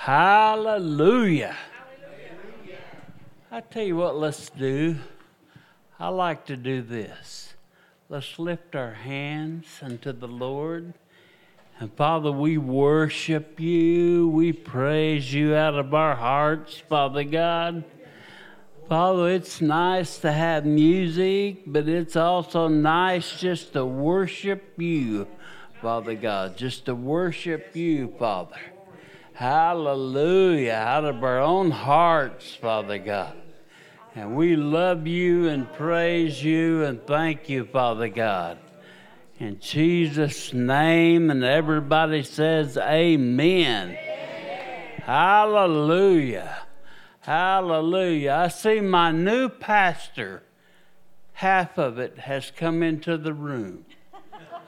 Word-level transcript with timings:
Hallelujah. 0.00 1.54
I 3.52 3.60
tell 3.60 3.82
you 3.82 3.96
what, 3.96 4.16
let's 4.16 4.48
do. 4.48 4.96
I 5.98 6.08
like 6.08 6.46
to 6.46 6.56
do 6.56 6.80
this. 6.80 7.52
Let's 8.08 8.38
lift 8.38 8.74
our 8.74 8.94
hands 8.94 9.66
unto 9.82 10.12
the 10.12 10.26
Lord. 10.26 10.94
And 11.78 11.92
Father, 11.92 12.32
we 12.32 12.56
worship 12.56 13.60
you. 13.60 14.28
We 14.28 14.54
praise 14.54 15.34
you 15.34 15.54
out 15.54 15.74
of 15.74 15.92
our 15.92 16.16
hearts, 16.16 16.78
Father 16.78 17.22
God. 17.22 17.84
Father, 18.88 19.28
it's 19.28 19.60
nice 19.60 20.16
to 20.20 20.32
have 20.32 20.64
music, 20.64 21.64
but 21.66 21.86
it's 21.86 22.16
also 22.16 22.68
nice 22.68 23.38
just 23.38 23.74
to 23.74 23.84
worship 23.84 24.72
you, 24.78 25.28
Father 25.82 26.14
God, 26.14 26.56
just 26.56 26.86
to 26.86 26.94
worship 26.94 27.76
you, 27.76 28.14
Father. 28.18 28.56
Hallelujah, 29.34 30.72
out 30.72 31.04
of 31.04 31.24
our 31.24 31.40
own 31.40 31.70
hearts, 31.70 32.54
Father 32.54 32.98
God. 32.98 33.36
And 34.14 34.36
we 34.36 34.56
love 34.56 35.06
you 35.06 35.48
and 35.48 35.72
praise 35.72 36.42
you 36.42 36.84
and 36.84 37.04
thank 37.06 37.48
you, 37.48 37.64
Father 37.64 38.08
God. 38.08 38.58
In 39.38 39.58
Jesus' 39.60 40.52
name, 40.52 41.30
and 41.30 41.42
everybody 41.42 42.22
says, 42.22 42.76
Amen. 42.76 43.90
amen. 43.90 45.02
Hallelujah. 45.02 46.66
Hallelujah. 47.20 48.32
I 48.32 48.48
see 48.48 48.80
my 48.80 49.12
new 49.12 49.48
pastor, 49.48 50.42
half 51.32 51.78
of 51.78 51.98
it 51.98 52.18
has 52.18 52.50
come 52.50 52.82
into 52.82 53.16
the 53.16 53.32
room. 53.32 53.86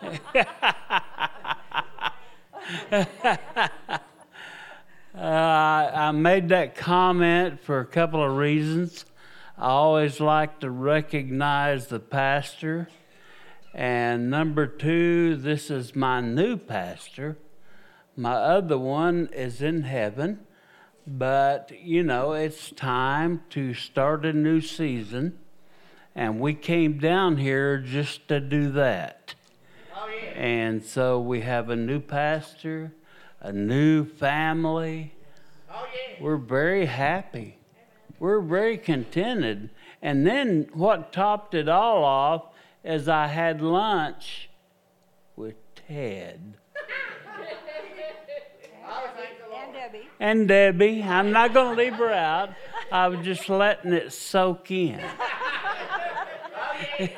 Uh, 5.14 5.90
I 5.94 6.10
made 6.12 6.48
that 6.48 6.74
comment 6.74 7.60
for 7.62 7.80
a 7.80 7.84
couple 7.84 8.24
of 8.24 8.34
reasons. 8.34 9.04
I 9.58 9.68
always 9.68 10.20
like 10.20 10.60
to 10.60 10.70
recognize 10.70 11.88
the 11.88 12.00
pastor. 12.00 12.88
And 13.74 14.30
number 14.30 14.66
two, 14.66 15.36
this 15.36 15.70
is 15.70 15.94
my 15.94 16.22
new 16.22 16.56
pastor. 16.56 17.36
My 18.16 18.32
other 18.32 18.78
one 18.78 19.28
is 19.34 19.60
in 19.60 19.82
heaven. 19.82 20.46
But, 21.06 21.72
you 21.82 22.02
know, 22.02 22.32
it's 22.32 22.70
time 22.70 23.42
to 23.50 23.74
start 23.74 24.24
a 24.24 24.32
new 24.32 24.62
season. 24.62 25.38
And 26.14 26.40
we 26.40 26.54
came 26.54 26.96
down 26.98 27.36
here 27.36 27.76
just 27.78 28.28
to 28.28 28.40
do 28.40 28.70
that. 28.72 29.34
Oh, 29.94 30.08
yeah. 30.08 30.30
And 30.30 30.82
so 30.82 31.20
we 31.20 31.42
have 31.42 31.68
a 31.68 31.76
new 31.76 32.00
pastor 32.00 32.94
a 33.42 33.52
new 33.52 34.04
family. 34.04 35.12
Oh, 35.70 35.84
yeah. 35.92 36.22
We're 36.22 36.36
very 36.36 36.86
happy. 36.86 37.58
We're 38.18 38.40
very 38.40 38.78
contented. 38.78 39.70
And 40.00 40.24
then 40.26 40.68
what 40.72 41.12
topped 41.12 41.54
it 41.54 41.68
all 41.68 42.04
off 42.04 42.44
is 42.84 43.08
I 43.08 43.26
had 43.26 43.60
lunch 43.60 44.48
with 45.36 45.56
Ted. 45.74 46.54
and 49.54 49.74
Debbie. 49.74 50.08
And 50.20 50.48
Debbie. 50.48 51.02
I'm 51.02 51.32
not 51.32 51.52
going 51.52 51.76
to 51.76 51.82
leave 51.82 51.94
her 51.94 52.12
out. 52.12 52.50
I 52.92 53.08
was 53.08 53.24
just 53.24 53.48
letting 53.48 53.92
it 53.92 54.12
soak 54.12 54.70
in. 54.70 55.00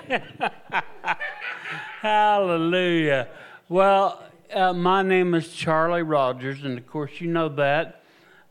Hallelujah. 2.01 3.29
Well, 3.69 4.23
uh, 4.55 4.73
my 4.73 5.03
name 5.03 5.35
is 5.35 5.53
Charlie 5.53 6.03
Rogers, 6.03 6.63
and 6.65 6.79
of 6.79 6.87
course 6.87 7.21
you 7.21 7.27
know 7.27 7.49
that. 7.51 8.03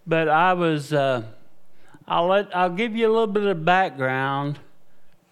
But 0.06 0.28
I 0.28 0.54
was, 0.54 0.92
uh, 0.92 1.24
I'll 2.08 2.28
let, 2.28 2.56
I'll 2.56 2.70
give 2.70 2.96
you 2.96 3.08
a 3.08 3.12
little 3.12 3.28
bit 3.28 3.44
of 3.44 3.64
background. 3.64 4.60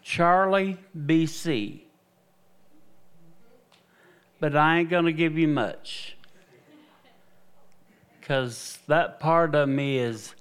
Charlie, 0.01 0.77
BC. 0.97 1.81
But 4.39 4.55
I 4.55 4.79
ain't 4.79 4.89
gonna 4.89 5.11
give 5.11 5.37
you 5.37 5.47
much, 5.47 6.17
cause 8.23 8.79
that 8.87 9.19
part 9.19 9.53
of 9.53 9.69
me 9.69 9.99
is 9.99 10.33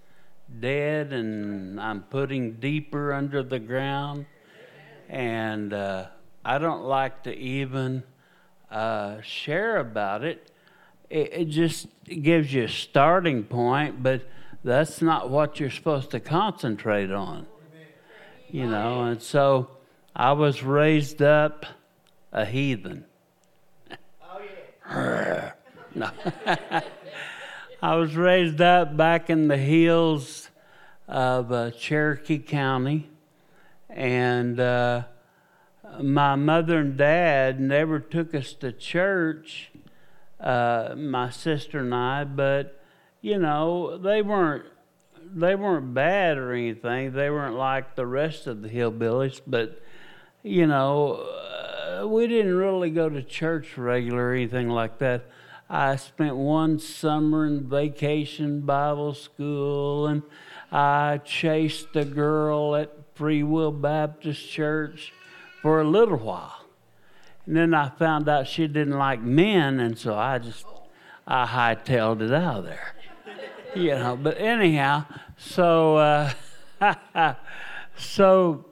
dead, 0.60 1.12
and 1.12 1.78
I'm 1.78 2.02
putting 2.04 2.54
deeper 2.54 3.12
under 3.12 3.42
the 3.42 3.58
ground, 3.58 4.24
and 5.10 5.74
uh, 5.74 6.06
I 6.42 6.56
don't 6.56 6.84
like 6.84 7.24
to 7.24 7.36
even 7.36 8.04
uh, 8.70 9.20
share 9.22 9.78
about 9.78 10.24
it, 10.24 10.50
it, 11.08 11.32
it 11.32 11.44
just 11.46 11.88
gives 12.04 12.52
you 12.52 12.64
a 12.64 12.68
starting 12.68 13.44
point, 13.44 14.02
but 14.02 14.22
that's 14.62 15.02
not 15.02 15.30
what 15.30 15.58
you're 15.58 15.70
supposed 15.70 16.10
to 16.10 16.20
concentrate 16.20 17.10
on. 17.10 17.46
You 18.48 18.66
know, 18.66 19.04
and 19.04 19.22
so 19.22 19.68
I 20.14 20.32
was 20.32 20.62
raised 20.62 21.22
up 21.22 21.66
a 22.32 22.44
heathen. 22.44 23.04
Oh, 24.22 24.40
yeah. 24.94 25.52
no. 25.94 26.10
I 27.82 27.94
was 27.94 28.14
raised 28.14 28.60
up 28.60 28.96
back 28.96 29.30
in 29.30 29.48
the 29.48 29.56
hills 29.56 30.50
of 31.08 31.50
uh, 31.50 31.70
Cherokee 31.70 32.38
County, 32.38 33.08
and 33.88 34.60
uh, 34.60 35.04
my 36.00 36.36
mother 36.36 36.78
and 36.78 36.96
dad 36.96 37.60
never 37.60 37.98
took 37.98 38.34
us 38.34 38.52
to 38.54 38.72
church, 38.72 39.70
uh, 40.38 40.94
my 40.96 41.30
sister 41.30 41.80
and 41.80 41.94
I, 41.94 42.24
but 42.24 42.82
you 43.20 43.38
know 43.38 43.98
they 43.98 44.22
weren't 44.22 44.64
they 45.32 45.54
weren't 45.54 45.94
bad 45.94 46.38
or 46.38 46.52
anything. 46.52 47.12
They 47.12 47.30
weren't 47.30 47.56
like 47.56 47.94
the 47.94 48.06
rest 48.06 48.46
of 48.46 48.62
the 48.62 48.68
hillbillies, 48.68 49.40
but 49.46 49.80
you 50.42 50.66
know 50.66 51.14
uh, 51.14 52.06
we 52.06 52.26
didn't 52.26 52.54
really 52.54 52.90
go 52.90 53.08
to 53.08 53.22
church 53.22 53.76
regular 53.76 54.28
or 54.28 54.34
anything 54.34 54.68
like 54.68 54.98
that. 54.98 55.26
I 55.68 55.96
spent 55.96 56.34
one 56.34 56.80
summer 56.80 57.46
in 57.46 57.68
vacation 57.68 58.62
Bible 58.62 59.14
school, 59.14 60.08
and 60.08 60.22
I 60.72 61.18
chased 61.18 61.94
a 61.94 62.04
girl 62.04 62.74
at 62.74 62.90
Free 63.14 63.44
Will 63.44 63.70
Baptist 63.70 64.48
Church 64.50 65.12
for 65.62 65.80
a 65.80 65.84
little 65.84 66.18
while. 66.18 66.64
And 67.46 67.56
then 67.56 67.74
I 67.74 67.88
found 67.88 68.28
out 68.28 68.46
she 68.46 68.66
didn't 68.66 68.96
like 68.96 69.20
men, 69.20 69.80
and 69.80 69.98
so 69.98 70.14
I 70.14 70.38
just 70.38 70.64
I 71.26 71.46
hightailed 71.46 72.22
it 72.22 72.32
out 72.32 72.58
of 72.58 72.64
there. 72.64 72.94
You 73.74 73.90
know, 73.90 74.16
but 74.16 74.38
anyhow, 74.38 75.04
so 75.36 75.96
uh, 75.96 76.32
so 77.96 78.64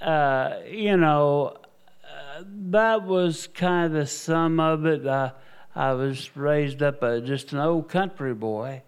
uh, 0.00 0.58
you 0.68 0.96
know 0.96 1.56
uh, 2.04 2.42
that 2.70 3.02
was 3.02 3.48
kind 3.48 3.86
of 3.86 3.92
the 3.92 4.06
sum 4.06 4.60
of 4.60 4.86
it. 4.86 5.06
I 5.06 5.92
was 5.92 6.36
raised 6.36 6.82
up 6.82 7.02
a, 7.02 7.20
just 7.20 7.52
an 7.52 7.58
old 7.58 7.88
country 7.88 8.34
boy, 8.34 8.82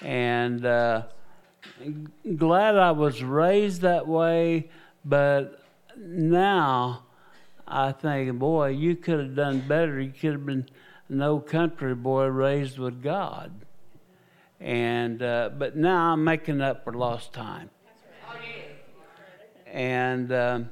and 0.00 0.64
uh, 0.64 1.02
glad 2.36 2.76
I 2.76 2.92
was 2.92 3.22
raised 3.22 3.82
that 3.82 4.06
way. 4.06 4.70
But 5.04 5.60
now 5.98 7.02
I 7.66 7.92
think, 7.92 8.38
boy, 8.38 8.68
you 8.68 8.96
could 8.96 9.20
have 9.20 9.34
done 9.34 9.60
better. 9.60 10.00
You 10.00 10.12
could 10.12 10.32
have 10.32 10.46
been 10.46 10.68
no 11.08 11.38
country 11.38 11.94
boy 11.94 12.26
raised 12.26 12.78
with 12.78 13.02
God. 13.02 13.52
And 14.60 15.22
uh, 15.22 15.50
but 15.56 15.76
now 15.76 16.12
I'm 16.12 16.24
making 16.24 16.60
up 16.60 16.84
for 16.84 16.92
lost 16.92 17.32
time. 17.32 17.70
And 19.66 20.32
um, 20.32 20.70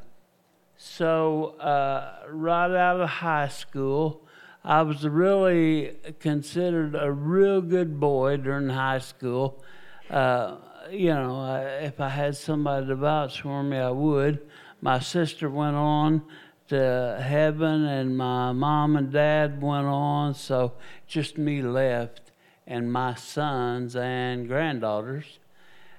so 0.76 1.56
uh, 1.60 2.22
right 2.30 2.74
out 2.74 3.00
of 3.00 3.08
high 3.08 3.48
school, 3.48 4.22
I 4.64 4.82
was 4.82 5.06
really 5.06 5.96
considered 6.18 6.96
a 6.96 7.12
real 7.12 7.60
good 7.60 8.00
boy 8.00 8.38
during 8.38 8.70
high 8.70 8.98
school. 8.98 9.62
Uh, 10.10 10.56
you 10.90 11.10
know, 11.10 11.78
if 11.80 12.00
I 12.00 12.08
had 12.08 12.36
somebody 12.36 12.86
to 12.86 12.96
vouch 12.96 13.42
for 13.42 13.62
me, 13.62 13.76
I 13.76 13.90
would 13.90 14.48
my 14.80 14.98
sister 14.98 15.48
went 15.48 15.76
on 15.76 16.22
to 16.68 17.22
heaven, 17.22 17.84
and 17.84 18.16
my 18.16 18.52
mom 18.52 18.96
and 18.96 19.12
dad 19.12 19.62
went 19.62 19.86
on, 19.86 20.34
so 20.34 20.72
just 21.06 21.38
me 21.38 21.62
left, 21.62 22.32
and 22.66 22.92
my 22.92 23.14
sons 23.14 23.94
and 23.94 24.48
granddaughters. 24.48 25.38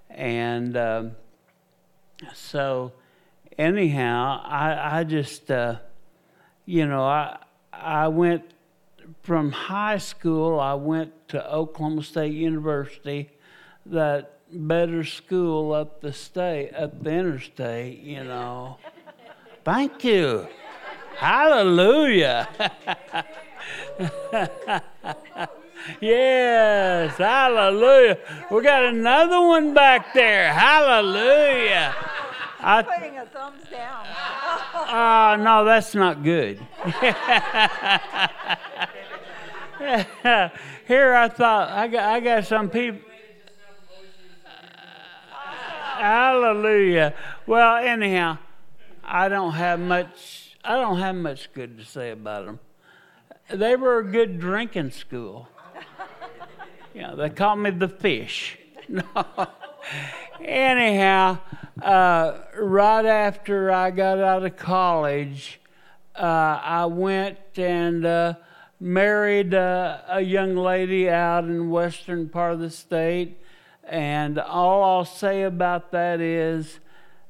And 0.10 0.76
um, 0.76 1.12
so, 2.34 2.94
anyhow, 3.58 4.42
I, 4.44 5.00
I 5.00 5.04
just, 5.04 5.50
uh, 5.50 5.78
you 6.66 6.86
know, 6.86 7.04
I, 7.04 7.38
I 7.72 8.08
went 8.10 8.44
from 9.22 9.52
high 9.52 9.98
school, 9.98 10.60
I 10.60 10.74
went 10.74 11.30
to 11.30 11.50
Oklahoma 11.50 12.04
State 12.04 12.34
University, 12.34 13.30
that 13.86 14.37
better 14.52 15.04
school 15.04 15.74
up 15.74 16.02
the 16.02 16.14
state, 16.14 16.74
up 16.74 17.04
the 17.04 17.12
interstate, 17.12 18.00
you 18.00 18.24
know. 18.24 18.78
Thank 19.64 20.04
you. 20.04 20.48
Hallelujah. 21.18 22.48
yes, 26.00 27.18
hallelujah. 27.18 28.18
We 28.52 28.62
got 28.62 28.86
another 28.86 29.42
one 29.42 29.74
back 29.74 30.14
there. 30.14 30.54
Hallelujah. 30.54 31.96
I'm 32.60 32.86
putting 32.86 33.18
a 33.18 33.26
thumbs 33.26 33.64
down. 33.72 34.06
Ah, 34.90 35.34
uh, 35.34 35.36
no, 35.38 35.66
that's 35.66 35.96
not 35.96 36.24
good. 36.24 36.60
Here 40.88 41.14
I 41.14 41.28
thought 41.30 41.70
I 41.70 41.88
got 41.88 42.04
I 42.04 42.20
got 42.20 42.46
some 42.46 42.70
people. 42.70 43.07
Hallelujah. 45.98 47.14
Well, 47.46 47.78
anyhow, 47.78 48.38
I 49.04 49.30
don't 49.30 49.54
have 49.54 49.80
much. 49.80 50.56
I 50.64 50.76
don't 50.76 51.00
have 51.00 51.16
much 51.16 51.52
good 51.54 51.78
to 51.78 51.86
say 51.86 52.12
about 52.12 52.46
them. 52.46 52.60
They 53.50 53.76
were 53.76 54.00
a 54.00 54.04
good 54.04 54.40
drinking 54.40 54.92
school. 54.92 55.48
Yeah, 56.94 57.14
they 57.14 57.30
called 57.30 57.60
me 57.60 57.70
the 57.70 57.88
fish. 57.88 58.58
No. 58.90 59.04
Anyhow, 60.40 61.40
uh, 61.82 62.38
right 62.58 63.06
after 63.06 63.70
I 63.70 63.92
got 63.92 64.20
out 64.20 64.46
of 64.46 64.56
college, 64.56 65.60
uh, 66.16 66.60
I 66.64 66.86
went 66.86 67.38
and 67.58 68.06
uh, 68.06 68.34
married 68.80 69.54
uh, 69.54 70.00
a 70.08 70.22
young 70.22 70.56
lady 70.56 71.10
out 71.10 71.44
in 71.44 71.70
western 71.70 72.30
part 72.30 72.54
of 72.54 72.60
the 72.60 72.70
state. 72.70 73.38
And 73.90 74.38
all 74.38 74.84
I'll 74.84 75.06
say 75.06 75.44
about 75.44 75.92
that 75.92 76.20
is, 76.20 76.80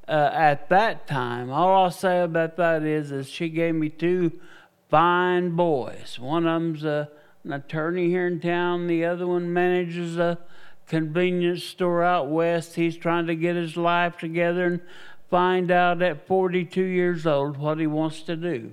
uh, 0.08 0.30
at 0.32 0.68
that 0.70 1.06
time, 1.06 1.50
all 1.50 1.84
I'll 1.84 1.90
say 1.90 2.22
about 2.22 2.56
that 2.56 2.82
is, 2.82 3.12
is 3.12 3.28
she 3.28 3.48
gave 3.48 3.74
me 3.74 3.88
two 3.88 4.32
fine 4.88 5.50
boys. 5.50 6.18
One 6.18 6.46
of 6.46 6.60
them's 6.60 6.84
a, 6.84 7.10
an 7.44 7.52
attorney 7.52 8.08
here 8.08 8.26
in 8.26 8.40
town. 8.40 8.86
The 8.86 9.04
other 9.04 9.26
one 9.26 9.52
manages 9.52 10.16
a 10.16 10.38
convenience 10.86 11.62
store 11.62 12.02
out 12.02 12.28
west. 12.28 12.74
He's 12.74 12.96
trying 12.96 13.26
to 13.26 13.34
get 13.34 13.54
his 13.54 13.76
life 13.76 14.16
together 14.18 14.64
and 14.64 14.80
find 15.30 15.70
out 15.70 16.02
at 16.02 16.26
42 16.26 16.82
years 16.82 17.26
old 17.26 17.58
what 17.58 17.78
he 17.78 17.86
wants 17.86 18.22
to 18.22 18.36
do. 18.36 18.72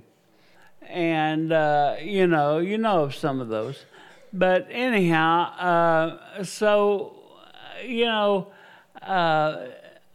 And, 0.82 1.52
uh, 1.52 1.96
you 2.00 2.26
know, 2.26 2.58
you 2.58 2.78
know 2.78 3.04
of 3.04 3.14
some 3.14 3.40
of 3.40 3.48
those. 3.48 3.84
But 4.32 4.68
anyhow, 4.70 6.18
uh, 6.38 6.44
so, 6.44 7.15
you 7.84 8.06
know, 8.06 8.48
uh, 9.02 9.66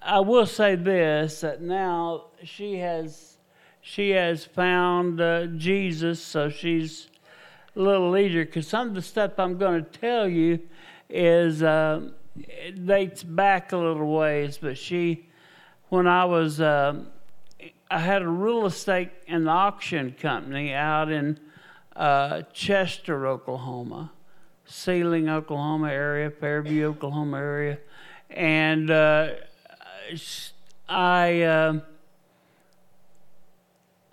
I 0.01 0.19
will 0.19 0.45
say 0.45 0.75
this 0.75 1.41
that 1.41 1.61
now 1.61 2.25
she 2.43 2.77
has 2.77 3.37
she 3.81 4.11
has 4.11 4.45
found 4.45 5.19
uh, 5.19 5.47
Jesus, 5.47 6.21
so 6.21 6.49
she's 6.49 7.07
a 7.75 7.79
little 7.79 8.15
easier. 8.15 8.45
Because 8.45 8.67
some 8.67 8.89
of 8.89 8.93
the 8.93 9.01
stuff 9.01 9.33
I'm 9.37 9.57
going 9.57 9.83
to 9.83 9.99
tell 9.99 10.27
you 10.27 10.59
is 11.09 11.63
uh, 11.63 12.09
it 12.35 12.85
dates 12.85 13.23
back 13.23 13.71
a 13.71 13.77
little 13.77 14.15
ways, 14.15 14.59
but 14.61 14.77
she, 14.77 15.27
when 15.89 16.07
I 16.07 16.25
was, 16.25 16.61
uh, 16.61 17.03
I 17.89 17.99
had 17.99 18.21
a 18.21 18.27
real 18.27 18.65
estate 18.65 19.09
and 19.27 19.49
auction 19.49 20.15
company 20.19 20.73
out 20.73 21.11
in 21.11 21.39
uh, 21.95 22.43
Chester, 22.53 23.27
Oklahoma, 23.27 24.11
Seiling, 24.71 25.29
Oklahoma 25.29 25.89
area, 25.89 26.29
Fairview, 26.31 26.87
Oklahoma 26.87 27.37
area, 27.37 27.77
and 28.29 28.89
uh, 28.89 29.31
I. 30.87 31.41
Uh, 31.41 31.79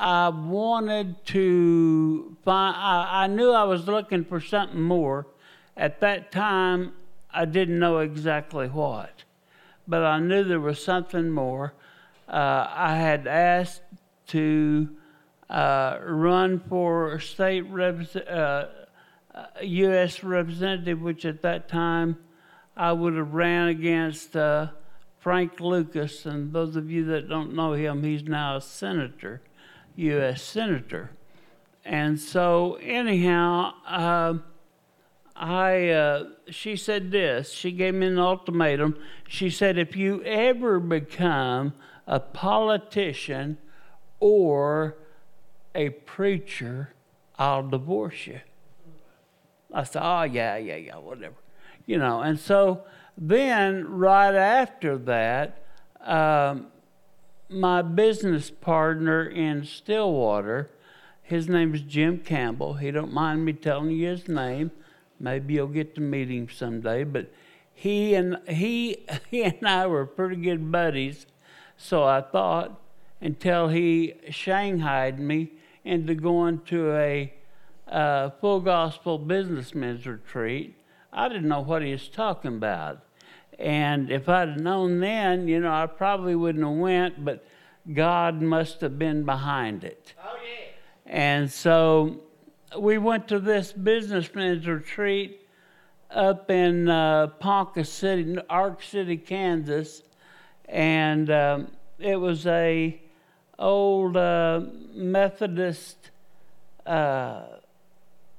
I 0.00 0.28
wanted 0.28 1.26
to 1.26 2.36
find, 2.44 2.76
I, 2.76 3.24
I, 3.24 3.26
knew 3.26 3.50
I 3.50 3.64
was 3.64 3.88
looking 3.88 4.24
for 4.24 4.40
something 4.40 4.80
more, 4.80 5.26
at 5.76 5.98
that 5.98 6.30
time, 6.30 6.92
I 7.32 7.46
didn't 7.46 7.80
know 7.80 7.98
exactly 7.98 8.68
what, 8.68 9.24
but 9.88 10.04
I 10.04 10.20
knew 10.20 10.44
there 10.44 10.60
was 10.60 10.82
something 10.82 11.30
more. 11.30 11.74
Uh, 12.28 12.68
I 12.70 12.94
had 12.94 13.26
asked 13.26 13.82
to 14.28 14.88
uh, 15.50 15.98
run 16.00 16.60
for 16.68 17.18
state 17.18 17.62
rep- 17.62 18.14
uh, 18.28 18.66
U.S. 19.62 20.22
representative, 20.22 21.00
which 21.00 21.24
at 21.24 21.42
that 21.42 21.68
time 21.68 22.18
I 22.76 22.92
would 22.92 23.14
have 23.14 23.34
ran 23.34 23.68
against 23.68 24.36
uh, 24.36 24.68
Frank 25.18 25.60
Lucas. 25.60 26.26
And 26.26 26.52
those 26.52 26.76
of 26.76 26.90
you 26.90 27.04
that 27.06 27.28
don't 27.28 27.54
know 27.54 27.72
him, 27.72 28.02
he's 28.02 28.24
now 28.24 28.56
a 28.56 28.60
senator, 28.60 29.42
U.S. 29.96 30.42
senator. 30.42 31.10
And 31.84 32.20
so, 32.20 32.78
anyhow, 32.82 33.72
uh, 33.86 34.34
I, 35.34 35.88
uh, 35.88 36.24
she 36.50 36.76
said 36.76 37.10
this. 37.10 37.52
She 37.52 37.72
gave 37.72 37.94
me 37.94 38.06
an 38.08 38.18
ultimatum. 38.18 38.96
She 39.28 39.50
said, 39.50 39.78
if 39.78 39.96
you 39.96 40.22
ever 40.24 40.80
become 40.80 41.74
a 42.06 42.20
politician 42.20 43.58
or 44.20 44.96
a 45.74 45.90
preacher, 45.90 46.92
I'll 47.38 47.68
divorce 47.68 48.26
you. 48.26 48.40
I 49.72 49.84
said, 49.84 50.02
oh, 50.02 50.22
yeah, 50.22 50.56
yeah, 50.56 50.76
yeah, 50.76 50.96
whatever. 50.96 51.36
You 51.86 51.98
know, 51.98 52.20
and 52.20 52.38
so 52.38 52.84
then 53.16 53.86
right 53.88 54.34
after 54.34 54.96
that, 54.98 55.62
um, 56.00 56.68
my 57.48 57.82
business 57.82 58.50
partner 58.50 59.24
in 59.24 59.64
Stillwater, 59.64 60.70
his 61.22 61.48
name 61.48 61.74
is 61.74 61.82
Jim 61.82 62.18
Campbell. 62.18 62.74
He 62.74 62.90
don't 62.90 63.12
mind 63.12 63.44
me 63.44 63.52
telling 63.52 63.90
you 63.90 64.08
his 64.08 64.28
name. 64.28 64.70
Maybe 65.20 65.54
you'll 65.54 65.66
get 65.66 65.94
to 65.96 66.00
meet 66.00 66.28
him 66.28 66.48
someday. 66.48 67.04
But 67.04 67.30
he 67.74 68.14
and 68.14 68.38
he 68.48 69.04
he 69.30 69.42
and 69.42 69.66
I 69.66 69.86
were 69.86 70.06
pretty 70.06 70.36
good 70.36 70.70
buddies. 70.70 71.26
So 71.76 72.04
I 72.04 72.20
thought 72.20 72.80
until 73.20 73.68
he 73.68 74.14
shanghaied 74.30 75.18
me 75.18 75.52
into 75.84 76.14
going 76.14 76.60
to 76.66 76.92
a 76.94 77.32
uh, 77.90 78.30
full 78.40 78.60
gospel 78.60 79.18
businessmen's 79.18 80.06
retreat. 80.06 80.76
I 81.12 81.28
didn't 81.28 81.48
know 81.48 81.60
what 81.60 81.82
he 81.82 81.92
was 81.92 82.08
talking 82.08 82.56
about. 82.56 83.00
And 83.58 84.10
if 84.10 84.28
I'd 84.28 84.50
have 84.50 84.60
known 84.60 85.00
then, 85.00 85.48
you 85.48 85.60
know, 85.60 85.72
I 85.72 85.86
probably 85.86 86.36
wouldn't 86.36 86.64
have 86.64 86.76
went, 86.76 87.24
but 87.24 87.44
God 87.92 88.40
must 88.40 88.80
have 88.82 88.98
been 88.98 89.24
behind 89.24 89.82
it. 89.84 90.14
Oh, 90.22 90.36
yeah. 90.36 90.72
And 91.06 91.50
so 91.50 92.20
we 92.78 92.98
went 92.98 93.26
to 93.28 93.40
this 93.40 93.72
businessman's 93.72 94.66
retreat 94.66 95.40
up 96.10 96.50
in 96.50 96.88
uh, 96.88 97.28
Ponca 97.38 97.84
City, 97.84 98.36
Ark 98.48 98.82
City, 98.82 99.16
Kansas, 99.16 100.02
and 100.66 101.30
um, 101.30 101.68
it 101.98 102.16
was 102.16 102.46
a 102.46 103.00
old 103.58 104.16
uh, 104.16 104.60
Methodist 104.94 106.10
uh, 106.86 107.42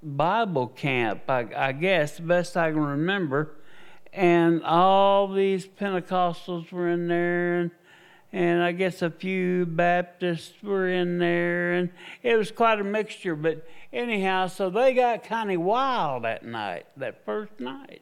Bible 0.01 0.67
camp, 0.67 1.29
I, 1.29 1.47
I 1.55 1.71
guess, 1.71 2.19
best 2.19 2.55
I 2.55 2.71
can 2.71 2.79
remember. 2.79 3.55
And 4.11 4.63
all 4.63 5.31
these 5.31 5.67
Pentecostals 5.67 6.71
were 6.71 6.89
in 6.89 7.07
there, 7.07 7.59
and 7.59 7.71
and 8.31 8.61
I 8.61 8.73
guess 8.73 9.01
a 9.01 9.09
few 9.09 9.65
Baptists 9.65 10.53
were 10.61 10.87
in 10.87 11.17
there, 11.17 11.73
and 11.73 11.89
it 12.21 12.35
was 12.35 12.51
quite 12.51 12.79
a 12.79 12.83
mixture. 12.83 13.35
But 13.35 13.67
anyhow, 13.91 14.47
so 14.47 14.69
they 14.69 14.93
got 14.93 15.23
kind 15.23 15.51
of 15.51 15.61
wild 15.61 16.23
that 16.23 16.45
night, 16.45 16.85
that 16.97 17.25
first 17.25 17.59
night. 17.59 18.01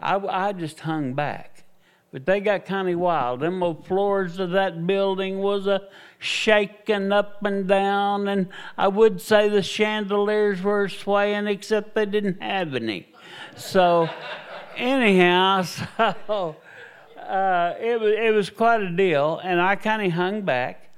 I, 0.00 0.16
I 0.16 0.52
just 0.52 0.80
hung 0.80 1.12
back, 1.12 1.64
but 2.12 2.24
they 2.24 2.40
got 2.40 2.64
kind 2.64 2.88
of 2.88 2.98
wild. 2.98 3.40
Them 3.40 3.62
old 3.62 3.86
floors 3.86 4.38
of 4.38 4.50
that 4.50 4.86
building 4.86 5.38
was 5.40 5.66
a 5.66 5.88
shaking 6.18 7.12
up 7.12 7.44
and 7.44 7.68
down, 7.68 8.28
and 8.28 8.48
I 8.76 8.88
would 8.88 9.20
say 9.20 9.48
the 9.48 9.62
chandeliers 9.62 10.62
were 10.62 10.88
swaying, 10.88 11.46
except 11.46 11.94
they 11.94 12.06
didn't 12.06 12.42
have 12.42 12.74
any. 12.74 13.08
So, 13.56 14.08
anyhow, 14.76 15.62
so 16.26 16.56
uh, 17.16 17.74
it 17.80 18.00
was 18.00 18.12
it 18.12 18.34
was 18.34 18.50
quite 18.50 18.80
a 18.82 18.90
deal, 18.90 19.40
and 19.42 19.60
I 19.60 19.76
kind 19.76 20.02
of 20.02 20.12
hung 20.12 20.42
back, 20.42 20.88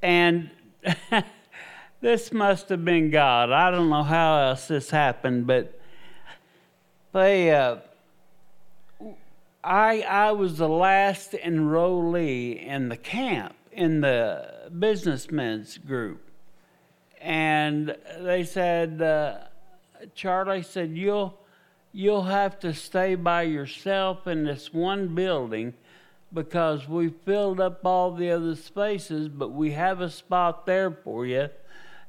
and 0.00 0.50
this 2.00 2.32
must 2.32 2.68
have 2.70 2.84
been 2.84 3.10
God. 3.10 3.50
I 3.50 3.70
don't 3.70 3.90
know 3.90 4.02
how 4.02 4.38
else 4.38 4.68
this 4.68 4.90
happened, 4.90 5.46
but 5.46 5.78
they. 7.12 7.50
Uh, 7.50 7.76
I 9.64 10.00
I 10.00 10.32
was 10.32 10.58
the 10.58 10.68
last 10.68 11.32
enrollee 11.32 12.66
in 12.66 12.88
the 12.88 12.96
camp 12.96 13.54
in 13.72 14.00
the 14.00 14.61
businessmen's 14.78 15.78
group, 15.78 16.28
and 17.20 17.96
they 18.20 18.44
said, 18.44 19.00
uh, 19.00 19.38
Charlie 20.14 20.62
said, 20.62 20.96
"You'll." 20.96 21.38
you'll 21.92 22.22
have 22.22 22.58
to 22.58 22.72
stay 22.72 23.14
by 23.14 23.42
yourself 23.42 24.26
in 24.26 24.44
this 24.44 24.72
one 24.72 25.14
building 25.14 25.74
because 26.32 26.88
we 26.88 27.10
filled 27.10 27.60
up 27.60 27.84
all 27.84 28.12
the 28.12 28.30
other 28.30 28.56
spaces, 28.56 29.28
but 29.28 29.52
we 29.52 29.72
have 29.72 30.00
a 30.00 30.08
spot 30.08 30.64
there 30.64 30.90
for 30.90 31.26
you. 31.26 31.48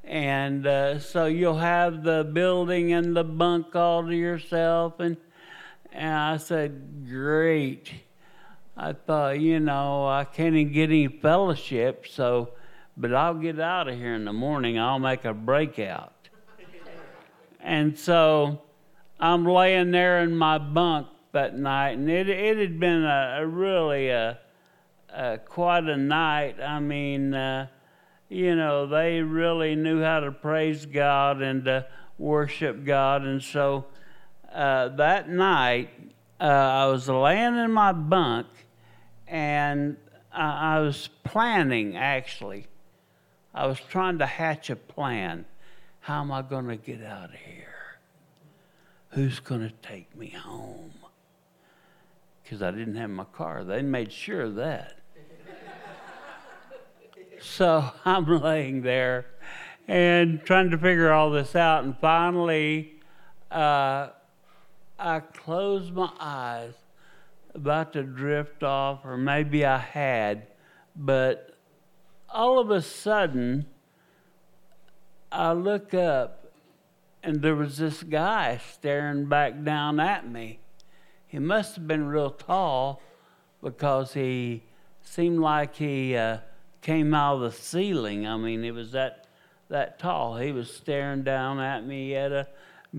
And 0.05 0.65
uh, 0.65 1.00
so 1.00 1.25
you'll 1.25 1.58
have 1.58 2.03
the 2.03 2.29
building 2.32 2.93
and 2.93 3.15
the 3.15 3.24
bunk 3.24 3.75
all 3.75 4.03
to 4.05 4.15
yourself. 4.15 5.00
And, 5.00 5.17
and 5.91 6.13
I 6.13 6.38
said, 6.38 7.08
Great. 7.10 7.91
I 8.75 8.93
thought, 8.93 9.39
you 9.39 9.59
know, 9.59 10.07
I 10.07 10.23
can't 10.23 10.55
even 10.55 10.73
get 10.73 10.89
any 10.89 11.07
fellowship, 11.07 12.07
so, 12.07 12.49
but 12.97 13.13
I'll 13.13 13.35
get 13.35 13.59
out 13.59 13.87
of 13.87 13.95
here 13.95 14.15
in 14.15 14.25
the 14.25 14.33
morning. 14.33 14.79
I'll 14.79 14.97
make 14.97 15.25
a 15.25 15.33
breakout. 15.33 16.13
and 17.61 17.97
so 17.97 18.61
I'm 19.19 19.45
laying 19.45 19.91
there 19.91 20.21
in 20.21 20.35
my 20.35 20.57
bunk 20.57 21.07
that 21.33 21.55
night, 21.55 21.91
and 21.91 22.09
it, 22.09 22.27
it 22.27 22.57
had 22.57 22.79
been 22.79 23.03
a, 23.03 23.37
a 23.41 23.47
really 23.47 24.09
a, 24.09 24.39
a, 25.13 25.37
quite 25.37 25.83
a 25.83 25.97
night. 25.97 26.59
I 26.59 26.79
mean, 26.79 27.35
uh, 27.35 27.67
you 28.27 28.55
know, 28.55 28.87
they 28.87 29.21
really 29.21 29.75
knew 29.75 30.01
how 30.01 30.19
to 30.19 30.31
praise 30.31 30.87
God 30.87 31.43
and 31.43 31.63
to 31.65 31.85
worship 32.17 32.83
God, 32.83 33.21
and 33.21 33.43
so 33.43 33.85
uh, 34.51 34.89
that 34.89 35.29
night 35.29 35.89
uh, 36.41 36.45
I 36.45 36.85
was 36.87 37.07
laying 37.07 37.55
in 37.55 37.71
my 37.71 37.91
bunk 37.91 38.47
and 39.27 39.97
I, 40.31 40.79
was 40.79 41.09
planning 41.23 41.95
actually. 41.95 42.67
I 43.53 43.67
was 43.67 43.79
trying 43.79 44.17
to 44.19 44.25
hatch 44.25 44.69
a 44.69 44.75
plan. 44.75 45.45
How 46.01 46.21
am 46.21 46.31
I 46.31 46.41
going 46.41 46.67
to 46.67 46.75
get 46.75 47.03
out 47.03 47.29
of 47.29 47.35
here? 47.35 47.99
Who's 49.09 49.39
going 49.39 49.61
to 49.61 49.73
take 49.87 50.15
me 50.15 50.29
home? 50.29 50.93
Because 52.43 52.61
I 52.61 52.71
didn't 52.71 52.95
have 52.95 53.09
my 53.09 53.25
car. 53.25 53.63
They 53.63 53.81
made 53.81 54.11
sure 54.11 54.41
of 54.41 54.55
that. 54.55 54.97
so 57.41 57.91
I'm 58.03 58.25
laying 58.25 58.81
there 58.81 59.27
and 59.87 60.43
trying 60.43 60.71
to 60.71 60.77
figure 60.77 61.11
all 61.11 61.29
this 61.29 61.55
out. 61.55 61.83
And 61.83 61.97
finally, 61.99 62.95
uh, 63.51 64.09
I 64.97 65.19
closed 65.19 65.93
my 65.93 66.09
eyes 66.19 66.73
about 67.53 67.93
to 67.93 68.03
drift 68.03 68.63
off, 68.63 69.05
or 69.05 69.17
maybe 69.17 69.65
I 69.65 69.77
had, 69.77 70.48
but 70.95 71.55
all 72.29 72.60
of 72.60 72.72
a 72.72 72.81
sudden, 72.81 73.67
I 75.31 75.53
look 75.53 75.93
up 75.93 76.43
and 77.24 77.41
there 77.41 77.55
was 77.55 77.77
this 77.77 78.03
guy 78.03 78.60
staring 78.74 79.27
back 79.27 79.63
down 79.63 80.00
at 80.00 80.29
me. 80.29 80.60
He 81.25 81.39
must 81.39 81.75
have 81.75 81.88
been 81.88 82.05
real 82.05 82.29
tall 82.29 83.01
because 83.63 84.13
he 84.13 84.63
seemed 85.01 85.39
like 85.39 85.75
he 85.75 86.15
uh, 86.15 86.39
came 86.81 87.13
out 87.13 87.36
of 87.36 87.41
the 87.41 87.51
ceiling. 87.51 88.27
I 88.27 88.36
mean, 88.38 88.63
it 88.63 88.72
was 88.72 88.91
that 88.91 89.27
that 89.69 89.98
tall. 89.98 90.38
He 90.38 90.51
was 90.51 90.72
staring 90.72 91.24
down 91.24 91.60
at 91.60 91.86
me. 91.86 92.10
He 92.10 92.12
had 92.12 92.31
a 92.31 92.48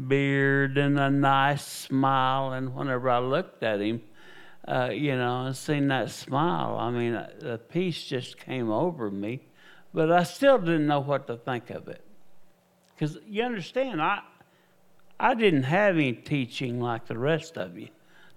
beard 0.08 0.76
and 0.78 0.98
a 0.98 1.10
nice 1.10 1.64
smile, 1.64 2.52
and 2.52 2.74
whenever 2.74 3.10
I 3.10 3.18
looked 3.18 3.62
at 3.62 3.80
him, 3.80 4.02
uh, 4.66 4.90
you 4.92 5.16
know, 5.16 5.46
and 5.46 5.56
seen 5.56 5.88
that 5.88 6.10
smile. 6.10 6.76
I 6.78 6.90
mean, 6.90 7.14
uh, 7.14 7.30
the 7.38 7.58
peace 7.58 8.02
just 8.02 8.38
came 8.38 8.70
over 8.70 9.10
me, 9.10 9.40
but 9.92 10.10
I 10.10 10.22
still 10.22 10.58
didn't 10.58 10.86
know 10.86 11.00
what 11.00 11.26
to 11.26 11.36
think 11.36 11.70
of 11.70 11.88
it. 11.88 12.02
Because 12.94 13.18
you 13.26 13.42
understand, 13.42 14.00
I, 14.00 14.20
I 15.20 15.34
didn't 15.34 15.64
have 15.64 15.96
any 15.96 16.12
teaching 16.12 16.80
like 16.80 17.06
the 17.06 17.18
rest 17.18 17.58
of 17.58 17.76
you. 17.76 17.88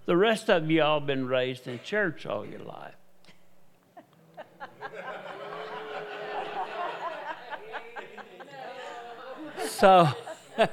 The 0.04 0.16
rest 0.16 0.50
of 0.50 0.70
you 0.70 0.82
all 0.82 1.00
been 1.00 1.26
raised 1.26 1.66
in 1.66 1.80
church 1.80 2.26
all 2.26 2.44
your 2.44 2.60
life. 2.60 2.94
so, 9.66 10.08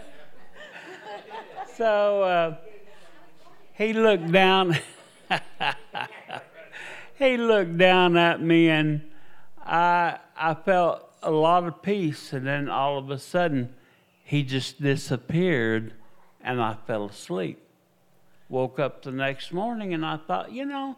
so 1.76 2.24
uh, 2.24 2.56
he 3.74 3.94
looked 3.94 4.32
down. 4.32 4.78
he 7.15 7.38
looked 7.38 7.77
down 7.77 8.17
at 8.17 8.41
me 8.41 8.70
and 8.70 9.01
I, 9.65 10.20
I 10.38 10.53
felt 10.53 11.10
a 11.24 11.32
lot 11.32 11.65
of 11.65 11.82
peace. 11.82 12.34
And 12.34 12.46
then 12.46 12.70
all 12.70 12.98
of 12.98 13.10
a 13.10 13.20
sudden, 13.20 13.74
he 14.24 14.44
just 14.44 14.82
disappeared 14.82 15.94
and 16.41 16.62
I 16.62 16.77
fell 16.88 17.05
asleep. 17.05 17.62
Woke 18.50 18.79
up 18.79 19.01
the 19.01 19.12
next 19.12 19.51
morning 19.51 19.94
and 19.94 20.05
I 20.05 20.17
thought, 20.17 20.51
you 20.51 20.65
know, 20.65 20.98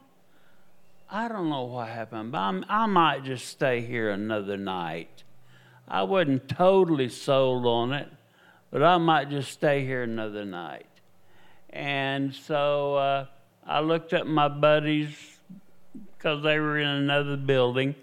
I 1.09 1.29
don't 1.29 1.49
know 1.49 1.63
what 1.63 1.87
happened, 1.87 2.33
but 2.33 2.39
I'm, 2.39 2.65
i 2.67 2.85
might 2.85 3.23
just 3.23 3.47
stay 3.47 3.79
here 3.81 4.09
another 4.09 4.57
night. 4.57 5.23
I 5.87 6.03
wasn't 6.03 6.49
totally 6.49 7.07
sold 7.07 7.65
on 7.65 7.93
it, 7.93 8.09
but 8.71 8.83
I 8.83 8.97
might 8.97 9.29
just 9.29 9.51
stay 9.51 9.85
here 9.85 10.03
another 10.03 10.43
night. 10.43 10.85
And 11.69 12.35
so 12.35 12.95
uh, 12.95 13.25
I 13.69 13.81
looked 13.81 14.13
at 14.13 14.25
my 14.25 14.47
buddies 14.47 15.09
because 16.17 16.41
they 16.41 16.57
were 16.57 16.79
in 16.79 16.87
another 16.87 17.35
building, 17.35 17.95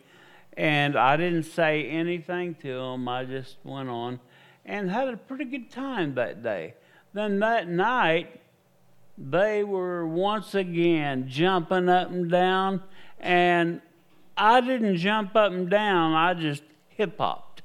and 0.58 0.94
I 0.94 1.16
didn't 1.16 1.44
say 1.44 1.88
anything 1.88 2.54
to 2.56 2.74
them. 2.74 3.08
I 3.08 3.24
just 3.24 3.56
went 3.64 3.88
on 3.88 4.20
and 4.66 4.90
had 4.90 5.08
a 5.08 5.16
pretty 5.16 5.46
good 5.46 5.70
time 5.70 6.14
that 6.16 6.42
day. 6.42 6.74
Then 7.14 7.38
that 7.38 7.66
night, 7.66 8.42
they 9.16 9.64
were 9.64 10.06
once 10.06 10.54
again 10.54 11.28
jumping 11.28 11.88
up 11.88 12.10
and 12.10 12.30
down, 12.30 12.82
and 13.18 13.80
I 14.36 14.60
didn't 14.60 14.98
jump 14.98 15.34
up 15.34 15.50
and 15.50 15.70
down, 15.70 16.12
I 16.12 16.34
just 16.34 16.62
hip 16.88 17.16
hopped. 17.16 17.62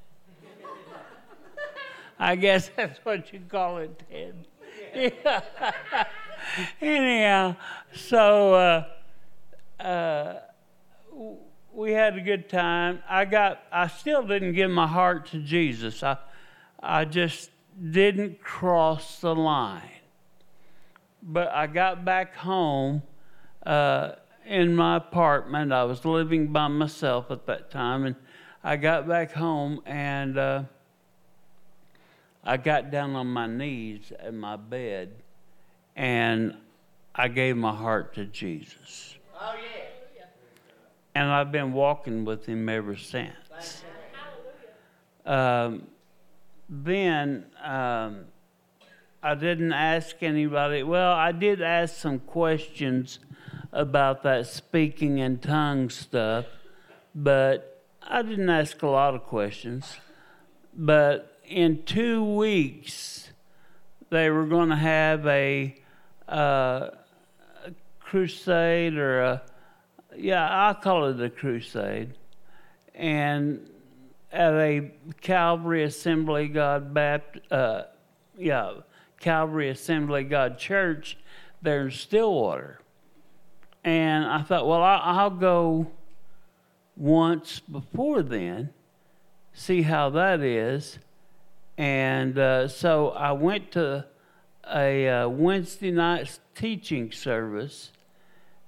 I 2.20 2.38
guess 2.38 2.72
that's 2.78 3.00
what 3.04 3.34
you 3.34 3.42
call 3.50 3.80
it, 3.80 4.02
Ted. 4.10 4.46
Yeah. 4.96 6.06
anyhow, 6.82 7.56
so 7.94 8.54
uh, 8.54 9.84
uh, 9.84 10.40
we 11.74 11.92
had 11.92 12.18
a 12.18 12.22
good 12.22 12.50
time. 12.50 13.02
I 13.10 13.26
got, 13.26 13.62
I 13.72 13.88
still 13.88 14.26
didn't 14.26 14.54
give 14.54 14.72
my 14.72 14.88
heart 14.88 15.28
to 15.28 15.40
Jesus. 15.40 16.04
I, 16.04 16.18
I 16.82 17.06
just 17.06 17.52
didn't 17.92 18.42
cross 18.42 19.20
the 19.20 19.36
line. 19.36 19.82
But 21.22 21.50
I 21.50 21.68
got 21.68 22.06
back 22.06 22.36
home 22.36 23.04
uh, 23.66 24.14
in 24.46 24.76
my 24.76 24.98
apartment. 24.98 25.72
I 25.72 25.84
was 25.84 26.06
living 26.06 26.48
by 26.48 26.68
myself 26.68 27.30
at 27.32 27.46
that 27.46 27.72
time, 27.72 28.06
and 28.06 28.16
I 28.64 28.76
got 28.76 29.08
back 29.08 29.32
home 29.32 29.82
and 29.86 30.38
uh, 30.38 30.64
I 32.44 32.58
got 32.58 32.92
down 32.92 33.16
on 33.16 33.28
my 33.28 33.48
knees 33.48 34.12
in 34.26 34.38
my 34.38 34.58
bed 34.58 35.14
and 36.00 36.56
I 37.14 37.28
gave 37.28 37.58
my 37.58 37.76
heart 37.76 38.16
to 38.16 38.24
Jesus. 38.24 39.18
Oh, 39.36 39.54
yeah. 39.62 40.24
And 41.14 41.30
I've 41.30 41.52
been 41.52 41.74
walking 41.74 42.24
with 42.24 42.46
him 42.46 42.70
ever 42.70 42.96
since. 42.96 43.84
Um, 45.26 45.88
then 46.70 47.48
um, 47.62 48.22
I 49.22 49.36
didn't 49.36 49.74
ask 49.74 50.24
anybody. 50.24 50.84
Well, 50.84 51.12
I 51.12 51.34
did 51.34 51.62
ask 51.62 51.96
some 51.96 52.20
questions 52.20 53.20
about 53.74 54.24
that 54.24 54.48
speaking 54.48 55.18
in 55.18 55.40
tongues 55.40 55.96
stuff, 55.96 56.46
but 57.14 57.84
I 58.02 58.22
didn't 58.22 58.50
ask 58.50 58.82
a 58.84 58.88
lot 58.88 59.16
of 59.16 59.24
questions. 59.24 59.98
But 60.74 61.38
in 61.46 61.84
two 61.84 62.24
weeks, 62.24 63.32
they 64.10 64.30
were 64.30 64.46
going 64.46 64.70
to 64.70 64.78
have 64.78 65.28
a 65.28 65.76
a 66.30 66.94
crusade 68.00 68.96
or 68.96 69.22
a, 69.22 69.42
yeah, 70.16 70.48
I 70.70 70.74
call 70.74 71.06
it 71.06 71.22
a 71.22 71.30
crusade. 71.30 72.14
And 72.96 73.70
at 74.32 74.54
a 74.54 74.92
Calvary 75.22 75.84
Assembly 75.84 76.48
God 76.48 76.94
Baptist, 76.94 77.52
uh, 77.52 77.84
yeah, 78.38 78.74
Calvary 79.20 79.70
Assembly 79.70 80.24
God 80.24 80.58
Church 80.58 81.18
there 81.62 81.86
in 81.86 81.92
Stillwater. 81.92 82.80
And 83.84 84.26
I 84.26 84.42
thought, 84.42 84.68
well, 84.68 84.84
I'll 84.84 85.30
go 85.30 85.92
once 86.96 87.60
before 87.60 88.22
then, 88.22 88.70
see 89.54 89.82
how 89.82 90.10
that 90.12 90.42
is. 90.42 91.00
And 91.78 92.38
uh, 92.38 92.68
so 92.68 93.10
I 93.10 93.32
went 93.32 93.72
to 93.72 94.06
a 94.74 95.08
uh, 95.08 95.28
Wednesday 95.30 95.92
night 95.92 96.40
teaching 96.56 97.12
service, 97.12 97.92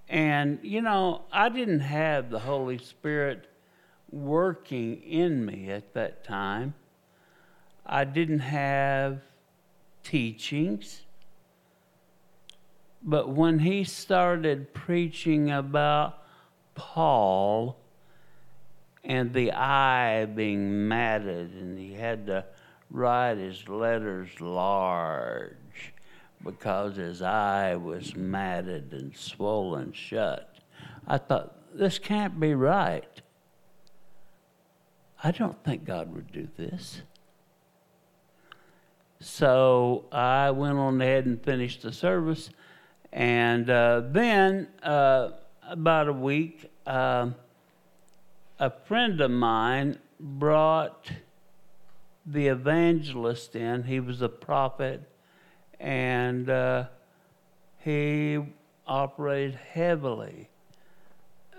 and 0.09 0.59
you 0.61 0.81
know, 0.81 1.23
I 1.31 1.49
didn't 1.49 1.81
have 1.81 2.29
the 2.29 2.39
Holy 2.39 2.77
Spirit 2.77 3.47
working 4.11 5.01
in 5.03 5.45
me 5.45 5.69
at 5.69 5.93
that 5.93 6.23
time. 6.23 6.73
I 7.85 8.03
didn't 8.03 8.39
have 8.39 9.21
teachings. 10.03 11.01
But 13.03 13.29
when 13.29 13.59
he 13.59 13.83
started 13.83 14.73
preaching 14.73 15.49
about 15.49 16.19
Paul, 16.75 17.77
and 19.03 19.33
the 19.33 19.51
eye 19.51 20.25
being 20.25 20.87
matted, 20.87 21.53
and 21.53 21.77
he 21.77 21.93
had 21.93 22.27
to 22.27 22.45
write 22.89 23.37
his 23.37 23.67
letters 23.67 24.29
large 24.39 25.55
because 26.43 26.95
his 26.95 27.21
eye 27.21 27.75
was 27.75 28.15
matted 28.15 28.93
and 28.93 29.15
swollen 29.15 29.93
shut. 29.93 30.55
I 31.07 31.17
thought, 31.17 31.55
this 31.73 31.99
can't 31.99 32.39
be 32.39 32.53
right. 32.53 33.21
I 35.23 35.31
don't 35.31 35.63
think 35.63 35.85
God 35.85 36.13
would 36.13 36.31
do 36.31 36.47
this. 36.57 37.01
So 39.19 40.05
I 40.11 40.49
went 40.51 40.79
on 40.79 40.99
ahead 40.99 41.27
and 41.27 41.41
finished 41.43 41.83
the 41.83 41.91
service. 41.91 42.49
And 43.13 43.69
uh, 43.69 44.01
then, 44.07 44.67
uh, 44.81 45.31
about 45.69 46.07
a 46.07 46.13
week, 46.13 46.71
uh, 46.87 47.29
a 48.59 48.69
friend 48.85 49.21
of 49.21 49.31
mine 49.31 49.99
brought 50.19 51.11
the 52.25 52.47
evangelist 52.47 53.55
in. 53.55 53.83
He 53.83 53.99
was 53.99 54.21
a 54.21 54.29
prophet, 54.29 55.10
and 55.81 56.47
uh, 56.47 56.85
he 57.79 58.39
operated 58.85 59.55
heavily 59.73 60.47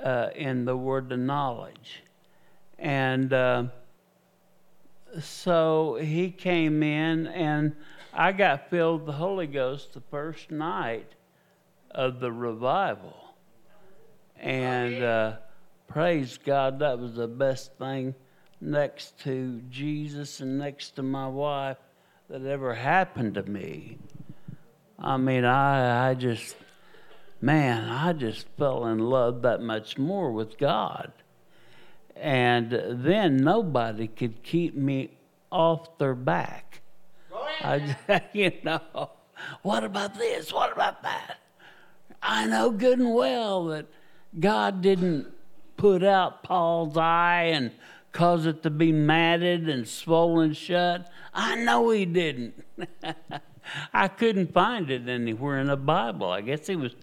uh, 0.02 0.28
in 0.36 0.64
the 0.64 0.76
word 0.76 1.10
of 1.10 1.18
knowledge. 1.18 2.04
And 2.78 3.32
uh, 3.32 3.64
so 5.20 5.98
he 6.00 6.30
came 6.30 6.84
in, 6.84 7.26
and 7.26 7.74
I 8.14 8.30
got 8.30 8.70
filled 8.70 9.00
with 9.00 9.06
the 9.06 9.12
Holy 9.12 9.48
Ghost 9.48 9.92
the 9.94 10.02
first 10.02 10.52
night 10.52 11.12
of 11.90 12.20
the 12.20 12.30
revival. 12.30 13.16
And 14.38 15.02
uh, 15.02 15.36
praise 15.88 16.38
God, 16.38 16.78
that 16.78 16.98
was 16.98 17.14
the 17.14 17.28
best 17.28 17.76
thing 17.76 18.14
next 18.60 19.18
to 19.20 19.60
Jesus 19.68 20.40
and 20.40 20.58
next 20.58 20.90
to 20.90 21.02
my 21.02 21.26
wife 21.26 21.78
that 22.32 22.46
ever 22.46 22.72
happened 22.72 23.34
to 23.34 23.42
me. 23.42 23.98
I 24.98 25.18
mean, 25.18 25.44
I, 25.44 26.08
I 26.08 26.14
just, 26.14 26.56
man, 27.42 27.90
I 27.90 28.14
just 28.14 28.46
fell 28.56 28.86
in 28.86 29.00
love 29.00 29.42
that 29.42 29.60
much 29.60 29.98
more 29.98 30.32
with 30.32 30.56
God. 30.56 31.12
And 32.16 32.72
then 33.04 33.36
nobody 33.36 34.08
could 34.08 34.42
keep 34.42 34.74
me 34.74 35.10
off 35.50 35.98
their 35.98 36.14
back. 36.14 36.80
I, 37.60 37.96
you 38.32 38.52
know, 38.62 39.10
what 39.60 39.84
about 39.84 40.16
this? 40.16 40.54
What 40.54 40.72
about 40.72 41.02
that? 41.02 41.36
I 42.22 42.46
know 42.46 42.70
good 42.70 42.98
and 42.98 43.14
well 43.14 43.66
that 43.66 43.84
God 44.40 44.80
didn't 44.80 45.26
put 45.76 46.02
out 46.02 46.42
Paul's 46.42 46.96
eye 46.96 47.50
and 47.52 47.72
cause 48.12 48.46
it 48.46 48.62
to 48.62 48.70
be 48.70 48.90
matted 48.90 49.68
and 49.68 49.86
swollen 49.86 50.54
shut. 50.54 51.10
I 51.34 51.54
know 51.56 51.90
he 51.90 52.04
didn't. 52.04 52.64
I 53.94 54.08
couldn't 54.08 54.52
find 54.52 54.90
it 54.90 55.08
anywhere 55.08 55.58
in 55.60 55.68
the 55.68 55.76
Bible. 55.76 56.30
I 56.30 56.40
guess 56.40 56.66
he 56.66 56.76
was 56.76 56.94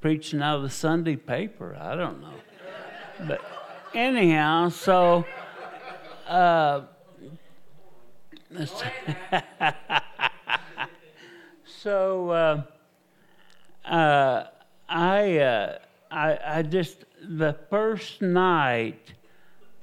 preaching 0.00 0.42
out 0.42 0.56
of 0.56 0.62
the 0.62 0.70
Sunday 0.70 1.16
paper. 1.16 1.76
I 1.80 1.94
don't 1.94 2.20
know. 2.20 2.34
But 3.26 3.40
anyhow, 3.94 4.68
so 4.68 5.24
uh, 6.28 6.82
so 11.64 12.30
uh, 12.30 12.62
uh, 13.84 14.46
I, 14.88 15.38
uh, 15.38 15.78
I 16.10 16.38
I 16.44 16.62
just 16.62 17.04
the 17.22 17.56
first 17.70 18.22
night 18.22 19.12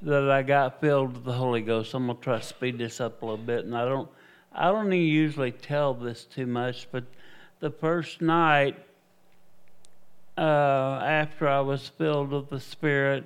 that 0.06 0.30
I 0.30 0.44
got 0.44 0.80
filled 0.80 1.14
with 1.14 1.26
the 1.26 1.34
Holy 1.34 1.62
Ghost. 1.62 1.96
I'm 1.96 2.06
gonna 2.06 2.20
try 2.20 2.38
to 2.38 2.46
speed 2.46 2.78
this 2.78 3.02
up 3.02 3.24
a 3.24 3.26
little 3.26 3.44
bit, 3.44 3.66
and 3.66 3.76
I 3.76 3.86
don't 3.86 4.08
I 4.54 4.72
don't 4.72 4.92
usually 4.92 5.52
tell 5.52 5.96
this 5.96 6.26
too 6.26 6.46
much, 6.46 6.88
but 6.92 7.04
the 7.60 7.72
first 7.72 8.22
night 8.22 8.78
uh, 10.38 11.02
after 11.04 11.48
I 11.48 11.60
was 11.62 11.90
filled 11.90 12.30
with 12.30 12.50
the 12.50 12.60
Spirit, 12.60 13.26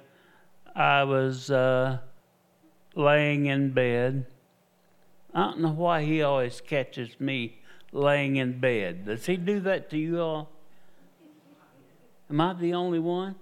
I 0.73 1.03
was 1.03 1.51
uh, 1.51 1.99
laying 2.95 3.47
in 3.47 3.71
bed. 3.71 4.25
I 5.33 5.41
don't 5.41 5.59
know 5.59 5.71
why 5.71 6.03
he 6.03 6.21
always 6.21 6.61
catches 6.61 7.19
me 7.19 7.57
laying 7.91 8.37
in 8.37 8.59
bed. 8.59 9.05
Does 9.05 9.25
he 9.25 9.35
do 9.35 9.59
that 9.61 9.89
to 9.89 9.97
you 9.97 10.21
all? 10.21 10.49
Am 12.29 12.39
I 12.39 12.53
the 12.53 12.73
only 12.73 12.99
one? 12.99 13.35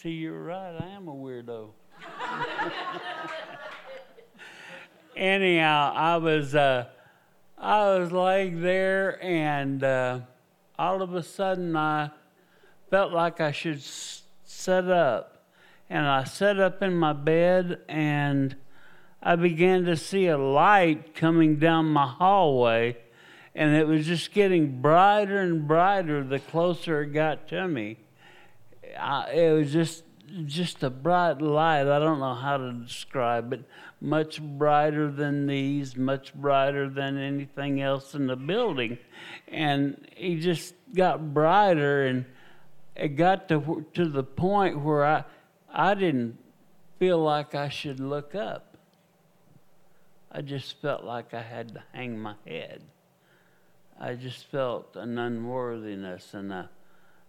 See, 0.00 0.10
you're 0.10 0.40
right. 0.40 0.76
I 0.80 0.90
am 0.90 1.08
a 1.08 1.12
weirdo. 1.12 1.70
Anyhow, 5.16 5.92
I 5.92 6.18
was 6.18 6.54
uh, 6.54 6.86
I 7.58 7.98
was 7.98 8.12
laying 8.12 8.60
there, 8.60 9.18
and 9.20 9.82
uh, 9.82 10.20
all 10.78 11.02
of 11.02 11.16
a 11.16 11.22
sudden 11.24 11.74
I 11.74 12.10
felt 12.90 13.12
like 13.12 13.40
I 13.40 13.50
should 13.50 13.78
s- 13.78 14.22
sit 14.44 14.88
up, 14.88 15.48
and 15.90 16.06
I 16.06 16.22
sat 16.22 16.60
up 16.60 16.80
in 16.80 16.96
my 16.96 17.12
bed, 17.12 17.80
and 17.88 18.54
I 19.20 19.34
began 19.34 19.84
to 19.86 19.96
see 19.96 20.28
a 20.28 20.38
light 20.38 21.16
coming 21.16 21.56
down 21.56 21.86
my 21.86 22.06
hallway, 22.06 22.98
and 23.52 23.74
it 23.74 23.88
was 23.88 24.06
just 24.06 24.32
getting 24.32 24.80
brighter 24.80 25.40
and 25.40 25.66
brighter 25.66 26.22
the 26.22 26.38
closer 26.38 27.02
it 27.02 27.08
got 27.08 27.48
to 27.48 27.66
me. 27.66 27.96
I, 28.96 29.30
it 29.32 29.52
was 29.52 29.72
just 29.72 30.04
just 30.44 30.82
a 30.82 30.90
bright 30.90 31.40
light. 31.40 31.88
I 31.88 31.98
don't 31.98 32.20
know 32.20 32.34
how 32.34 32.58
to 32.58 32.72
describe 32.72 33.52
it. 33.52 33.64
Much 34.00 34.40
brighter 34.40 35.10
than 35.10 35.46
these, 35.46 35.96
much 35.96 36.34
brighter 36.34 36.88
than 36.88 37.18
anything 37.18 37.80
else 37.80 38.14
in 38.14 38.26
the 38.26 38.36
building, 38.36 38.98
and 39.48 40.06
he 40.14 40.38
just 40.38 40.74
got 40.94 41.34
brighter, 41.34 42.06
and 42.06 42.26
it 42.94 43.16
got 43.16 43.48
to 43.48 43.86
to 43.94 44.08
the 44.08 44.22
point 44.22 44.80
where 44.80 45.04
I 45.04 45.24
I 45.72 45.94
didn't 45.94 46.38
feel 46.98 47.18
like 47.18 47.54
I 47.54 47.68
should 47.68 48.00
look 48.00 48.34
up. 48.34 48.76
I 50.30 50.42
just 50.42 50.80
felt 50.80 51.04
like 51.04 51.32
I 51.32 51.42
had 51.42 51.74
to 51.74 51.82
hang 51.92 52.18
my 52.18 52.34
head. 52.46 52.82
I 53.98 54.14
just 54.14 54.44
felt 54.46 54.94
an 54.94 55.18
unworthiness 55.18 56.34
and 56.34 56.52
a 56.52 56.70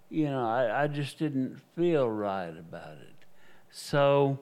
you 0.10 0.26
know, 0.26 0.44
I, 0.44 0.84
I 0.84 0.88
just 0.88 1.20
didn't 1.20 1.60
feel 1.76 2.10
right 2.10 2.50
about 2.58 2.94
it. 2.94 3.26
So, 3.72 4.40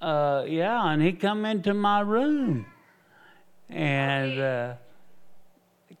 uh, 0.00 0.44
yeah, 0.46 0.90
and 0.90 1.00
he 1.00 1.12
come 1.12 1.44
into 1.44 1.72
my 1.72 2.00
room, 2.00 2.66
and 3.68 4.40
uh, 4.40 4.74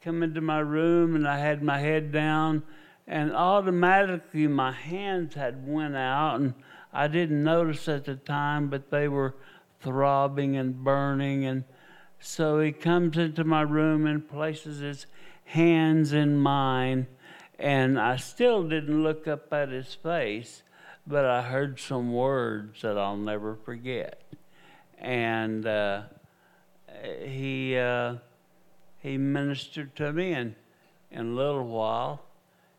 come 0.02 0.22
into 0.22 0.40
my 0.40 0.58
room, 0.58 1.14
and 1.14 1.26
I 1.26 1.38
had 1.38 1.62
my 1.62 1.78
head 1.78 2.12
down, 2.12 2.62
and 3.06 3.32
automatically 3.32 4.46
my 4.48 4.72
hands 4.72 5.34
had 5.34 5.66
went 5.66 5.96
out, 5.96 6.40
and 6.40 6.54
I 6.92 7.06
didn't 7.08 7.42
notice 7.42 7.88
at 7.88 8.04
the 8.04 8.16
time, 8.16 8.68
but 8.68 8.90
they 8.90 9.08
were 9.08 9.34
throbbing 9.80 10.56
and 10.56 10.82
burning, 10.82 11.44
and 11.44 11.64
so 12.18 12.60
he 12.60 12.72
comes 12.72 13.16
into 13.16 13.44
my 13.44 13.62
room 13.62 14.06
and 14.06 14.28
places 14.28 14.80
his 14.80 15.06
hands 15.44 16.12
in 16.12 16.36
mine 16.36 17.06
and 17.58 17.98
I 17.98 18.16
still 18.16 18.68
didn't 18.68 19.02
look 19.02 19.26
up 19.26 19.52
at 19.52 19.70
his 19.70 19.94
face, 19.94 20.62
but 21.06 21.24
I 21.24 21.42
heard 21.42 21.80
some 21.80 22.12
words 22.12 22.82
that 22.82 22.98
I'll 22.98 23.16
never 23.16 23.54
forget. 23.54 24.22
And 24.98 25.66
uh, 25.66 26.02
he, 27.24 27.76
uh, 27.76 28.16
he 28.98 29.16
ministered 29.16 29.94
to 29.96 30.12
me, 30.12 30.32
and 30.32 30.54
in 31.10 31.32
a 31.32 31.34
little 31.34 31.66
while, 31.66 32.22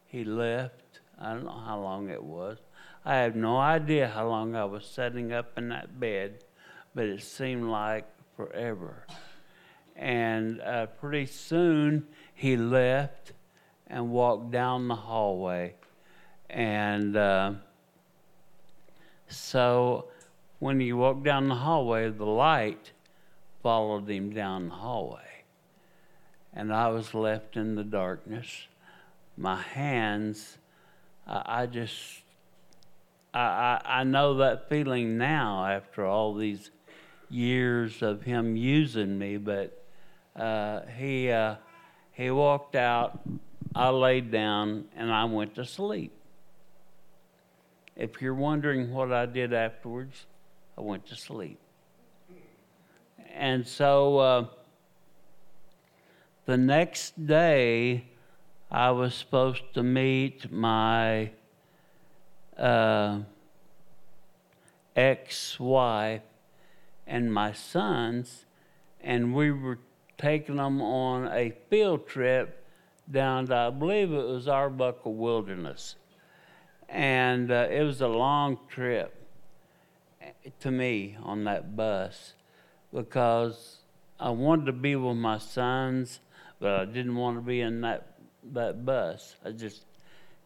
he 0.05 0.23
left. 0.23 0.99
I 1.19 1.33
don't 1.33 1.45
know 1.45 1.63
how 1.65 1.79
long 1.79 2.09
it 2.09 2.23
was. 2.23 2.57
I 3.03 3.15
have 3.17 3.35
no 3.35 3.57
idea 3.57 4.09
how 4.09 4.27
long 4.27 4.55
I 4.55 4.65
was 4.65 4.85
sitting 4.85 5.31
up 5.31 5.57
in 5.57 5.69
that 5.69 5.99
bed, 5.99 6.43
but 6.93 7.05
it 7.05 7.23
seemed 7.23 7.69
like 7.69 8.05
forever. 8.35 9.05
And 9.95 10.61
uh, 10.61 10.87
pretty 10.87 11.25
soon 11.25 12.07
he 12.33 12.57
left 12.57 13.31
and 13.89 14.11
walked 14.11 14.51
down 14.51 14.87
the 14.87 14.95
hallway. 14.95 15.75
And 16.49 17.15
uh, 17.15 17.53
so 19.27 20.07
when 20.59 20.79
he 20.79 20.93
walked 20.93 21.23
down 21.23 21.47
the 21.47 21.55
hallway, 21.55 22.09
the 22.09 22.25
light 22.25 22.91
followed 23.61 24.09
him 24.09 24.33
down 24.33 24.69
the 24.69 24.75
hallway. 24.75 25.43
And 26.53 26.73
I 26.73 26.89
was 26.89 27.13
left 27.13 27.55
in 27.55 27.75
the 27.75 27.83
darkness. 27.83 28.67
My 29.37 29.61
hands, 29.61 30.57
I, 31.27 31.67
just, 31.67 31.95
I, 33.33 33.39
I, 33.39 33.81
I 33.99 34.03
know 34.03 34.35
that 34.35 34.67
feeling 34.67 35.17
now 35.17 35.65
after 35.65 36.05
all 36.05 36.33
these 36.33 36.71
years 37.29 38.01
of 38.01 38.23
him 38.23 38.55
using 38.55 39.19
me, 39.19 39.37
but 39.37 39.83
uh, 40.35 40.81
he, 40.97 41.29
uh, 41.29 41.55
he 42.13 42.31
walked 42.31 42.75
out 42.75 43.19
I 43.77 43.89
laid 43.89 44.31
down 44.31 44.85
and 44.95 45.13
I 45.13 45.25
went 45.25 45.53
to 45.53 45.63
sleep. 45.63 46.11
if 47.95 48.21
you're 48.23 48.33
wondering 48.33 48.91
what 48.91 49.11
I 49.11 49.27
did 49.27 49.53
afterwards, 49.53 50.25
I 50.75 50.81
went 50.81 51.05
to 51.07 51.15
sleep. 51.15 51.59
And 53.35 53.67
so 53.67 54.17
uh, 54.17 54.45
the 56.47 56.57
next 56.57 57.27
day, 57.27 58.05
I 58.71 58.89
was 58.89 59.13
supposed 59.13 59.61
to 59.75 59.83
meet 59.83 60.51
my 60.51 61.29
uh, 62.57 63.19
ex 64.95 65.59
wife 65.59 66.23
and 67.05 67.31
my 67.31 67.53
sons, 67.53 68.45
and 69.01 69.35
we 69.35 69.51
were 69.51 69.77
taking 70.17 70.55
them 70.55 70.81
on 70.81 71.27
a 71.27 71.53
field 71.69 72.07
trip 72.07 72.63
down 73.11 73.47
to, 73.47 73.55
I 73.55 73.69
believe 73.69 74.11
it 74.11 74.25
was 74.25 74.47
Arbuckle 74.47 75.13
Wilderness. 75.13 75.95
And 76.89 77.51
uh, 77.51 77.67
it 77.69 77.83
was 77.83 78.01
a 78.01 78.07
long 78.07 78.59
trip 78.69 79.13
to 80.59 80.71
me 80.71 81.17
on 81.21 81.43
that 81.45 81.75
bus 81.75 82.33
because 82.93 83.77
I 84.19 84.29
wanted 84.29 84.65
to 84.67 84.73
be 84.73 84.95
with 84.95 85.17
my 85.17 85.37
sons, 85.37 86.19
but 86.59 86.79
I 86.79 86.85
didn't 86.85 87.15
want 87.15 87.37
to 87.37 87.41
be 87.41 87.61
in 87.61 87.81
that, 87.81 88.17
that 88.53 88.85
bus. 88.85 89.35
I 89.45 89.51
just, 89.51 89.83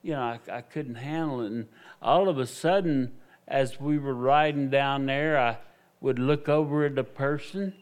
you 0.01 0.13
know, 0.13 0.21
I, 0.21 0.39
I 0.51 0.61
couldn't 0.61 0.95
handle 0.95 1.41
it. 1.41 1.51
And 1.51 1.67
all 2.01 2.27
of 2.27 2.39
a 2.39 2.47
sudden, 2.47 3.13
as 3.47 3.79
we 3.79 3.97
were 3.97 4.13
riding 4.13 4.69
down 4.69 5.05
there, 5.05 5.37
I 5.37 5.57
would 5.99 6.17
look 6.17 6.49
over 6.49 6.85
at 6.85 6.97
a 6.97 7.03
person, 7.03 7.73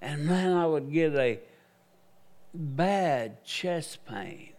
and 0.00 0.26
man, 0.26 0.56
I 0.56 0.66
would 0.66 0.92
get 0.92 1.14
a 1.14 1.40
bad 2.54 3.44
chest 3.44 4.04
pain. 4.06 4.52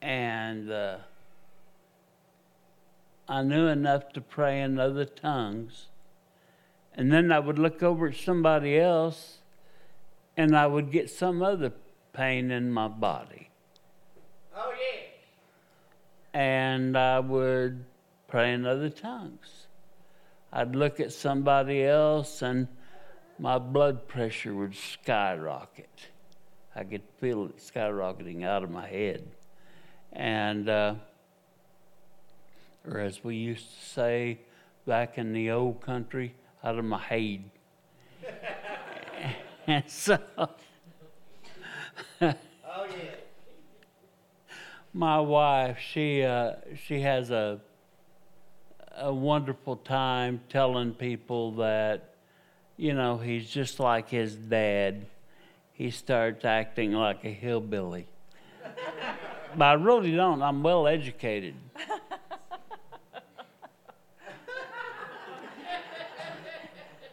And 0.00 0.70
uh, 0.70 0.98
I 3.28 3.42
knew 3.42 3.66
enough 3.66 4.12
to 4.12 4.20
pray 4.20 4.62
in 4.62 4.78
other 4.78 5.04
tongues. 5.04 5.86
And 6.94 7.12
then 7.12 7.30
I 7.30 7.38
would 7.38 7.58
look 7.58 7.82
over 7.82 8.08
at 8.08 8.16
somebody 8.16 8.78
else 8.78 9.38
and 10.36 10.56
I 10.56 10.66
would 10.66 10.90
get 10.90 11.10
some 11.10 11.42
other 11.42 11.72
pain 12.12 12.50
in 12.50 12.72
my 12.72 12.88
body. 12.88 13.50
Oh, 14.56 14.72
yeah. 14.72 16.40
And 16.40 16.96
I 16.96 17.20
would 17.20 17.84
pray 18.28 18.52
in 18.52 18.66
other 18.66 18.90
tongues. 18.90 19.66
I'd 20.52 20.74
look 20.74 21.00
at 21.00 21.12
somebody 21.12 21.84
else 21.84 22.42
and 22.42 22.68
my 23.38 23.58
blood 23.58 24.08
pressure 24.08 24.54
would 24.54 24.74
skyrocket. 24.74 26.08
I 26.78 26.84
could 26.84 27.02
feel 27.20 27.46
it 27.46 27.56
skyrocketing 27.56 28.44
out 28.44 28.62
of 28.62 28.70
my 28.70 28.86
head. 28.86 29.26
And, 30.12 30.68
uh, 30.68 30.94
or 32.88 33.00
as 33.00 33.24
we 33.24 33.34
used 33.34 33.66
to 33.66 33.84
say 33.84 34.38
back 34.86 35.18
in 35.18 35.32
the 35.32 35.50
old 35.50 35.80
country, 35.80 36.36
out 36.62 36.78
of 36.78 36.84
my 36.84 37.00
head. 37.00 37.50
and 39.66 39.82
so, 39.88 40.20
Oh, 40.38 40.48
yeah. 42.20 42.34
my 44.92 45.18
wife, 45.18 45.78
she, 45.80 46.22
uh, 46.22 46.52
she 46.86 47.00
has 47.00 47.32
a, 47.32 47.60
a 48.96 49.12
wonderful 49.12 49.74
time 49.74 50.42
telling 50.48 50.94
people 50.94 51.56
that, 51.56 52.14
you 52.76 52.94
know, 52.94 53.18
he's 53.18 53.50
just 53.50 53.80
like 53.80 54.08
his 54.08 54.36
dad. 54.36 55.06
He 55.78 55.92
starts 55.92 56.44
acting 56.44 56.92
like 56.92 57.24
a 57.24 57.30
hillbilly. 57.30 58.08
but 59.56 59.64
I 59.64 59.74
really 59.74 60.10
don't. 60.10 60.42
I'm 60.42 60.60
well 60.64 60.88
educated. 60.88 61.54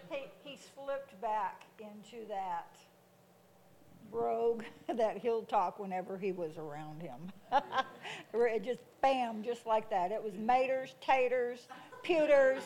He, 0.09 0.23
he's 0.43 0.67
flipped 0.75 1.21
back 1.21 1.61
into 1.79 2.27
that 2.27 2.75
brogue 4.11 4.63
that 4.95 5.19
he'll 5.19 5.43
talk 5.43 5.77
whenever 5.77 6.17
he 6.17 6.31
was 6.31 6.57
around 6.57 7.03
him. 7.03 7.31
Just 8.63 8.79
bam, 9.03 9.43
just 9.43 9.67
like 9.67 9.91
that. 9.91 10.11
It 10.11 10.23
was 10.23 10.33
maters, 10.33 10.95
taters, 11.01 11.67
pewters. 12.03 12.61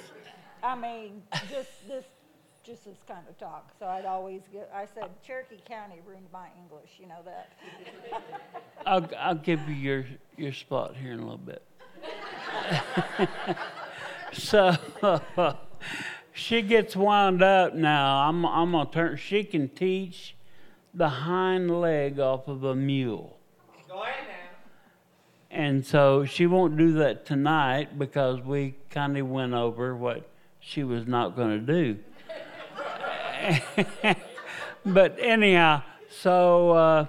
I 0.64 0.76
mean, 0.76 1.22
just 1.50 1.88
this, 1.88 2.06
just 2.70 2.86
this 2.86 2.98
kind 3.08 3.26
of 3.28 3.38
talk. 3.40 3.72
So 3.80 3.88
I'd 3.88 4.06
always 4.06 4.42
get. 4.54 4.72
I 4.74 4.86
said 4.86 5.10
Cherokee 5.26 5.58
County 5.68 6.02
ruined 6.06 6.28
my 6.32 6.48
English. 6.62 6.92
You 7.00 7.08
know 7.08 7.22
that. 7.26 7.52
I'll, 8.86 9.10
I'll 9.18 9.36
give 9.36 9.68
you 9.68 9.74
your, 9.74 10.06
your 10.38 10.54
spot 10.54 10.96
here 10.96 11.14
in 11.14 11.20
a 11.20 11.24
little 11.24 11.38
bit. 11.38 11.64
so 14.34 14.76
she 16.34 16.62
gets 16.62 16.96
wound 16.96 17.42
up 17.42 17.74
now. 17.74 18.28
I'm, 18.30 18.46
I'm 18.46 18.72
going 18.72 18.86
to 18.86 18.94
turn, 18.94 19.18
she 19.18 19.44
can 19.44 19.70
teach 19.70 20.36
the 20.94 21.10
hind 21.10 21.82
leg 21.82 22.20
off 22.20 22.48
of 22.48 22.64
a 22.64 22.76
mule. 22.76 23.38
Go 23.88 24.04
ahead 24.04 24.26
now. 24.28 25.58
And 25.58 25.84
so 25.84 26.24
she 26.24 26.46
won't 26.46 26.78
do 26.78 26.94
that 26.94 27.26
tonight 27.26 27.98
because 27.98 28.42
we 28.42 28.76
kind 28.92 29.18
of 29.18 29.28
went 29.28 29.54
over 29.54 29.96
what 29.96 30.30
she 30.60 30.84
was 30.84 31.08
not 31.08 31.36
going 31.36 31.66
to 31.66 31.74
do. 31.74 32.00
but 34.86 35.18
anyhow, 35.20 35.84
so, 36.10 36.72
uh, 36.72 37.06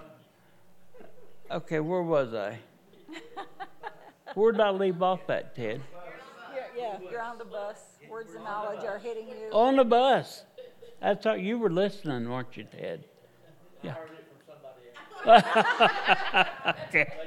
okay, 1.51 1.81
where 1.81 2.03
was 2.03 2.35
I? 2.35 2.59
Where 4.35 4.53
did 4.53 4.61
I 4.61 4.71
leave 4.71 5.03
off 5.03 5.29
at, 5.29 5.57
Ted? 5.57 5.81
Yeah, 6.55 6.63
yeah. 6.77 7.11
You're 7.11 7.21
on 7.21 7.37
the 7.37 7.45
bus. 7.45 7.79
Words 8.09 8.35
of 8.37 8.43
knowledge 8.43 8.85
are 8.85 8.99
hitting 8.99 9.27
you. 9.27 9.51
On 9.53 9.75
the 9.75 9.85
bus. 9.85 10.45
I 11.03 11.15
thought 11.15 11.41
you 11.41 11.59
were 11.59 11.71
listening, 11.71 12.31
weren't 12.31 12.57
you, 12.57 12.65
Ted? 12.65 13.05
Yeah. 13.83 13.95
okay. 16.89 17.13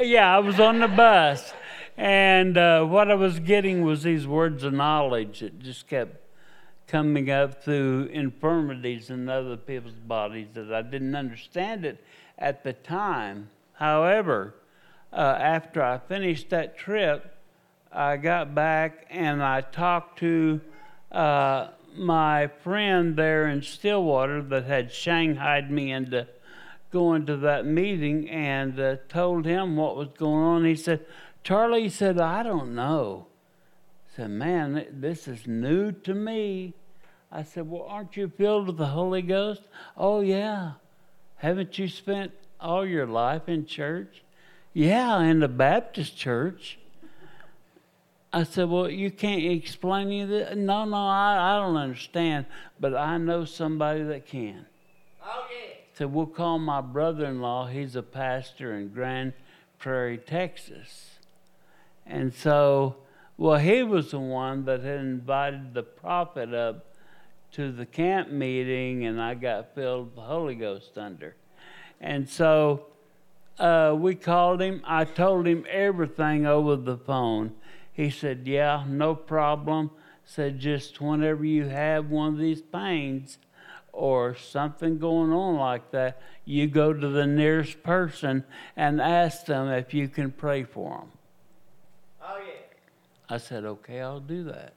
Yeah, 0.00 0.36
I 0.36 0.40
was 0.40 0.58
on 0.58 0.80
the 0.80 0.88
bus. 0.88 1.52
And 1.96 2.58
uh, 2.58 2.84
what 2.84 3.12
I 3.12 3.14
was 3.14 3.38
getting 3.38 3.82
was 3.82 4.02
these 4.02 4.26
words 4.26 4.64
of 4.64 4.72
knowledge 4.72 5.38
that 5.38 5.60
just 5.60 5.86
kept 5.86 6.23
coming 6.94 7.28
up 7.28 7.60
through 7.64 8.04
infirmities 8.12 9.10
in 9.10 9.28
other 9.28 9.56
people's 9.56 9.94
bodies 9.94 10.46
that 10.54 10.72
I 10.72 10.80
didn't 10.80 11.16
understand 11.16 11.84
it 11.84 11.98
at 12.38 12.62
the 12.62 12.72
time. 12.72 13.50
However, 13.72 14.54
uh, 15.12 15.16
after 15.16 15.82
I 15.82 15.98
finished 15.98 16.50
that 16.50 16.78
trip, 16.78 17.34
I 17.90 18.16
got 18.16 18.54
back 18.54 19.08
and 19.10 19.42
I 19.42 19.62
talked 19.62 20.20
to 20.20 20.60
uh, 21.10 21.70
my 21.96 22.46
friend 22.62 23.16
there 23.16 23.48
in 23.48 23.60
Stillwater 23.62 24.40
that 24.40 24.66
had 24.66 24.92
shanghaied 24.92 25.72
me 25.72 25.90
into 25.90 26.28
going 26.92 27.26
to 27.26 27.36
that 27.38 27.66
meeting 27.66 28.30
and 28.30 28.78
uh, 28.78 28.98
told 29.08 29.46
him 29.46 29.74
what 29.74 29.96
was 29.96 30.10
going 30.16 30.44
on. 30.44 30.64
He 30.64 30.76
said, 30.76 31.04
Charlie, 31.42 31.82
he 31.82 31.88
said, 31.88 32.20
I 32.20 32.44
don't 32.44 32.72
know. 32.72 33.26
I 34.12 34.16
said, 34.16 34.30
man, 34.30 34.86
this 34.92 35.26
is 35.26 35.48
new 35.48 35.90
to 35.90 36.14
me. 36.14 36.74
I 37.34 37.42
said, 37.42 37.68
well, 37.68 37.84
aren't 37.88 38.16
you 38.16 38.28
filled 38.28 38.68
with 38.68 38.76
the 38.76 38.86
Holy 38.86 39.20
Ghost? 39.20 39.62
Oh, 39.96 40.20
yeah. 40.20 40.74
Haven't 41.34 41.76
you 41.80 41.88
spent 41.88 42.30
all 42.60 42.86
your 42.86 43.06
life 43.06 43.48
in 43.48 43.66
church? 43.66 44.22
Yeah, 44.72 45.20
in 45.20 45.40
the 45.40 45.48
Baptist 45.48 46.16
church. 46.16 46.78
I 48.32 48.44
said, 48.44 48.68
Well, 48.68 48.88
you 48.88 49.10
can't 49.10 49.44
explain 49.44 50.22
of 50.22 50.28
this. 50.28 50.56
No, 50.56 50.84
no, 50.84 50.96
I, 50.96 51.54
I 51.54 51.60
don't 51.60 51.76
understand, 51.76 52.46
but 52.80 52.94
I 52.94 53.18
know 53.18 53.44
somebody 53.44 54.02
that 54.04 54.26
can. 54.26 54.66
Oh, 55.24 55.46
yeah. 55.50 55.74
So 55.96 56.06
we'll 56.08 56.26
call 56.26 56.58
my 56.58 56.80
brother 56.80 57.26
in 57.26 57.40
law, 57.40 57.66
he's 57.66 57.94
a 57.94 58.02
pastor 58.02 58.74
in 58.74 58.88
Grand 58.88 59.32
Prairie, 59.78 60.18
Texas. 60.18 61.10
And 62.06 62.34
so, 62.34 62.96
well, 63.36 63.58
he 63.58 63.82
was 63.84 64.10
the 64.10 64.18
one 64.18 64.64
that 64.64 64.82
had 64.82 64.98
invited 64.98 65.74
the 65.74 65.84
prophet 65.84 66.52
up 66.52 66.93
to 67.54 67.70
the 67.70 67.86
camp 67.86 68.30
meeting, 68.30 69.06
and 69.06 69.20
I 69.20 69.34
got 69.34 69.76
filled 69.76 70.06
with 70.06 70.14
the 70.16 70.22
Holy 70.22 70.56
Ghost 70.56 70.98
under. 70.98 71.36
And 72.00 72.28
so 72.28 72.86
uh, 73.60 73.94
we 73.96 74.16
called 74.16 74.60
him. 74.60 74.82
I 74.84 75.04
told 75.04 75.46
him 75.46 75.64
everything 75.70 76.46
over 76.46 76.74
the 76.74 76.96
phone. 76.96 77.52
He 77.92 78.10
said, 78.10 78.48
Yeah, 78.48 78.84
no 78.88 79.14
problem. 79.14 79.92
Said, 80.26 80.58
just 80.58 81.00
whenever 81.00 81.44
you 81.44 81.66
have 81.66 82.10
one 82.10 82.32
of 82.32 82.38
these 82.38 82.62
pains 82.62 83.38
or 83.92 84.34
something 84.34 84.98
going 84.98 85.30
on 85.30 85.56
like 85.56 85.90
that, 85.90 86.20
you 86.46 86.66
go 86.66 86.92
to 86.92 87.08
the 87.08 87.26
nearest 87.26 87.82
person 87.82 88.42
and 88.74 89.00
ask 89.00 89.44
them 89.46 89.68
if 89.68 89.94
you 89.94 90.08
can 90.08 90.32
pray 90.32 90.64
for 90.64 90.98
them. 90.98 91.12
Oh, 92.22 92.38
yeah. 92.38 92.52
I 93.28 93.36
said, 93.36 93.64
Okay, 93.64 94.00
I'll 94.00 94.18
do 94.18 94.44
that. 94.44 94.72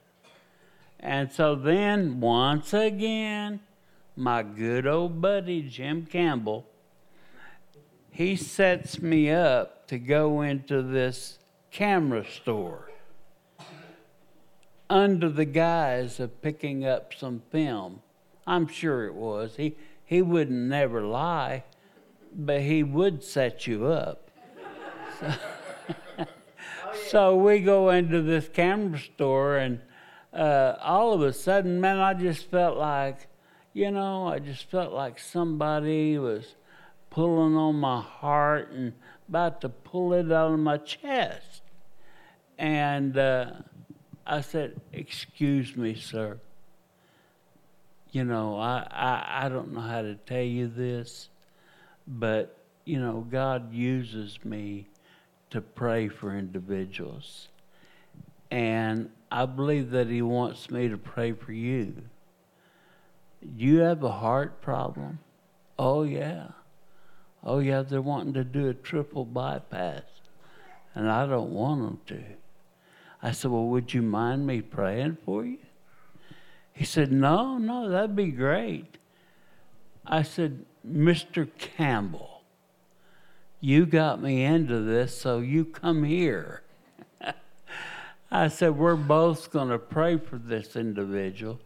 And 1.00 1.30
so 1.30 1.54
then, 1.54 2.20
once 2.20 2.74
again, 2.74 3.60
my 4.16 4.42
good 4.42 4.86
old 4.86 5.20
buddy 5.20 5.62
Jim 5.62 6.06
Campbell, 6.06 6.66
he 8.10 8.34
sets 8.34 9.00
me 9.00 9.30
up 9.30 9.86
to 9.88 9.98
go 9.98 10.42
into 10.42 10.82
this 10.82 11.38
camera 11.70 12.24
store 12.24 12.90
under 14.90 15.28
the 15.28 15.44
guise 15.44 16.18
of 16.18 16.40
picking 16.42 16.84
up 16.84 17.12
some 17.14 17.42
film. 17.50 18.00
I'm 18.46 18.66
sure 18.66 19.06
it 19.06 19.14
was. 19.14 19.56
He, 19.56 19.76
he 20.04 20.22
wouldn't 20.22 20.68
never 20.68 21.02
lie, 21.02 21.64
but 22.34 22.62
he 22.62 22.82
would 22.82 23.22
set 23.22 23.66
you 23.66 23.86
up. 23.86 24.30
So, 26.16 26.24
so 27.10 27.36
we 27.36 27.58
go 27.58 27.90
into 27.90 28.22
this 28.22 28.48
camera 28.48 29.00
store, 29.00 29.56
and 29.56 29.80
uh, 30.32 30.76
all 30.80 31.12
of 31.12 31.22
a 31.22 31.32
sudden, 31.32 31.80
man, 31.80 31.98
I 31.98 32.14
just 32.14 32.50
felt 32.50 32.76
like, 32.76 33.28
you 33.72 33.90
know, 33.90 34.26
I 34.26 34.38
just 34.38 34.70
felt 34.70 34.92
like 34.92 35.18
somebody 35.18 36.18
was 36.18 36.54
pulling 37.10 37.56
on 37.56 37.76
my 37.76 38.00
heart 38.00 38.70
and 38.70 38.92
about 39.28 39.60
to 39.62 39.68
pull 39.68 40.12
it 40.12 40.30
out 40.30 40.52
of 40.52 40.58
my 40.58 40.78
chest. 40.78 41.62
And 42.58 43.16
uh, 43.16 43.52
I 44.26 44.40
said, 44.40 44.80
Excuse 44.92 45.76
me, 45.76 45.94
sir. 45.94 46.38
You 48.10 48.24
know, 48.24 48.58
I, 48.58 48.86
I, 48.90 49.46
I 49.46 49.48
don't 49.48 49.72
know 49.72 49.80
how 49.80 50.02
to 50.02 50.14
tell 50.14 50.42
you 50.42 50.66
this, 50.66 51.28
but, 52.06 52.56
you 52.84 52.98
know, 52.98 53.26
God 53.30 53.72
uses 53.72 54.38
me 54.44 54.88
to 55.50 55.60
pray 55.60 56.08
for 56.08 56.36
individuals. 56.36 57.48
And 58.50 59.10
I 59.30 59.46
believe 59.46 59.90
that 59.90 60.08
He 60.08 60.22
wants 60.22 60.70
me 60.70 60.88
to 60.88 60.96
pray 60.96 61.32
for 61.32 61.52
you. 61.52 62.02
You 63.40 63.80
have 63.80 64.02
a 64.02 64.10
heart 64.10 64.60
problem? 64.60 65.20
Oh, 65.78 66.02
yeah. 66.02 66.48
Oh, 67.44 67.60
yeah, 67.60 67.82
they're 67.82 68.02
wanting 68.02 68.34
to 68.34 68.44
do 68.44 68.68
a 68.68 68.74
triple 68.74 69.24
bypass, 69.24 70.02
and 70.94 71.10
I 71.10 71.26
don't 71.26 71.50
want 71.50 71.82
them 71.82 72.00
to. 72.08 72.24
I 73.22 73.32
said, 73.32 73.50
Well, 73.50 73.66
would 73.66 73.94
you 73.94 74.02
mind 74.02 74.46
me 74.46 74.60
praying 74.60 75.18
for 75.24 75.44
you? 75.44 75.58
He 76.72 76.84
said, 76.84 77.12
No, 77.12 77.58
no, 77.58 77.88
that'd 77.88 78.16
be 78.16 78.30
great. 78.30 78.98
I 80.06 80.22
said, 80.22 80.64
Mr. 80.86 81.48
Campbell, 81.58 82.42
you 83.60 83.86
got 83.86 84.22
me 84.22 84.44
into 84.44 84.80
this, 84.80 85.18
so 85.18 85.40
you 85.40 85.64
come 85.64 86.04
here. 86.04 86.62
I 88.30 88.48
said, 88.48 88.76
We're 88.76 88.96
both 88.96 89.50
going 89.50 89.68
to 89.70 89.78
pray 89.78 90.18
for 90.18 90.36
this 90.36 90.76
individual. 90.76 91.60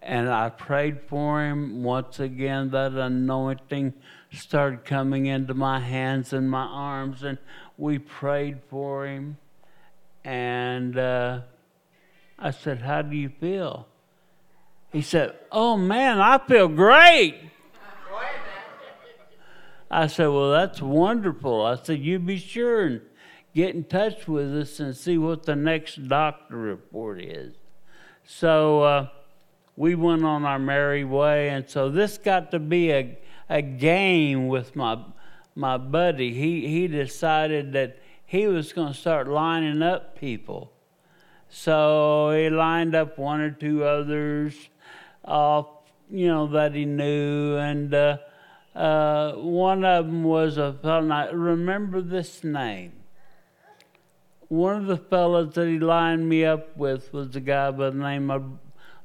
And 0.00 0.28
I 0.28 0.50
prayed 0.50 1.00
for 1.08 1.44
him. 1.44 1.82
Once 1.82 2.20
again, 2.20 2.70
that 2.70 2.92
anointing 2.92 3.94
started 4.32 4.84
coming 4.84 5.26
into 5.26 5.54
my 5.54 5.80
hands 5.80 6.32
and 6.32 6.50
my 6.50 6.64
arms, 6.64 7.22
and 7.22 7.38
we 7.76 7.98
prayed 7.98 8.60
for 8.70 9.06
him. 9.06 9.36
And 10.24 10.98
uh, 10.98 11.40
I 12.38 12.50
said, 12.50 12.82
How 12.82 13.02
do 13.02 13.16
you 13.16 13.28
feel? 13.28 13.86
He 14.92 15.02
said, 15.02 15.34
Oh 15.52 15.76
man, 15.76 16.20
I 16.20 16.38
feel 16.38 16.68
great. 16.68 17.34
I 19.90 20.06
said, 20.06 20.26
Well, 20.28 20.52
that's 20.52 20.80
wonderful. 20.80 21.64
I 21.64 21.76
said, 21.76 22.00
You 22.00 22.18
be 22.18 22.38
sure 22.38 22.86
and 22.86 23.00
get 23.56 23.74
in 23.74 23.84
touch 23.84 24.28
with 24.28 24.54
us 24.54 24.78
and 24.80 24.94
see 24.94 25.16
what 25.16 25.44
the 25.44 25.56
next 25.56 26.08
doctor 26.08 26.54
report 26.54 27.18
is. 27.18 27.54
So 28.22 28.82
uh, 28.82 29.08
we 29.76 29.94
went 29.94 30.26
on 30.26 30.44
our 30.44 30.58
merry 30.58 31.04
way, 31.04 31.48
and 31.48 31.66
so 31.66 31.88
this 31.88 32.18
got 32.18 32.50
to 32.50 32.58
be 32.58 32.92
a, 32.92 33.18
a 33.48 33.62
game 33.62 34.48
with 34.48 34.76
my, 34.76 35.02
my 35.54 35.78
buddy. 35.78 36.34
He, 36.34 36.68
he 36.68 36.86
decided 36.86 37.72
that 37.72 37.98
he 38.26 38.46
was 38.46 38.74
going 38.74 38.92
to 38.92 38.98
start 38.98 39.26
lining 39.26 39.80
up 39.80 40.20
people. 40.20 40.70
So 41.48 42.32
he 42.32 42.50
lined 42.50 42.94
up 42.94 43.16
one 43.16 43.40
or 43.40 43.52
two 43.52 43.84
others 43.84 44.54
off, 45.24 45.68
you 46.10 46.28
know, 46.28 46.46
that 46.48 46.74
he 46.74 46.84
knew, 46.84 47.56
and 47.56 47.94
uh, 47.94 48.18
uh, 48.74 49.32
one 49.32 49.82
of 49.82 50.04
them 50.04 50.24
was 50.24 50.58
a 50.58 50.74
fellow. 50.74 51.10
I 51.10 51.30
remember 51.30 52.02
this 52.02 52.44
name. 52.44 52.92
One 54.48 54.76
of 54.76 54.86
the 54.86 54.96
fellows 54.96 55.54
that 55.54 55.66
he 55.66 55.78
lined 55.78 56.28
me 56.28 56.44
up 56.44 56.76
with 56.76 57.12
was 57.12 57.34
a 57.34 57.40
guy 57.40 57.70
by 57.72 57.90
the 57.90 57.96
name 57.96 58.30
of 58.30 58.44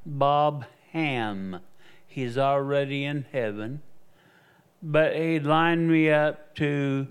Bob 0.06 0.64
Ham. 0.92 1.60
He's 2.06 2.38
already 2.38 3.04
in 3.04 3.26
heaven, 3.32 3.82
but 4.80 5.16
he 5.16 5.40
lined 5.40 5.90
me 5.90 6.10
up 6.10 6.54
to 6.56 7.08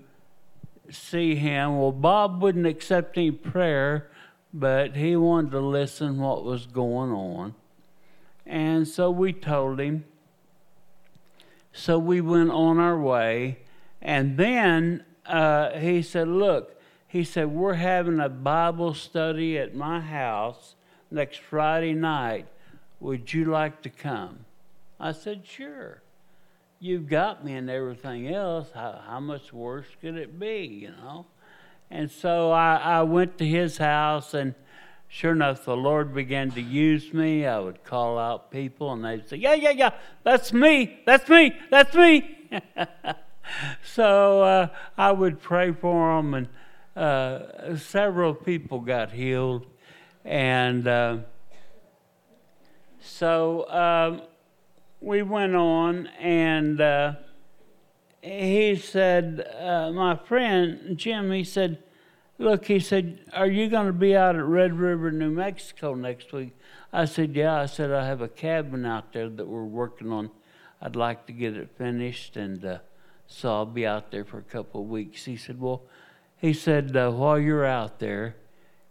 see 0.89 1.36
him. 1.36 1.78
Well, 1.78 1.91
Bob 1.91 2.41
wouldn't 2.41 2.65
accept 2.65 3.17
any 3.17 3.32
prayer, 3.32 4.10
but 4.54 4.96
he 4.96 5.17
wanted 5.17 5.52
to 5.52 5.60
listen 5.60 6.17
what 6.17 6.46
was 6.46 6.67
going 6.67 7.12
on. 7.12 7.56
And 8.46 8.88
so 8.88 9.12
we 9.12 9.34
told 9.34 9.80
him. 9.80 10.06
So 11.74 12.00
we 12.00 12.22
went 12.22 12.52
on 12.52 12.80
our 12.80 13.00
way. 13.00 13.60
And 14.02 14.38
then 14.38 15.04
uh, 15.26 15.72
he 15.72 16.02
said, 16.02 16.28
Look, 16.28 16.81
he 17.12 17.26
said, 17.26 17.52
We're 17.52 17.74
having 17.74 18.21
a 18.21 18.30
Bible 18.30 18.93
study 18.93 19.58
at 19.58 19.76
my 19.76 20.00
house 20.00 20.76
next 21.12 21.41
Friday 21.41 21.93
night. 21.93 22.47
Would 23.02 23.34
you 23.34 23.45
like 23.45 23.82
to 23.82 23.89
come? 23.89 24.45
I 24.97 25.12
said, 25.12 25.45
Sure. 25.45 26.02
You've 26.80 27.10
got 27.10 27.43
me 27.43 27.54
and 27.54 27.69
everything 27.69 28.34
else. 28.34 28.69
How, 28.74 29.02
how 29.06 29.19
much 29.19 29.52
worse 29.52 29.86
could 30.00 30.15
it 30.15 30.39
be, 30.39 30.65
you 30.65 30.89
know? 30.89 31.26
And 31.91 32.10
so 32.10 32.52
I, 32.52 32.78
I 32.78 33.02
went 33.04 33.38
to 33.38 33.45
his 33.45 33.78
house 33.78 34.34
and 34.34 34.56
sure 35.10 35.34
enough, 35.34 35.65
the 35.65 35.76
Lord 35.76 36.15
began 36.15 36.50
to 36.52 36.62
use 36.62 37.13
me. 37.13 37.45
I 37.45 37.60
would 37.60 37.84
call 37.84 38.17
out 38.17 38.50
people, 38.52 38.93
and 38.93 39.04
they'd 39.04 39.28
say, 39.28 39.36
Yeah, 39.36 39.54
yeah, 39.56 39.71
yeah, 39.71 39.91
that's 40.24 40.54
me, 40.54 41.02
that's 41.06 41.30
me, 41.30 41.56
that's 41.69 41.93
me. 41.93 42.38
so 43.84 44.41
uh, 44.43 44.67
I 44.97 45.12
would 45.12 45.41
pray 45.41 45.74
for 45.74 46.15
them, 46.15 46.34
and 46.34 46.47
uh, 46.95 47.75
several 47.77 48.34
people 48.34 48.80
got 48.80 49.12
healed. 49.12 49.65
And 50.23 50.88
uh, 50.88 51.17
so 52.99 53.69
um, 53.69 54.21
we 54.99 55.23
went 55.23 55.56
on, 55.56 56.08
and 56.19 56.80
uh, 56.80 57.13
he 58.21 58.75
said, 58.75 59.47
uh, 59.60 59.91
My 59.91 60.15
friend 60.15 60.97
Jim, 60.97 61.32
he 61.32 61.43
said, 61.43 61.84
Look, 62.38 62.65
he 62.65 62.80
said, 62.80 63.19
Are 63.34 63.47
you 63.47 63.67
going 63.67 63.88
to 63.88 63.93
be 63.93 64.15
out 64.15 64.36
at 64.36 64.43
Red 64.43 64.73
River, 64.73 65.12
New 65.12 65.32
Mexico 65.32 65.93
next 65.93 66.34
week? 66.34 66.56
I 66.93 67.06
said, 67.06 67.36
Yeah. 67.36 67.60
I 67.60 67.65
said, 67.65 67.91
I 67.91 68.06
have 68.06 68.21
a 68.21 68.27
cabin 68.27 68.86
out 68.86 69.13
there 69.13 69.30
that 69.30 69.47
we're 69.47 69.63
working 69.63 70.12
on. 70.12 70.32
I'd 70.82 70.95
like 70.95 71.27
to 71.27 71.34
get 71.34 71.56
it 71.56 71.69
finished, 71.77 72.38
and 72.38 72.63
uh, 72.65 72.77
so 73.27 73.49
I'll 73.49 73.65
be 73.65 73.86
out 73.86 74.12
there 74.12 74.25
for 74.25 74.39
a 74.39 74.43
couple 74.43 74.82
of 74.82 74.88
weeks. 74.88 75.25
He 75.25 75.38
said, 75.38 75.60
Well, 75.60 75.84
he 76.41 76.51
said, 76.54 76.97
uh, 76.97 77.12
While 77.12 77.39
you're 77.39 77.65
out 77.65 77.99
there, 77.99 78.36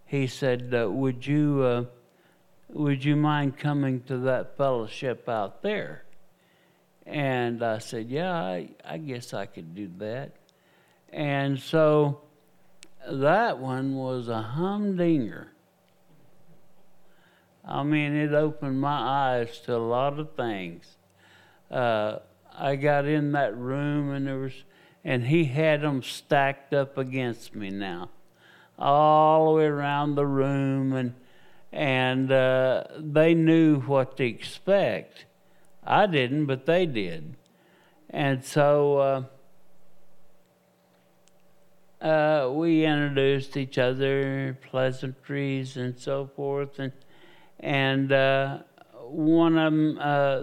he 0.06 0.26
said, 0.26 0.72
uh, 0.74 0.90
Would 0.90 1.26
you. 1.26 1.62
Uh, 1.62 1.84
would 2.72 3.04
you 3.04 3.16
mind 3.16 3.58
coming 3.58 4.00
to 4.02 4.18
that 4.18 4.56
fellowship 4.56 5.28
out 5.28 5.62
there? 5.62 6.04
And 7.04 7.62
I 7.62 7.78
said, 7.78 8.08
Yeah, 8.10 8.32
I, 8.32 8.68
I 8.84 8.98
guess 8.98 9.34
I 9.34 9.46
could 9.46 9.74
do 9.74 9.90
that. 9.98 10.36
And 11.12 11.58
so 11.58 12.20
that 13.10 13.58
one 13.58 13.96
was 13.96 14.28
a 14.28 14.40
humdinger. 14.40 15.48
I 17.64 17.82
mean, 17.82 18.14
it 18.14 18.32
opened 18.32 18.80
my 18.80 18.98
eyes 19.40 19.58
to 19.60 19.76
a 19.76 19.78
lot 19.78 20.18
of 20.18 20.34
things. 20.34 20.96
Uh, 21.70 22.18
I 22.56 22.76
got 22.76 23.04
in 23.06 23.32
that 23.32 23.56
room 23.56 24.12
and 24.12 24.26
there 24.26 24.38
was, 24.38 24.52
and 25.04 25.26
he 25.26 25.44
had 25.44 25.82
them 25.82 26.02
stacked 26.02 26.74
up 26.74 26.98
against 26.98 27.54
me 27.54 27.70
now, 27.70 28.10
all 28.78 29.46
the 29.46 29.58
way 29.58 29.64
around 29.66 30.14
the 30.14 30.26
room, 30.26 30.92
and 30.92 31.14
and 31.72 32.32
uh, 32.32 32.84
they 32.98 33.34
knew 33.34 33.80
what 33.80 34.16
to 34.16 34.24
expect. 34.24 35.24
I 35.84 36.06
didn't, 36.06 36.46
but 36.46 36.66
they 36.66 36.86
did, 36.86 37.36
and 38.08 38.44
so. 38.44 38.98
Uh, 38.98 39.22
uh, 42.00 42.50
we 42.50 42.86
introduced 42.86 43.58
each 43.58 43.76
other, 43.76 44.56
pleasantries 44.70 45.76
and 45.76 45.98
so 45.98 46.30
forth, 46.34 46.78
and 46.78 46.92
and 47.58 48.10
uh, 48.10 48.60
one 49.10 49.58
of 49.58 49.72
them, 49.72 49.98
uh, 50.00 50.42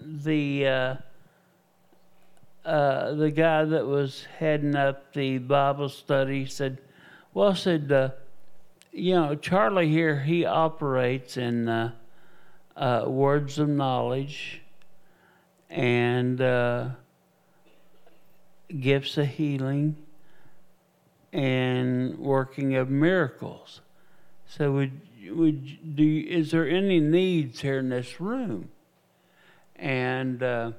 the 0.00 0.98
uh, 2.68 2.70
uh, 2.70 3.14
the 3.14 3.30
guy 3.30 3.64
that 3.64 3.86
was 3.86 4.26
heading 4.38 4.76
up 4.76 5.14
the 5.14 5.38
Bible 5.38 5.88
study 5.88 6.44
said, 6.44 6.78
"Well, 7.32 7.54
said 7.54 7.90
uh, 7.90 8.10
you 8.92 9.14
know 9.14 9.34
Charlie 9.34 9.88
here, 9.88 10.20
he 10.20 10.44
operates 10.44 11.36
in 11.36 11.92
words 12.76 13.58
of 13.58 13.68
knowledge 13.68 14.60
and 15.70 16.38
gifts 18.80 19.16
of 19.16 19.26
healing." 19.26 19.96
and 21.32 22.18
working 22.18 22.74
of 22.74 22.88
miracles. 22.88 23.82
So 24.46 24.72
would 24.72 25.00
would 25.30 25.96
do 25.96 26.24
is 26.26 26.52
there 26.52 26.66
any 26.68 27.00
needs 27.00 27.60
here 27.60 27.78
in 27.78 27.90
this 27.90 28.20
room? 28.20 28.70
And 29.76 30.42
uh, 30.42 30.72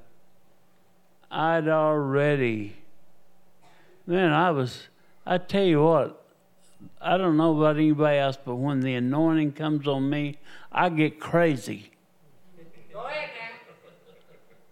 I'd 1.32 1.68
already 1.68 2.76
man, 4.10 4.34
I 4.34 4.52
was 4.52 4.88
I 5.26 5.38
tell 5.38 5.64
you 5.64 5.84
what, 5.84 6.26
I 7.00 7.18
don't 7.18 7.38
know 7.38 7.58
about 7.58 7.76
anybody 7.76 8.18
else, 8.18 8.38
but 8.44 8.56
when 8.56 8.80
the 8.80 8.96
anointing 8.96 9.52
comes 9.54 9.88
on 9.88 10.10
me, 10.10 10.38
I 10.72 10.90
get 10.90 11.20
crazy. 11.20 11.92
Go 12.92 13.02
ahead 13.02 13.30
now. 13.40 13.88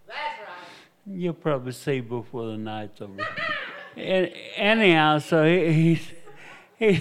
That's 0.06 0.40
right. 0.40 1.16
You'll 1.16 1.34
probably 1.34 1.72
see 1.72 2.00
before 2.00 2.48
the 2.48 2.56
night's 2.56 3.00
over. 3.00 3.26
and, 3.96 4.30
anyhow, 4.56 5.18
so 5.18 5.44
he, 5.44 5.94
he, 6.78 7.00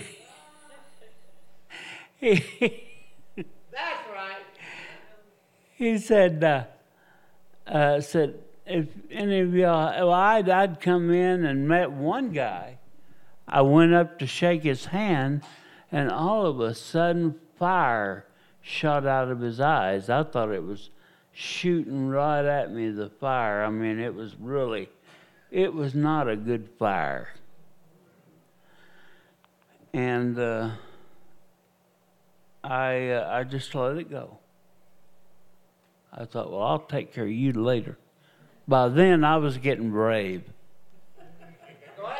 he, 2.20 2.34
he, 2.36 2.86
That's 3.72 4.08
right. 4.13 4.43
he 5.76 5.98
said, 5.98 6.43
uh, 6.43 6.63
uh, 7.65 8.02
said, 8.02 8.36
if 8.67 8.88
any 9.12 9.39
of 9.39 9.53
y'all, 9.53 9.93
well, 10.08 10.12
I'd, 10.12 10.49
I'd 10.49 10.80
come 10.80 11.12
in 11.12 11.45
and 11.45 11.67
met 11.67 11.91
one 11.91 12.32
guy. 12.32 12.77
I 13.47 13.62
went 13.62 13.93
up 13.93 14.19
to 14.19 14.27
shake 14.27 14.63
his 14.63 14.86
hand, 14.86 15.43
and 15.91 16.12
all 16.12 16.45
of 16.45 16.60
a 16.60 16.75
sudden, 16.75 17.36
fire 17.58 18.25
shot 18.62 19.06
out 19.06 19.32
of 19.32 19.39
his 19.39 19.60
eyes. 19.60 20.10
I 20.10 20.23
thought 20.23 20.51
it 20.51 20.63
was 20.63 20.89
shooting 21.32 22.10
right 22.10 22.43
at 22.43 22.73
me, 22.73 22.89
the 22.89 23.10
fire. 23.10 23.63
I 23.63 23.69
mean, 23.69 23.99
it 23.99 24.13
was 24.13 24.36
really, 24.39 24.89
it 25.49 25.73
was 25.73 25.95
not 25.95 26.27
a 26.27 26.36
good 26.36 26.67
fire. 26.77 27.30
And 29.93 30.38
uh, 30.38 30.71
I, 32.63 33.10
uh, 33.12 33.30
I 33.32 33.43
just 33.43 33.73
let 33.73 33.97
it 33.97 34.12
go. 34.12 34.39
I 36.12 36.25
thought, 36.25 36.51
well, 36.51 36.62
I'll 36.62 36.80
take 36.80 37.13
care 37.13 37.23
of 37.23 37.32
you 37.32 37.53
later. 37.53 37.97
By 38.67 38.89
then, 38.89 39.23
I 39.23 39.38
was 39.38 39.58
getting 39.58 39.91
brave. 39.91 40.43
Go 41.97 42.06
ahead 42.06 42.19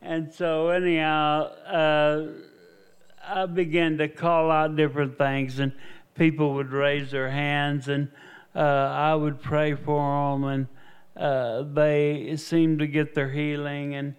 now. 0.00 0.08
And 0.08 0.32
so, 0.32 0.68
anyhow, 0.68 1.50
uh, 1.66 2.26
I 3.26 3.46
began 3.46 3.98
to 3.98 4.08
call 4.08 4.52
out 4.52 4.76
different 4.76 5.18
things, 5.18 5.58
and 5.58 5.72
people 6.14 6.54
would 6.54 6.70
raise 6.70 7.10
their 7.10 7.30
hands, 7.30 7.88
and 7.88 8.08
uh, 8.54 8.58
I 8.58 9.16
would 9.16 9.42
pray 9.42 9.74
for 9.74 10.32
them, 10.32 10.44
and 10.44 10.66
uh, 11.16 11.62
they 11.62 12.36
seemed 12.36 12.78
to 12.78 12.86
get 12.86 13.14
their 13.14 13.30
healing. 13.30 13.96
And 13.96 14.14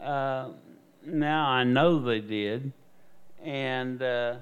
uh, 0.00 0.48
now 1.04 1.48
I 1.48 1.64
know 1.64 1.98
they 2.00 2.20
did. 2.20 2.72
And 3.42 4.02
uh, 4.02 4.36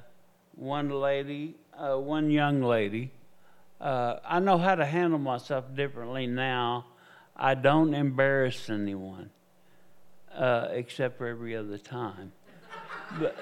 one 0.54 0.90
lady, 0.90 1.56
uh, 1.76 1.96
one 1.96 2.30
young 2.30 2.62
lady, 2.62 3.10
uh, 3.82 4.20
I 4.24 4.38
know 4.40 4.58
how 4.58 4.74
to 4.76 4.86
handle 4.86 5.18
myself 5.18 5.64
differently 5.74 6.26
now. 6.26 6.86
I 7.36 7.54
don't 7.54 7.94
embarrass 7.94 8.70
anyone 8.70 9.30
uh, 10.34 10.68
except 10.70 11.18
for 11.18 11.26
every 11.26 11.56
other 11.56 11.78
time. 11.78 12.32
But 13.18 13.36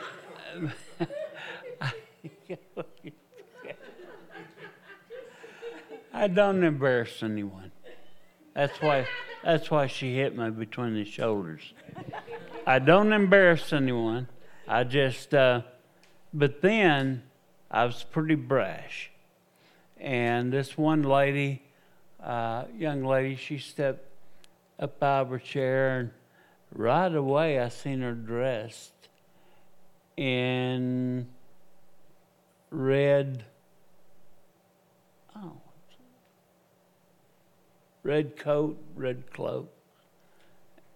I 6.13 6.27
don't 6.29 6.65
embarrass 6.65 7.23
anyone. 7.23 7.71
That's 8.55 8.81
why. 8.81 9.07
That's 9.45 9.71
why 9.71 9.87
she 9.87 10.17
hit 10.17 10.37
me 10.37 10.51
between 10.51 10.95
the 10.95 11.05
shoulders. 11.05 11.73
I 12.67 12.79
don't 12.79 13.13
embarrass 13.13 13.73
anyone. 13.73 14.29
I 14.67 14.85
just. 14.85 15.33
Uh, 15.33 15.63
but 16.33 16.63
then 16.63 17.23
I 17.71 17.85
was 17.85 18.05
pretty 18.05 18.35
brash, 18.35 19.11
and 20.01 20.53
this 20.53 20.77
one 20.79 21.03
lady, 21.03 21.63
uh, 22.23 22.65
young 22.77 23.05
lady, 23.05 23.37
she 23.37 23.59
stepped 23.59 24.07
up 24.79 25.03
out 25.03 25.23
of 25.23 25.31
her 25.31 25.39
chair 25.39 25.99
and 25.99 26.11
right 26.75 27.15
away 27.15 27.61
I 27.61 27.69
seen 27.69 28.01
her 28.01 28.15
dressed 28.15 28.93
in 30.17 31.29
red 32.71 33.45
oh 35.37 35.61
red 38.03 38.37
coat, 38.37 38.79
red 38.97 39.31
cloak. 39.33 39.71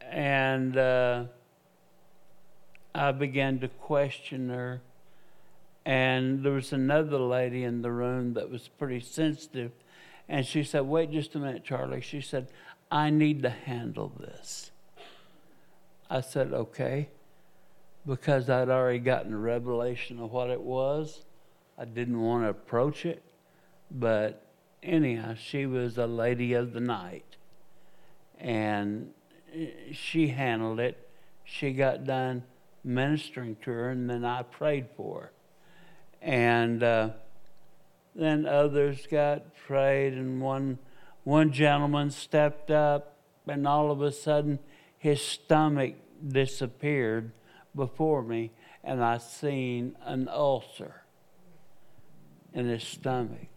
And 0.00 0.76
uh, 0.76 1.24
I 2.94 3.12
began 3.12 3.58
to 3.60 3.68
question 3.68 4.48
her. 4.48 4.80
And 5.86 6.42
there 6.42 6.52
was 6.52 6.72
another 6.72 7.18
lady 7.18 7.64
in 7.64 7.82
the 7.82 7.92
room 7.92 8.34
that 8.34 8.50
was 8.50 8.68
pretty 8.68 9.00
sensitive. 9.00 9.72
And 10.28 10.46
she 10.46 10.64
said, 10.64 10.82
Wait 10.82 11.10
just 11.10 11.34
a 11.34 11.38
minute, 11.38 11.64
Charlie. 11.64 12.00
She 12.00 12.20
said, 12.20 12.48
I 12.90 13.10
need 13.10 13.42
to 13.42 13.50
handle 13.50 14.12
this. 14.18 14.70
I 16.08 16.20
said, 16.20 16.52
okay. 16.52 17.08
Because 18.06 18.50
I'd 18.50 18.68
already 18.68 18.98
gotten 18.98 19.32
a 19.32 19.38
revelation 19.38 20.20
of 20.20 20.30
what 20.30 20.50
it 20.50 20.60
was, 20.60 21.22
I 21.78 21.86
didn't 21.86 22.20
want 22.20 22.44
to 22.44 22.50
approach 22.50 23.04
it. 23.04 23.22
But 23.90 24.46
anyhow, 24.82 25.34
she 25.34 25.66
was 25.66 25.98
a 25.98 26.06
lady 26.06 26.52
of 26.52 26.72
the 26.72 26.80
night. 26.80 27.36
And 28.38 29.10
eh, 29.52 29.68
she 29.92 30.28
handled 30.28 30.78
it. 30.78 31.08
She 31.44 31.72
got 31.72 32.04
done 32.04 32.44
ministering 32.84 33.56
to 33.64 33.70
her, 33.70 33.90
and 33.90 34.08
then 34.08 34.24
I 34.24 34.42
prayed 34.42 34.86
for 34.96 35.20
her. 35.20 35.30
And 36.24 36.82
uh, 36.82 37.10
then 38.16 38.46
others 38.46 39.06
got 39.06 39.54
prayed, 39.66 40.14
and 40.14 40.40
one, 40.40 40.78
one 41.22 41.52
gentleman 41.52 42.10
stepped 42.10 42.70
up, 42.70 43.18
and 43.46 43.68
all 43.68 43.90
of 43.90 44.00
a 44.00 44.10
sudden, 44.10 44.58
his 44.96 45.20
stomach 45.20 45.96
disappeared 46.26 47.30
before 47.76 48.22
me, 48.22 48.52
and 48.82 49.04
I 49.04 49.18
seen 49.18 49.96
an 50.02 50.28
ulcer 50.28 51.02
in 52.54 52.68
his 52.68 52.84
stomach. 52.84 53.48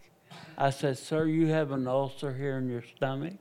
I 0.58 0.72
said, 0.72 0.98
Sir, 0.98 1.26
you 1.26 1.48
have 1.48 1.72
an 1.72 1.88
ulcer 1.88 2.34
here 2.34 2.58
in 2.58 2.68
your 2.68 2.84
stomach? 2.84 3.38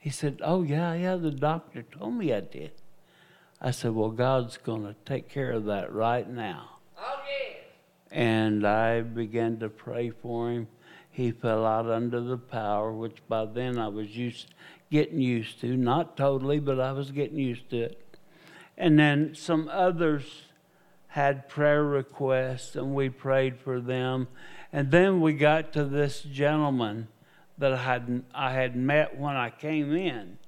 He 0.00 0.10
said, 0.10 0.40
Oh, 0.42 0.64
yeah, 0.64 0.94
yeah, 0.94 1.14
the 1.14 1.30
doctor 1.30 1.82
told 1.82 2.14
me 2.14 2.32
I 2.32 2.40
did. 2.40 2.72
I 3.60 3.70
said, 3.70 3.92
Well, 3.92 4.10
God's 4.10 4.56
going 4.56 4.82
to 4.82 4.96
take 5.04 5.28
care 5.28 5.52
of 5.52 5.66
that 5.66 5.92
right 5.92 6.28
now. 6.28 6.71
And 8.12 8.66
I 8.66 9.00
began 9.00 9.58
to 9.60 9.70
pray 9.70 10.10
for 10.10 10.50
him. 10.50 10.68
He 11.10 11.30
fell 11.30 11.64
out 11.64 11.88
under 11.88 12.20
the 12.20 12.36
power, 12.36 12.92
which 12.92 13.16
by 13.26 13.46
then 13.46 13.78
I 13.78 13.88
was 13.88 14.14
used, 14.14 14.54
getting 14.90 15.20
used 15.20 15.60
to. 15.62 15.76
Not 15.76 16.16
totally, 16.16 16.60
but 16.60 16.78
I 16.78 16.92
was 16.92 17.10
getting 17.10 17.38
used 17.38 17.70
to 17.70 17.84
it. 17.84 18.18
And 18.76 18.98
then 18.98 19.34
some 19.34 19.68
others 19.72 20.24
had 21.08 21.48
prayer 21.48 21.84
requests, 21.84 22.76
and 22.76 22.94
we 22.94 23.08
prayed 23.08 23.58
for 23.58 23.80
them. 23.80 24.28
And 24.72 24.90
then 24.90 25.20
we 25.20 25.32
got 25.32 25.72
to 25.74 25.84
this 25.84 26.22
gentleman 26.22 27.08
that 27.58 27.72
I 27.72 27.76
had, 27.76 28.24
I 28.34 28.52
had 28.52 28.76
met 28.76 29.18
when 29.18 29.36
I 29.36 29.50
came 29.50 29.94
in. 29.94 30.38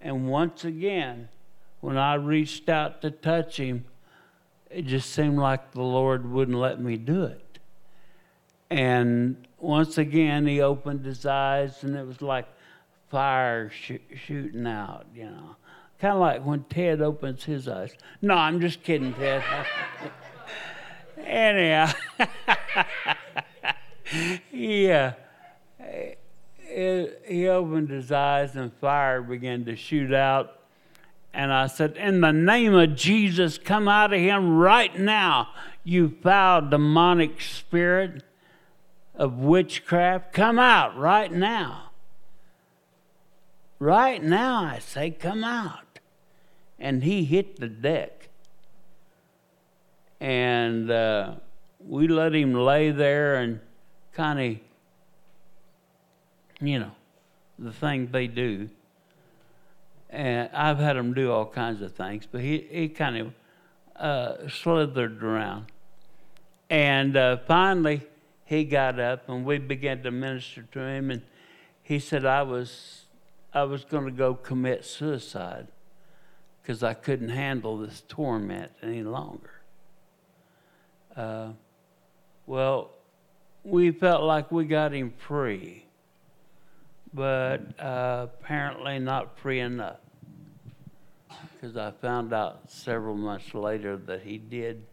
And 0.00 0.28
once 0.28 0.64
again, 0.64 1.28
when 1.80 1.96
I 1.96 2.14
reached 2.14 2.68
out 2.68 3.02
to 3.02 3.10
touch 3.10 3.56
him, 3.58 3.84
it 4.72 4.86
just 4.86 5.10
seemed 5.10 5.38
like 5.38 5.72
the 5.72 5.82
Lord 5.82 6.30
wouldn't 6.30 6.56
let 6.56 6.80
me 6.80 6.96
do 6.96 7.24
it. 7.24 7.58
And 8.70 9.46
once 9.58 9.98
again, 9.98 10.46
he 10.46 10.60
opened 10.62 11.04
his 11.04 11.26
eyes, 11.26 11.84
and 11.84 11.94
it 11.94 12.06
was 12.06 12.22
like 12.22 12.46
fire 13.10 13.70
sh- 13.70 14.16
shooting 14.26 14.66
out, 14.66 15.06
you 15.14 15.24
know. 15.24 15.56
Kind 16.00 16.14
of 16.14 16.20
like 16.20 16.44
when 16.44 16.64
Ted 16.64 17.02
opens 17.02 17.44
his 17.44 17.68
eyes. 17.68 17.94
No, 18.22 18.34
I'm 18.34 18.60
just 18.60 18.82
kidding, 18.82 19.12
Ted. 19.14 19.44
Anyhow, 21.24 21.92
yeah, 24.50 25.12
he, 26.66 27.08
he 27.26 27.46
opened 27.46 27.90
his 27.90 28.10
eyes, 28.10 28.56
and 28.56 28.72
fire 28.80 29.22
began 29.22 29.64
to 29.66 29.76
shoot 29.76 30.12
out. 30.12 30.61
And 31.34 31.52
I 31.52 31.66
said, 31.66 31.96
In 31.96 32.20
the 32.20 32.32
name 32.32 32.74
of 32.74 32.94
Jesus, 32.94 33.58
come 33.58 33.88
out 33.88 34.12
of 34.12 34.20
him 34.20 34.58
right 34.58 34.98
now, 34.98 35.48
you 35.84 36.16
foul 36.22 36.68
demonic 36.68 37.40
spirit 37.40 38.22
of 39.14 39.38
witchcraft. 39.38 40.32
Come 40.32 40.58
out 40.58 40.96
right 40.96 41.32
now. 41.32 41.90
Right 43.78 44.22
now, 44.22 44.62
I 44.62 44.78
say, 44.78 45.10
come 45.10 45.42
out. 45.42 45.98
And 46.78 47.02
he 47.02 47.24
hit 47.24 47.58
the 47.58 47.68
deck. 47.68 48.28
And 50.20 50.90
uh, 50.90 51.34
we 51.84 52.06
let 52.06 52.34
him 52.34 52.54
lay 52.54 52.90
there 52.90 53.36
and 53.36 53.60
kind 54.12 54.40
of, 54.40 54.56
you 56.60 56.78
know, 56.78 56.92
the 57.58 57.72
thing 57.72 58.08
they 58.12 58.28
do. 58.28 58.68
And 60.12 60.50
I've 60.52 60.78
had 60.78 60.96
him 60.96 61.14
do 61.14 61.32
all 61.32 61.46
kinds 61.46 61.80
of 61.80 61.92
things, 61.94 62.28
but 62.30 62.42
he, 62.42 62.66
he 62.70 62.88
kind 62.88 63.16
of 63.16 63.32
uh, 63.96 64.48
slithered 64.48 65.22
around. 65.22 65.72
And 66.68 67.16
uh, 67.16 67.38
finally, 67.48 68.02
he 68.44 68.64
got 68.64 69.00
up 69.00 69.28
and 69.28 69.44
we 69.46 69.56
began 69.56 70.02
to 70.02 70.10
minister 70.10 70.62
to 70.72 70.80
him. 70.80 71.10
And 71.10 71.22
he 71.82 71.98
said, 71.98 72.26
I 72.26 72.42
was, 72.42 73.06
I 73.54 73.62
was 73.62 73.84
going 73.84 74.04
to 74.04 74.10
go 74.10 74.34
commit 74.34 74.84
suicide 74.84 75.68
because 76.60 76.82
I 76.82 76.92
couldn't 76.92 77.30
handle 77.30 77.78
this 77.78 78.02
torment 78.06 78.70
any 78.82 79.02
longer. 79.02 79.62
Uh, 81.16 81.48
well, 82.46 82.90
we 83.64 83.90
felt 83.92 84.24
like 84.24 84.52
we 84.52 84.66
got 84.66 84.92
him 84.92 85.14
free, 85.26 85.86
but 87.14 87.60
uh, 87.80 88.26
apparently 88.28 88.98
not 88.98 89.38
free 89.38 89.60
enough. 89.60 89.96
Because 91.52 91.76
I 91.76 91.90
found 91.90 92.32
out 92.32 92.70
several 92.70 93.14
months 93.14 93.54
later 93.54 93.96
that 93.96 94.22
he 94.22 94.38
did 94.38 94.84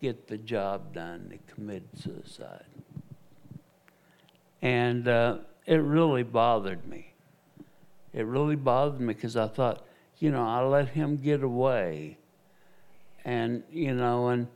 get 0.00 0.26
the 0.26 0.38
job 0.38 0.94
done. 0.94 1.28
He 1.30 1.40
committed 1.54 1.88
suicide. 1.94 2.64
And 4.62 5.08
uh, 5.08 5.38
it 5.66 5.76
really 5.76 6.22
bothered 6.22 6.86
me. 6.86 7.12
It 8.12 8.26
really 8.26 8.56
bothered 8.56 9.00
me 9.00 9.12
because 9.14 9.36
I 9.36 9.48
thought, 9.48 9.86
you 10.18 10.30
know, 10.30 10.46
I 10.46 10.62
let 10.62 10.88
him 10.88 11.16
get 11.16 11.42
away. 11.42 12.18
And, 13.24 13.62
you 13.70 13.94
know, 13.94 14.28
and 14.28 14.46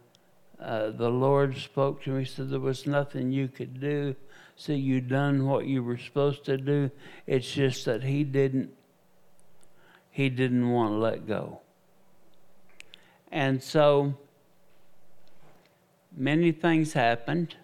uh, 0.60 0.90
the 0.90 1.08
Lord 1.08 1.56
spoke 1.56 2.02
to 2.04 2.10
me, 2.10 2.24
said 2.24 2.50
there 2.50 2.60
was 2.60 2.86
nothing 2.86 3.32
you 3.32 3.48
could 3.48 3.80
do. 3.80 4.14
So 4.56 4.72
you 4.72 5.00
done 5.00 5.46
what 5.46 5.66
you 5.66 5.82
were 5.82 5.98
supposed 5.98 6.44
to 6.44 6.56
do. 6.56 6.90
It's 7.26 7.50
just 7.50 7.84
that 7.84 8.02
he 8.02 8.24
didn't 8.24 8.70
he 10.18 10.28
didn't 10.28 10.68
want 10.68 10.90
to 10.90 10.96
let 10.96 11.28
go. 11.28 11.60
And 13.30 13.62
so 13.62 14.14
many 16.16 16.50
things 16.50 16.92
happened. 16.92 17.54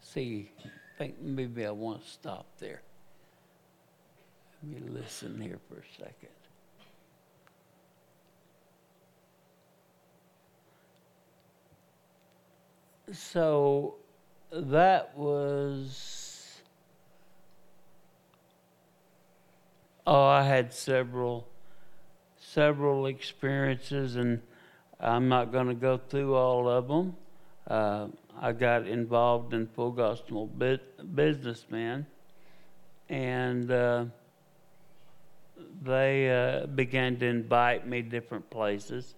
See, 0.00 0.52
I 0.64 0.68
think 0.96 1.20
maybe 1.20 1.66
I 1.66 1.72
want 1.72 2.04
to 2.04 2.08
stop 2.08 2.46
there. 2.60 2.82
Let 4.62 4.80
me 4.80 4.88
listen 4.90 5.40
here 5.40 5.58
for 5.68 5.80
a 5.80 5.82
second. 5.98 6.28
So 13.12 13.96
that 14.52 15.18
was. 15.18 16.23
Oh, 20.06 20.22
I 20.22 20.42
had 20.42 20.74
several, 20.74 21.48
several 22.36 23.06
experiences, 23.06 24.16
and 24.16 24.42
I'm 25.00 25.30
not 25.30 25.50
going 25.50 25.68
to 25.68 25.74
go 25.74 25.96
through 25.96 26.34
all 26.34 26.68
of 26.68 26.88
them. 26.88 27.16
Uh, 27.66 28.08
I 28.38 28.52
got 28.52 28.86
involved 28.86 29.54
in 29.54 29.66
full 29.66 29.92
gospel 29.92 30.46
bu- 30.46 30.76
businessmen, 31.14 32.04
and 33.08 33.70
uh, 33.70 34.04
they 35.82 36.30
uh, 36.30 36.66
began 36.66 37.16
to 37.20 37.26
invite 37.26 37.86
me 37.86 38.02
different 38.02 38.50
places. 38.50 39.14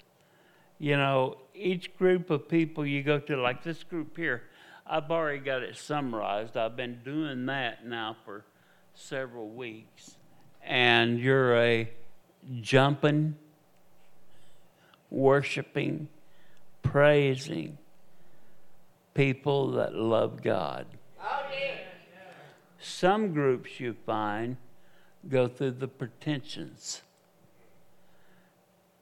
You 0.79 0.97
know, 0.97 1.39
each 1.53 1.97
group 1.97 2.31
of 2.31 2.49
people 2.49 2.87
you 2.87 3.03
go 3.03 3.19
to, 3.19 3.37
like 3.37 3.65
this 3.65 3.83
group 3.83 4.17
here, 4.17 4.45
I've 4.87 5.11
already 5.11 5.41
got 5.41 5.65
it 5.65 5.77
summarized. 5.77 6.57
I've 6.57 6.77
been 6.77 7.01
doing 7.05 7.47
that 7.47 7.85
now 7.85 8.17
for 8.25 8.45
several 8.95 9.49
weeks. 9.49 10.16
And 10.67 11.19
you're 11.19 11.57
a 11.57 11.89
jumping, 12.61 13.37
worshiping, 15.11 16.09
praising 16.83 17.79
people 19.15 19.73
that 19.73 19.95
love 19.95 20.43
God. 20.43 20.87
Some 22.79 23.33
groups 23.33 23.81
you 23.81 23.97
find 24.05 24.57
go 25.29 25.49
through 25.49 25.73
the 25.73 25.89
pretensions. 25.89 27.03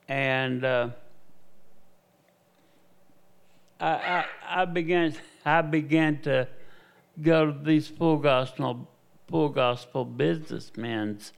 And 0.08 0.64
uh, 0.64 0.90
I, 3.80 3.88
I, 3.88 4.24
I 4.48 4.64
began 4.64 5.14
I 5.44 5.62
began 5.62 6.20
to 6.22 6.48
go 7.20 7.46
to 7.46 7.58
these 7.58 7.88
full 7.88 8.16
gospel 8.16 8.88
full 9.28 9.48
gospel 9.48 10.04
businessmen's 10.04 11.32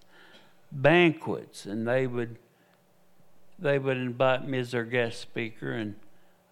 banquets, 0.72 1.66
and 1.66 1.86
they 1.86 2.06
would 2.06 2.38
they 3.58 3.78
would 3.78 3.96
invite 3.96 4.46
me 4.46 4.58
as 4.58 4.72
their 4.72 4.84
guest 4.84 5.20
speaker, 5.20 5.72
and 5.72 5.94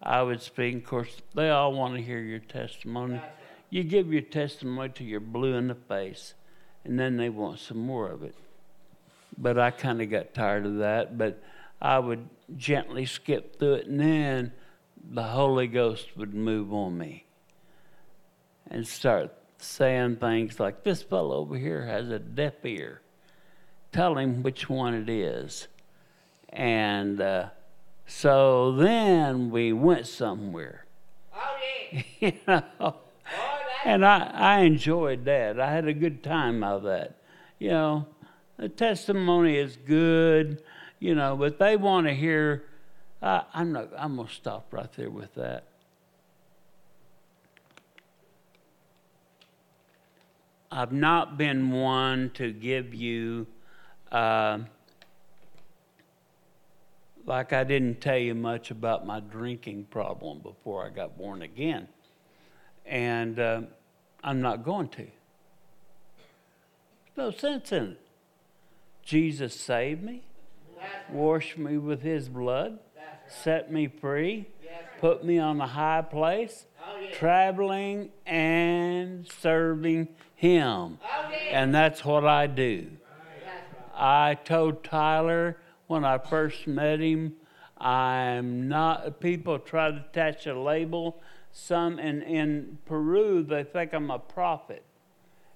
I 0.01 0.23
would 0.23 0.41
speak. 0.41 0.75
Of 0.75 0.85
course, 0.85 1.17
they 1.33 1.49
all 1.49 1.73
want 1.73 1.95
to 1.95 2.01
hear 2.01 2.19
your 2.19 2.39
testimony. 2.39 3.21
You 3.69 3.83
give 3.83 4.11
your 4.11 4.21
testimony 4.21 4.89
till 4.89 5.07
you're 5.07 5.19
blue 5.19 5.53
in 5.53 5.67
the 5.67 5.75
face, 5.75 6.33
and 6.83 6.99
then 6.99 7.17
they 7.17 7.29
want 7.29 7.59
some 7.59 7.77
more 7.77 8.09
of 8.09 8.23
it. 8.23 8.35
But 9.37 9.59
I 9.59 9.71
kind 9.71 10.01
of 10.01 10.09
got 10.09 10.33
tired 10.33 10.65
of 10.65 10.77
that. 10.77 11.17
But 11.17 11.43
I 11.81 11.99
would 11.99 12.27
gently 12.57 13.05
skip 13.05 13.59
through 13.59 13.75
it, 13.75 13.87
and 13.87 13.99
then 13.99 14.53
the 15.11 15.23
Holy 15.23 15.67
Ghost 15.67 16.17
would 16.17 16.33
move 16.33 16.73
on 16.73 16.97
me 16.97 17.25
and 18.67 18.87
start 18.87 19.31
saying 19.57 20.17
things 20.17 20.59
like, 20.59 20.83
This 20.83 21.03
fellow 21.03 21.37
over 21.37 21.57
here 21.57 21.85
has 21.85 22.09
a 22.09 22.19
deaf 22.19 22.53
ear. 22.63 23.01
Tell 23.95 24.17
him 24.17 24.43
which 24.43 24.69
one 24.69 24.93
it 24.93 25.07
is. 25.07 25.69
And 26.49 27.21
uh, 27.21 27.51
so 28.05 28.73
then 28.73 29.49
we 29.49 29.71
went 29.71 30.05
somewhere. 30.05 30.83
Oh, 31.33 31.55
yeah. 31.93 32.01
you 32.19 32.33
know. 32.45 32.95
And 33.85 34.05
I, 34.05 34.31
I 34.33 34.59
enjoyed 34.63 35.23
that. 35.23 35.61
I 35.61 35.71
had 35.71 35.87
a 35.87 35.93
good 35.93 36.23
time 36.23 36.61
out 36.61 36.79
of 36.79 36.83
that. 36.83 37.21
You 37.57 37.69
know, 37.69 38.07
the 38.57 38.67
testimony 38.67 39.55
is 39.55 39.77
good, 39.77 40.61
you 40.99 41.15
know, 41.15 41.37
but 41.37 41.57
they 41.57 41.77
want 41.77 42.07
to 42.07 42.13
hear. 42.13 42.65
I, 43.21 43.43
I'm 43.53 43.71
not. 43.71 43.91
I'm 43.97 44.17
gonna 44.17 44.27
stop 44.27 44.73
right 44.73 44.91
there 44.97 45.09
with 45.09 45.33
that. 45.35 45.63
I've 50.69 50.91
not 50.91 51.37
been 51.37 51.71
one 51.71 52.31
to 52.33 52.51
give 52.51 52.93
you, 52.93 53.47
uh, 54.11 54.59
like 57.25 57.53
I 57.53 57.63
didn't 57.63 58.01
tell 58.01 58.17
you 58.17 58.35
much 58.35 58.71
about 58.71 59.05
my 59.05 59.19
drinking 59.19 59.85
problem 59.85 60.39
before 60.39 60.85
I 60.85 60.89
got 60.89 61.17
born 61.17 61.41
again, 61.41 61.87
and 62.85 63.39
uh, 63.39 63.61
I'm 64.23 64.41
not 64.41 64.63
going 64.63 64.89
to. 64.89 65.07
No 67.17 67.31
sense 67.31 67.71
in 67.71 67.83
it. 67.91 68.01
Jesus 69.03 69.55
saved 69.55 70.03
me, 70.03 70.23
washed 71.11 71.57
me 71.57 71.77
with 71.77 72.01
his 72.01 72.27
blood, 72.27 72.79
set 73.27 73.71
me 73.71 73.87
free, 73.87 74.47
put 74.99 75.23
me 75.23 75.37
on 75.37 75.61
a 75.61 75.67
high 75.67 76.01
place, 76.01 76.65
traveling 77.13 78.09
and 78.25 79.27
serving 79.39 80.07
him. 80.35 80.97
And 81.51 81.73
that's 81.73 82.03
what 82.03 82.25
I 82.25 82.47
do. 82.47 82.87
I 83.95 84.35
told 84.35 84.83
Tyler 84.83 85.57
when 85.87 86.03
I 86.03 86.17
first 86.17 86.67
met 86.67 86.99
him, 86.99 87.33
I'm 87.77 88.67
not, 88.67 89.19
people 89.19 89.59
try 89.59 89.91
to 89.91 90.05
attach 90.09 90.47
a 90.47 90.59
label. 90.59 91.21
Some 91.51 91.99
in, 91.99 92.21
in 92.21 92.77
Peru, 92.85 93.43
they 93.43 93.63
think 93.63 93.93
I'm 93.93 94.11
a 94.11 94.19
prophet. 94.19 94.83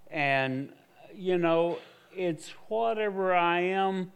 And, 0.09 0.71
you 1.13 1.37
know, 1.37 1.77
it's 2.15 2.49
whatever 2.67 3.33
I 3.35 3.61
am 3.61 4.11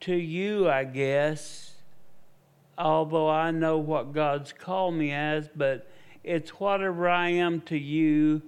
to 0.00 0.14
you, 0.14 0.68
I 0.68 0.84
guess, 0.84 1.74
although 2.76 3.30
I 3.30 3.50
know 3.50 3.78
what 3.78 4.12
God's 4.12 4.52
called 4.52 4.94
me 4.94 5.12
as, 5.12 5.48
but 5.54 5.88
it's 6.24 6.50
whatever 6.58 7.08
I 7.08 7.28
am 7.30 7.60
to 7.62 7.78
you. 7.78 8.42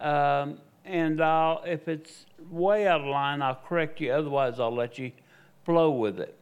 Um, 0.00 0.58
and 0.88 1.20
I'll, 1.20 1.62
if 1.66 1.86
it's 1.86 2.24
way 2.50 2.88
out 2.88 3.02
of 3.02 3.06
line, 3.06 3.42
I'll 3.42 3.60
correct 3.66 4.00
you. 4.00 4.10
Otherwise, 4.10 4.58
I'll 4.58 4.74
let 4.74 4.98
you 4.98 5.12
flow 5.64 5.90
with 5.90 6.18
it. 6.18 6.34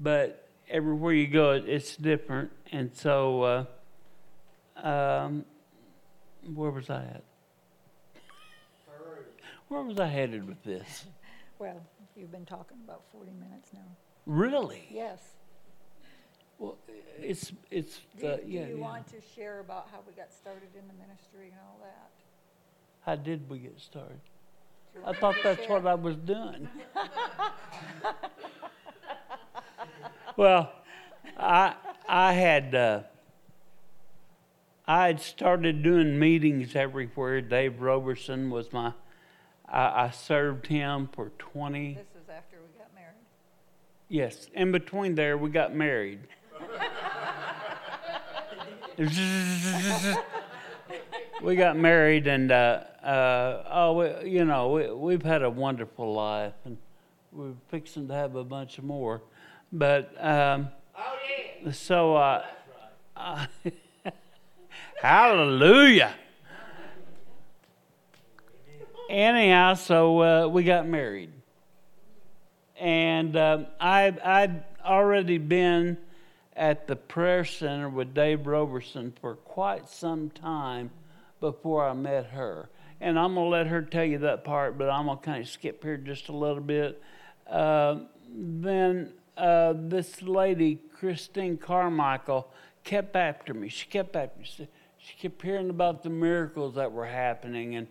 But 0.00 0.48
everywhere 0.68 1.12
you 1.12 1.26
go, 1.26 1.52
it's 1.52 1.94
different. 1.96 2.50
And 2.72 2.90
so, 2.94 3.66
uh, 4.82 4.86
um, 4.86 5.44
where 6.54 6.70
was 6.70 6.88
I 6.88 7.02
at? 7.02 7.24
Where 9.68 9.82
was 9.82 9.98
I 10.00 10.06
headed 10.06 10.46
with 10.48 10.62
this? 10.64 11.04
Well, 11.56 11.80
you've 12.16 12.32
been 12.32 12.44
talking 12.44 12.78
about 12.84 13.04
40 13.12 13.30
minutes 13.30 13.70
now. 13.72 13.86
Really? 14.26 14.88
Yes. 14.90 15.20
Well, 16.58 16.76
it's 17.20 17.52
it's 17.70 18.00
Do 18.18 18.26
uh, 18.26 18.36
you, 18.44 18.44
do 18.44 18.50
you 18.50 18.76
yeah. 18.76 18.82
want 18.82 19.06
to 19.06 19.16
share 19.36 19.60
about 19.60 19.88
how 19.92 20.00
we 20.04 20.12
got 20.14 20.32
started 20.32 20.70
in 20.74 20.86
the 20.88 20.94
ministry 20.94 21.52
and 21.52 21.60
all 21.64 21.78
that? 21.80 22.10
How 23.04 23.16
did 23.16 23.50
we 23.50 23.58
get 23.58 23.78
started? 23.78 24.20
I 25.04 25.12
thought 25.12 25.36
that's 25.42 25.68
what 25.68 25.86
I 25.86 25.94
was 25.94 26.16
doing. 26.16 26.68
well, 30.36 30.72
I 31.36 31.74
I 32.08 32.32
had 32.32 32.74
uh, 32.74 33.02
I 34.86 35.06
had 35.06 35.20
started 35.20 35.82
doing 35.82 36.18
meetings 36.18 36.74
everywhere. 36.74 37.42
Dave 37.42 37.80
Roberson 37.80 38.50
was 38.50 38.72
my. 38.72 38.92
I, 39.68 40.04
I 40.04 40.10
served 40.10 40.68
him 40.68 41.10
for 41.12 41.30
twenty. 41.38 41.94
This 41.94 42.06
was 42.14 42.28
after 42.34 42.56
we 42.56 42.78
got 42.78 42.94
married. 42.94 43.16
Yes, 44.08 44.48
in 44.54 44.72
between 44.72 45.14
there, 45.14 45.36
we 45.36 45.50
got 45.50 45.74
married. 45.74 46.20
we 51.42 51.56
got 51.56 51.76
married, 51.76 52.26
and 52.26 52.50
uh, 52.50 52.80
uh, 53.02 53.62
oh, 53.70 53.92
we, 53.94 54.30
you 54.30 54.44
know, 54.44 54.70
we, 54.70 54.90
we've 54.90 55.22
had 55.22 55.42
a 55.42 55.50
wonderful 55.50 56.12
life, 56.12 56.54
and 56.64 56.78
we're 57.32 57.52
fixing 57.68 58.08
to 58.08 58.14
have 58.14 58.36
a 58.36 58.44
bunch 58.44 58.80
more. 58.80 59.22
But 59.72 60.14
um, 60.24 60.68
Oh, 60.96 61.16
yeah. 61.64 61.72
so, 61.72 62.16
uh, 62.16 62.44
uh, 63.16 63.46
hallelujah. 65.02 66.14
Anyhow, 69.10 69.74
so 69.74 70.22
uh, 70.22 70.48
we 70.48 70.64
got 70.64 70.86
married, 70.86 71.30
and 72.80 73.36
um, 73.36 73.66
I 73.78 74.14
I'd 74.24 74.64
already 74.84 75.38
been 75.38 75.98
at 76.56 76.86
the 76.86 76.96
prayer 76.96 77.44
center 77.44 77.88
with 77.88 78.14
Dave 78.14 78.46
Roberson 78.46 79.12
for 79.20 79.34
quite 79.34 79.88
some 79.90 80.30
time 80.30 80.90
before 81.40 81.88
I 81.88 81.92
met 81.92 82.26
her. 82.26 82.68
And 83.00 83.18
I'm 83.18 83.34
gonna 83.34 83.48
let 83.48 83.66
her 83.66 83.82
tell 83.82 84.04
you 84.04 84.18
that 84.18 84.44
part, 84.44 84.78
but 84.78 84.88
I'm 84.88 85.06
gonna 85.06 85.20
kind 85.20 85.42
of 85.42 85.48
skip 85.48 85.82
here 85.82 85.96
just 85.96 86.28
a 86.28 86.32
little 86.32 86.62
bit. 86.62 87.02
Uh, 87.48 88.00
then 88.34 89.12
uh, 89.36 89.74
this 89.76 90.22
lady, 90.22 90.80
Christine 90.98 91.58
Carmichael, 91.58 92.50
kept 92.84 93.16
after 93.16 93.52
me. 93.52 93.68
She 93.68 93.86
kept 93.86 94.16
after 94.16 94.38
me. 94.38 94.46
She, 94.46 94.68
she 94.98 95.14
kept 95.16 95.42
hearing 95.42 95.70
about 95.70 96.02
the 96.02 96.10
miracles 96.10 96.76
that 96.76 96.92
were 96.92 97.06
happening, 97.06 97.76
and 97.76 97.88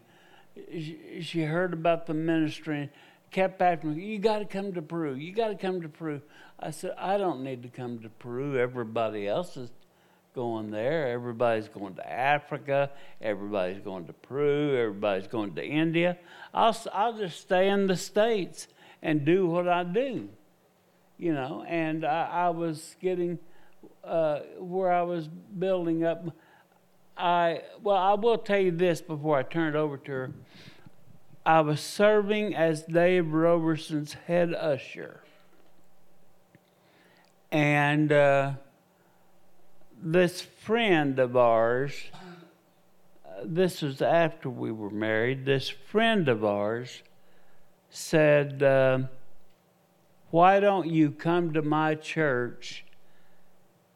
she, 0.72 1.20
she 1.22 1.42
heard 1.44 1.74
about 1.74 2.08
the 2.08 2.14
ministry 2.14 2.90
kept 3.30 3.62
after 3.62 3.88
me. 3.88 4.04
You 4.04 4.20
got 4.20 4.40
to 4.40 4.46
come 4.46 4.74
to 4.74 4.82
Peru. 4.82 5.16
You 5.16 5.34
got 5.34 5.50
to 5.50 5.56
come 5.56 5.82
to 5.82 5.90
Peru. 5.90 6.22
I 6.60 6.72
said, 6.72 6.94
I 6.98 7.18
don't 7.18 7.44
need 7.44 7.64
to 7.64 7.70
come 7.70 8.00
to 8.00 8.10
Peru. 8.10 8.58
Everybody 8.58 9.28
else 9.28 9.58
is 9.58 9.70
going 10.34 10.72
there. 10.72 11.08
Everybody's 11.10 11.68
going 11.68 11.96
to 11.96 12.12
Africa. 12.12 12.90
Everybody's 13.22 13.80
going 13.80 14.06
to 14.08 14.14
Peru. 14.14 14.78
Everybody's 14.78 15.28
going 15.28 15.56
to 15.56 15.66
India. 15.66 16.18
I'll, 16.54 16.76
I'll 16.92 17.18
just 17.18 17.40
stay 17.40 17.70
in 17.70 17.88
the 17.88 17.96
States 17.98 18.68
and 19.02 19.26
do 19.26 19.46
what 19.46 19.68
I 19.68 19.84
do, 19.84 20.30
you 21.18 21.34
know. 21.34 21.64
And 21.68 22.06
I, 22.06 22.28
I 22.32 22.50
was 22.50 22.96
getting 23.02 23.40
uh, 24.04 24.40
where 24.58 24.92
I 24.92 25.04
was 25.04 25.28
building 25.28 26.04
up. 26.04 26.26
I 27.16 27.62
well, 27.82 27.98
I 27.98 28.14
will 28.16 28.38
tell 28.38 28.60
you 28.60 28.72
this 28.72 29.02
before 29.02 29.38
I 29.38 29.44
turn 29.44 29.76
it 29.76 29.78
over 29.78 29.98
to 29.98 30.12
her. 30.12 30.32
I 31.46 31.62
was 31.62 31.82
serving 31.82 32.56
as 32.56 32.84
Dave 32.84 33.34
Roberson's 33.34 34.14
head 34.14 34.54
usher, 34.54 35.22
and 37.52 38.12
uh, 38.12 38.54
this 40.04 40.42
friend 40.42 41.18
of 41.18 41.38
ours. 41.38 41.94
uh, 43.26 43.42
This 43.46 43.82
was 43.82 44.02
after 44.02 44.50
we 44.50 44.72
were 44.72 44.90
married. 44.90 45.46
This 45.46 45.70
friend 45.70 46.28
of 46.28 46.44
ours 46.44 47.04
said, 47.90 48.62
um, 48.62 49.08
"Why 50.30 50.60
don't 50.60 50.90
you 50.90 51.12
come 51.12 51.54
to 51.54 51.62
my 51.62 51.96
church 51.96 52.86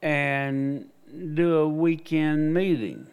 and 0.01 0.89
do 1.33 1.57
a 1.57 1.67
weekend 1.67 2.53
meeting?" 2.53 3.07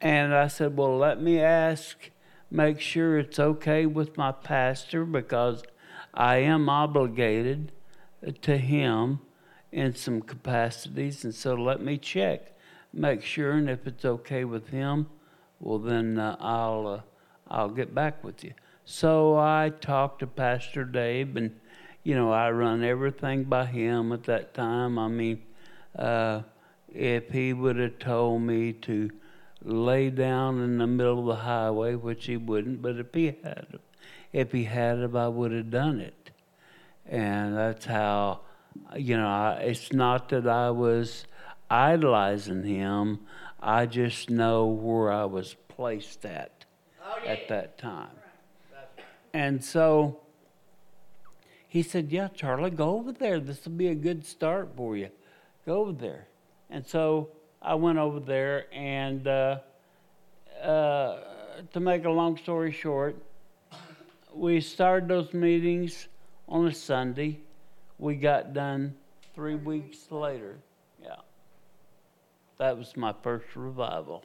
And 0.00 0.34
I 0.34 0.48
said, 0.48 0.76
Well, 0.76 0.96
let 0.96 1.20
me 1.20 1.40
ask, 1.40 2.10
make 2.50 2.80
sure 2.80 3.18
it's 3.18 3.38
okay 3.38 3.86
with 3.86 4.16
my 4.16 4.30
pastor 4.30 5.04
because 5.04 5.62
I 6.14 6.36
am 6.36 6.68
obligated 6.68 7.72
to 8.42 8.58
him 8.58 9.20
in 9.76 9.94
some 9.94 10.22
capacities. 10.22 11.22
And 11.22 11.34
so 11.34 11.54
let 11.54 11.82
me 11.82 11.98
check, 11.98 12.56
make 12.94 13.22
sure, 13.22 13.52
and 13.52 13.68
if 13.68 13.86
it's 13.86 14.06
okay 14.06 14.44
with 14.44 14.70
him, 14.70 15.06
well, 15.60 15.78
then 15.78 16.18
uh, 16.18 16.34
I'll, 16.40 16.86
uh, 16.86 17.00
I'll 17.48 17.68
get 17.68 17.94
back 17.94 18.24
with 18.24 18.42
you. 18.42 18.54
So 18.86 19.36
I 19.36 19.72
talked 19.82 20.20
to 20.20 20.26
Pastor 20.26 20.82
Dave, 20.84 21.36
and, 21.36 21.60
you 22.04 22.14
know, 22.14 22.32
I 22.32 22.50
run 22.52 22.82
everything 22.82 23.44
by 23.44 23.66
him 23.66 24.12
at 24.12 24.24
that 24.24 24.54
time. 24.54 24.98
I 24.98 25.08
mean, 25.08 25.42
uh, 25.94 26.40
if 26.88 27.28
he 27.28 27.52
would 27.52 27.76
have 27.76 27.98
told 27.98 28.40
me 28.40 28.72
to 28.72 29.10
lay 29.62 30.08
down 30.08 30.62
in 30.62 30.78
the 30.78 30.86
middle 30.86 31.18
of 31.18 31.26
the 31.26 31.42
highway, 31.42 31.96
which 31.96 32.24
he 32.24 32.38
wouldn't, 32.38 32.80
but 32.80 32.96
if 32.96 33.12
he 33.12 33.26
had, 33.44 33.78
if 34.32 34.52
he 34.52 34.64
had, 34.64 35.00
have, 35.00 35.16
I 35.16 35.28
would 35.28 35.52
have 35.52 35.70
done 35.70 36.00
it. 36.00 36.30
And 37.04 37.54
that's 37.54 37.84
how, 37.84 38.40
you 38.96 39.16
know, 39.16 39.26
I, 39.26 39.52
it's 39.62 39.92
not 39.92 40.28
that 40.30 40.46
I 40.46 40.70
was 40.70 41.26
idolizing 41.70 42.64
him. 42.64 43.20
I 43.60 43.86
just 43.86 44.30
know 44.30 44.66
where 44.66 45.10
I 45.12 45.24
was 45.24 45.54
placed 45.68 46.24
at 46.24 46.64
Oh, 47.02 47.18
yeah. 47.24 47.32
at 47.32 47.48
that 47.48 47.78
time. 47.78 48.10
And 49.32 49.62
so 49.62 50.20
he 51.68 51.82
said, 51.82 52.10
Yeah, 52.10 52.28
Charlie, 52.28 52.70
go 52.70 52.96
over 52.96 53.12
there. 53.12 53.38
This 53.38 53.64
will 53.64 53.72
be 53.72 53.88
a 53.88 53.94
good 53.94 54.24
start 54.24 54.70
for 54.76 54.96
you. 54.96 55.10
Go 55.66 55.80
over 55.82 55.92
there. 55.92 56.26
And 56.70 56.86
so 56.86 57.28
I 57.62 57.74
went 57.74 57.98
over 57.98 58.18
there, 58.20 58.66
and 58.72 59.26
uh, 59.26 59.58
uh, 60.62 61.18
to 61.72 61.80
make 61.80 62.04
a 62.04 62.10
long 62.10 62.36
story 62.36 62.72
short, 62.72 63.16
we 64.34 64.60
started 64.60 65.08
those 65.08 65.32
meetings 65.32 66.08
on 66.48 66.66
a 66.66 66.72
Sunday. 66.72 67.40
We 67.98 68.14
got 68.14 68.52
done 68.52 68.94
three 69.34 69.54
weeks 69.54 70.10
later. 70.10 70.58
Yeah. 71.02 71.16
That 72.58 72.76
was 72.76 72.96
my 72.96 73.14
first 73.22 73.46
revival. 73.54 74.24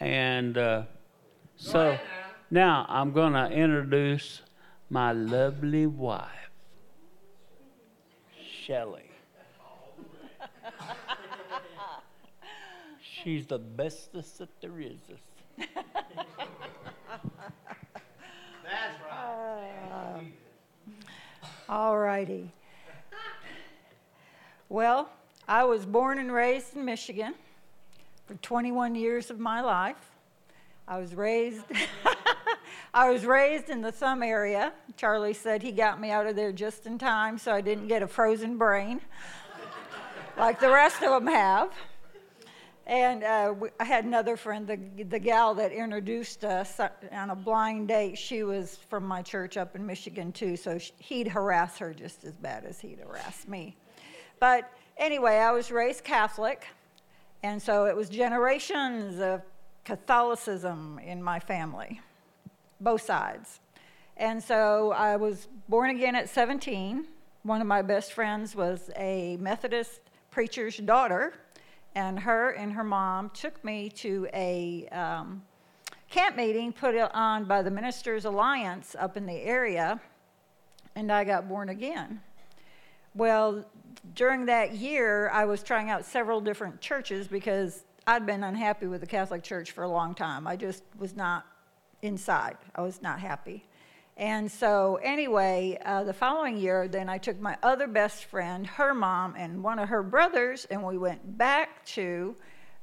And 0.00 0.58
uh, 0.58 0.82
so 1.56 1.98
now 2.50 2.86
I'm 2.88 3.12
going 3.12 3.32
to 3.34 3.48
introduce 3.50 4.42
my 4.90 5.12
lovely 5.12 5.86
wife, 5.86 6.50
Shelley. 8.66 9.10
She's 13.00 13.46
the 13.46 13.58
bestest 13.58 14.38
that 14.38 14.48
there 14.60 14.80
is. 14.80 14.98
That's 15.58 15.68
right. 19.10 20.32
All 21.68 21.98
righty. 21.98 22.52
Well, 24.68 25.08
I 25.48 25.64
was 25.64 25.86
born 25.86 26.18
and 26.18 26.32
raised 26.32 26.76
in 26.76 26.84
Michigan 26.84 27.34
for 28.26 28.34
21 28.34 28.94
years 28.94 29.30
of 29.30 29.38
my 29.38 29.60
life. 29.60 30.10
I 30.86 30.98
was 30.98 31.14
raised 31.14 31.64
I 32.94 33.10
was 33.10 33.24
raised 33.24 33.70
in 33.70 33.80
the 33.80 33.90
thumb 33.90 34.22
area. 34.22 34.72
Charlie 34.96 35.32
said 35.32 35.62
he 35.62 35.72
got 35.72 36.00
me 36.00 36.10
out 36.10 36.26
of 36.26 36.36
there 36.36 36.52
just 36.52 36.86
in 36.86 36.98
time 36.98 37.38
so 37.38 37.52
I 37.52 37.60
didn't 37.60 37.88
get 37.88 38.02
a 38.02 38.06
frozen 38.06 38.58
brain 38.58 39.00
like 40.36 40.60
the 40.60 40.70
rest 40.70 41.02
of 41.02 41.10
them 41.10 41.32
have. 41.32 41.70
And 42.86 43.24
uh, 43.24 43.54
we, 43.58 43.68
I 43.80 43.84
had 43.84 44.04
another 44.04 44.36
friend, 44.36 44.66
the, 44.66 45.04
the 45.04 45.18
gal 45.18 45.54
that 45.54 45.72
introduced 45.72 46.44
us 46.44 46.78
on 47.12 47.30
a 47.30 47.34
blind 47.34 47.88
date. 47.88 48.18
She 48.18 48.42
was 48.42 48.76
from 48.76 49.06
my 49.06 49.22
church 49.22 49.56
up 49.56 49.74
in 49.74 49.86
Michigan, 49.86 50.32
too, 50.32 50.56
so 50.56 50.76
sh 50.76 50.90
he'd 50.98 51.28
harass 51.28 51.78
her 51.78 51.94
just 51.94 52.24
as 52.24 52.34
bad 52.34 52.64
as 52.66 52.80
he'd 52.80 52.98
harass 52.98 53.48
me. 53.48 53.76
But 54.38 54.70
anyway, 54.98 55.36
I 55.36 55.50
was 55.52 55.70
raised 55.70 56.04
Catholic, 56.04 56.66
and 57.42 57.60
so 57.60 57.86
it 57.86 57.96
was 57.96 58.10
generations 58.10 59.18
of 59.18 59.40
Catholicism 59.84 60.98
in 60.98 61.22
my 61.22 61.40
family, 61.40 62.02
both 62.80 63.00
sides. 63.00 63.60
And 64.18 64.42
so 64.42 64.92
I 64.92 65.16
was 65.16 65.48
born 65.70 65.88
again 65.88 66.14
at 66.14 66.28
17. 66.28 67.06
One 67.44 67.60
of 67.62 67.66
my 67.66 67.80
best 67.80 68.12
friends 68.12 68.54
was 68.54 68.90
a 68.96 69.38
Methodist 69.38 70.00
preacher's 70.30 70.76
daughter 70.76 71.32
and 71.94 72.18
her 72.18 72.50
and 72.50 72.72
her 72.72 72.84
mom 72.84 73.30
took 73.30 73.62
me 73.64 73.88
to 73.88 74.28
a 74.34 74.88
um, 74.88 75.42
camp 76.10 76.36
meeting 76.36 76.72
put 76.72 76.94
on 76.96 77.44
by 77.44 77.62
the 77.62 77.70
Ministers 77.70 78.24
Alliance 78.24 78.96
up 78.98 79.16
in 79.16 79.26
the 79.26 79.40
area, 79.42 80.00
and 80.96 81.10
I 81.10 81.24
got 81.24 81.48
born 81.48 81.68
again. 81.68 82.20
Well, 83.14 83.64
during 84.14 84.46
that 84.46 84.74
year, 84.74 85.30
I 85.30 85.44
was 85.44 85.62
trying 85.62 85.90
out 85.90 86.04
several 86.04 86.40
different 86.40 86.80
churches 86.80 87.28
because 87.28 87.84
I'd 88.06 88.26
been 88.26 88.44
unhappy 88.44 88.86
with 88.86 89.00
the 89.00 89.06
Catholic 89.06 89.42
Church 89.42 89.70
for 89.70 89.84
a 89.84 89.88
long 89.88 90.14
time. 90.14 90.46
I 90.46 90.56
just 90.56 90.82
was 90.98 91.14
not 91.16 91.46
inside. 92.02 92.56
I 92.74 92.82
was 92.82 93.00
not 93.00 93.18
happy. 93.20 93.64
And 94.16 94.50
so, 94.50 95.00
anyway, 95.02 95.76
uh, 95.84 96.04
the 96.04 96.12
following 96.12 96.56
year, 96.56 96.86
then 96.86 97.08
I 97.08 97.18
took 97.18 97.40
my 97.40 97.56
other 97.64 97.88
best 97.88 98.26
friend, 98.26 98.64
her 98.64 98.94
mom, 98.94 99.34
and 99.36 99.62
one 99.62 99.80
of 99.80 99.88
her 99.88 100.04
brothers, 100.04 100.66
and 100.70 100.84
we 100.84 100.96
went 100.96 101.36
back 101.36 101.84
to 101.86 102.36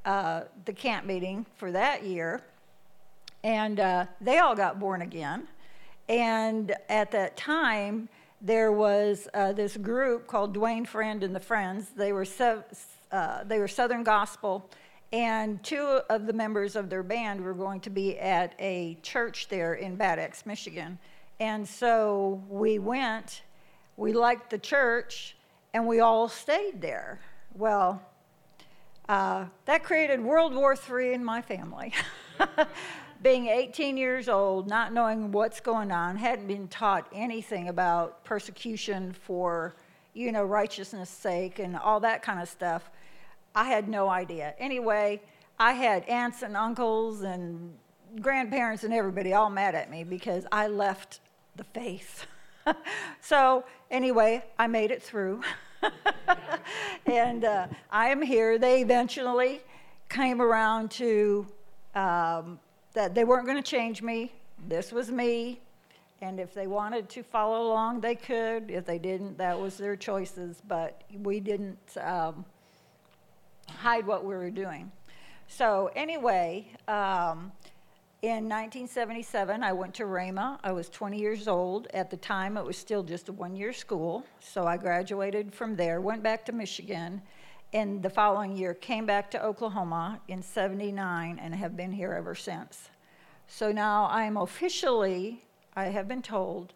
uh, 0.04 0.42
the 0.66 0.74
camp 0.74 1.06
meeting 1.06 1.46
for 1.56 1.72
that 1.72 2.04
year. 2.04 2.42
And 3.44 3.80
uh, 3.80 4.06
they 4.20 4.40
all 4.40 4.56
got 4.56 4.80
born 4.80 5.02
again. 5.02 5.48
And 6.10 6.76
at 6.90 7.12
that 7.12 7.38
time, 7.38 8.10
there 8.42 8.74
was 8.74 9.30
uh, 9.34 9.54
this 9.54 9.78
group 9.78 10.28
called 10.28 10.54
Dwayne 10.54 10.86
Friend 10.86 11.24
and 11.24 11.34
the 11.34 11.40
Friends. 11.40 11.92
They 11.96 12.12
were, 12.12 12.26
sev- 12.26 12.66
uh, 13.12 13.46
they 13.46 13.60
were 13.60 13.70
Southern 13.70 14.04
Gospel, 14.04 14.70
and 15.14 15.64
two 15.64 16.02
of 16.10 16.26
the 16.26 16.34
members 16.34 16.76
of 16.76 16.90
their 16.90 17.04
band 17.04 17.42
were 17.42 17.54
going 17.54 17.80
to 17.82 17.90
be 17.90 18.20
at 18.20 18.54
a 18.60 18.98
church 19.02 19.48
there 19.48 19.76
in 19.76 19.96
Bad 19.96 20.20
Axe, 20.20 20.46
Michigan. 20.46 21.00
And 21.42 21.68
so 21.68 22.40
we 22.50 22.78
went, 22.78 23.42
we 23.98 24.14
liked 24.14 24.52
the 24.52 24.60
church, 24.60 25.36
and 25.74 25.88
we 25.88 26.00
all 26.00 26.30
stayed 26.30 26.82
there. 26.82 27.20
Well, 27.56 28.00
uh, 29.10 29.46
that 29.66 29.84
created 29.84 30.22
World 30.22 30.54
War 30.54 30.76
III 30.76 31.14
in 31.14 31.26
my 31.26 31.42
family. 31.42 31.94
Being 33.24 33.48
18 33.48 33.98
years 33.98 34.30
old, 34.30 34.68
not 34.68 34.94
knowing 34.94 35.32
what's 35.32 35.60
going 35.60 35.92
on, 35.92 36.16
hadn't 36.16 36.46
been 36.46 36.68
taught 36.68 37.08
anything 37.12 37.70
about 37.70 38.24
persecution 38.24 39.12
for, 39.12 39.76
you 40.14 40.32
know, 40.32 40.44
righteousness' 40.44 41.10
sake 41.10 41.58
and 41.58 41.76
all 41.76 42.00
that 42.02 42.22
kind 42.22 42.40
of 42.40 42.50
stuff. 42.50 42.92
I 43.56 43.64
had 43.64 43.90
no 43.90 44.10
idea. 44.10 44.54
Anyway, 44.60 45.20
I 45.58 45.74
had 45.74 46.04
aunts 46.04 46.44
and 46.44 46.56
uncles 46.56 47.24
and 47.24 47.74
grandparents 48.20 48.84
and 48.84 48.94
everybody 48.94 49.34
all 49.34 49.50
mad 49.50 49.74
at 49.74 49.90
me 49.90 50.04
because 50.04 50.46
I 50.52 50.68
left 50.68 51.20
the 51.56 51.64
faith. 51.64 52.26
so, 53.22 53.66
anyway, 53.90 54.44
I 54.58 54.68
made 54.68 54.92
it 54.92 55.02
through. 55.02 55.42
and 57.06 57.46
uh, 57.46 57.68
I 57.92 58.10
am 58.10 58.22
here. 58.22 58.58
They 58.58 58.82
eventually 58.82 59.62
came 60.10 60.42
around 60.42 60.92
to 60.92 61.48
um, 61.96 62.60
that 62.94 63.16
they 63.16 63.24
weren't 63.24 63.46
going 63.46 63.62
to 63.62 63.70
change 63.70 64.02
me. 64.02 64.32
This 64.68 64.92
was 64.92 65.12
me. 65.12 65.60
And 66.22 66.40
if 66.40 66.54
they 66.54 66.68
wanted 66.68 67.10
to 67.10 67.24
follow 67.24 67.68
along, 67.68 68.02
they 68.02 68.14
could. 68.14 68.70
If 68.70 68.86
they 68.86 69.00
didn't, 69.00 69.38
that 69.40 69.60
was 69.60 69.78
their 69.78 69.96
choices. 69.96 70.62
But 70.68 71.02
we 71.24 71.40
didn't 71.40 71.80
um, 72.00 72.46
hide 73.68 74.06
what 74.06 74.24
we 74.24 74.36
were 74.36 74.52
doing. 74.52 74.92
So, 75.48 75.90
anyway, 75.96 76.68
um, 76.88 77.52
in 78.22 78.48
1977, 78.48 79.64
I 79.64 79.74
went 79.74 79.96
to 79.96 80.04
Rhema. 80.04 80.60
I 80.64 80.72
was 80.72 80.90
20 80.90 81.20
years 81.20 81.48
old. 81.48 81.88
At 81.92 82.12
the 82.12 82.18
time, 82.18 82.56
it 82.56 82.64
was 82.64 82.78
still 82.78 83.02
just 83.02 83.30
a 83.30 83.34
one 83.34 83.56
year 83.56 83.74
school. 83.74 84.24
So 84.40 84.68
I 84.68 84.78
graduated 84.78 85.54
from 85.54 85.76
there, 85.76 86.02
went 86.02 86.22
back 86.22 86.46
to 86.46 86.52
Michigan, 86.52 87.24
and 87.74 88.04
the 88.04 88.12
following 88.12 88.56
year 88.56 88.76
came 88.76 89.08
back 89.08 89.32
to 89.32 89.44
Oklahoma 89.44 90.20
in 90.28 90.44
79 90.44 91.40
and 91.40 91.56
have 91.56 91.76
been 91.76 91.92
here 91.92 92.14
ever 92.14 92.36
since. 92.36 92.90
So 93.48 93.72
now 93.72 94.06
I 94.06 94.26
am 94.26 94.38
officially, 94.38 95.44
I 95.76 95.86
have 95.86 96.08
been 96.08 96.22
told, 96.22 96.74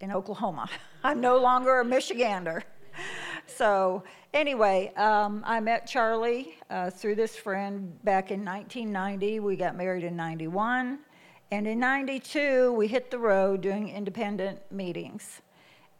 in 0.00 0.10
Oklahoma. 0.10 0.70
I'm 1.04 1.20
no 1.20 1.36
longer 1.36 1.80
a 1.80 1.84
Michigander. 1.84 2.62
So, 3.46 4.04
anyway, 4.34 4.92
um, 4.96 5.42
I 5.46 5.60
met 5.60 5.86
Charlie 5.86 6.54
uh, 6.70 6.90
through 6.90 7.16
this 7.16 7.36
friend 7.36 8.02
back 8.04 8.30
in 8.30 8.44
1990. 8.44 9.40
We 9.40 9.56
got 9.56 9.76
married 9.76 10.04
in 10.04 10.16
91. 10.16 10.98
And 11.50 11.66
in 11.66 11.78
92, 11.78 12.72
we 12.72 12.86
hit 12.88 13.10
the 13.10 13.18
road 13.18 13.60
doing 13.60 13.88
independent 13.90 14.60
meetings. 14.70 15.42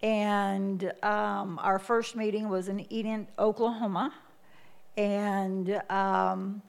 And 0.03 0.93
um, 1.03 1.61
our 1.63 1.79
first 1.79 2.17
meeting 2.17 2.49
was 2.49 2.69
in 2.69 2.93
Enid, 2.93 3.27
Oklahoma. 3.39 4.13
And 4.97 5.81
um, 5.91 6.63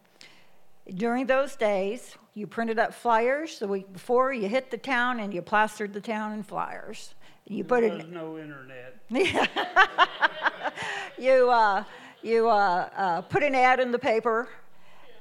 during 0.96 1.26
those 1.26 1.56
days, 1.56 2.18
you 2.34 2.48
printed 2.48 2.78
up 2.78 2.94
flyers 2.94 3.60
the 3.60 3.68
week 3.68 3.92
before, 3.94 4.34
you 4.34 4.48
hit 4.48 4.70
the 4.70 4.78
town, 4.78 5.20
and 5.20 5.34
you 5.34 5.42
plastered 5.42 5.94
the 5.94 6.02
town 6.02 6.34
in 6.34 6.44
flyers. 6.44 7.16
You 7.48 7.64
put 7.64 7.84
it. 7.84 7.94
was 7.94 8.06
no 8.08 8.38
internet. 8.38 9.00
you 11.18 11.50
uh, 11.50 11.84
you 12.22 12.50
uh, 12.50 12.90
uh, 12.96 13.22
put 13.22 13.44
an 13.44 13.56
ad 13.56 13.80
in 13.80 13.92
the 13.92 14.00
paper, 14.00 14.50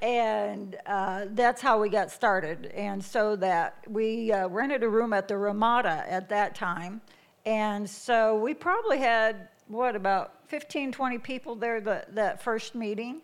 and 0.01 0.77
uh, 0.85 1.25
that's 1.31 1.61
how 1.61 1.79
we 1.79 1.89
got 1.89 2.11
started. 2.11 2.67
And 2.67 3.03
so 3.03 3.35
that 3.37 3.77
we 3.87 4.31
uh, 4.31 4.47
rented 4.47 4.83
a 4.83 4.89
room 4.89 5.13
at 5.13 5.27
the 5.27 5.37
Ramada 5.37 6.05
at 6.07 6.29
that 6.29 6.55
time, 6.55 7.01
and 7.45 7.89
so 7.89 8.37
we 8.37 8.53
probably 8.53 8.99
had 8.99 9.49
what 9.67 9.95
about 9.95 10.33
15, 10.47 10.91
20 10.91 11.17
people 11.19 11.55
there 11.55 11.81
the, 11.81 12.05
that 12.09 12.41
first 12.41 12.75
meeting, 12.75 13.21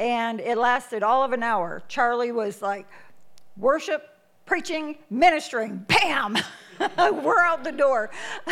and 0.00 0.40
it 0.40 0.56
lasted 0.56 1.02
all 1.02 1.22
of 1.22 1.32
an 1.32 1.42
hour. 1.42 1.82
Charlie 1.88 2.32
was 2.32 2.62
like, 2.62 2.86
worship, 3.56 4.08
preaching, 4.46 4.96
ministering, 5.10 5.84
bam, 5.88 6.38
we're 6.98 7.40
out 7.40 7.64
the 7.64 7.72
door. 7.72 8.10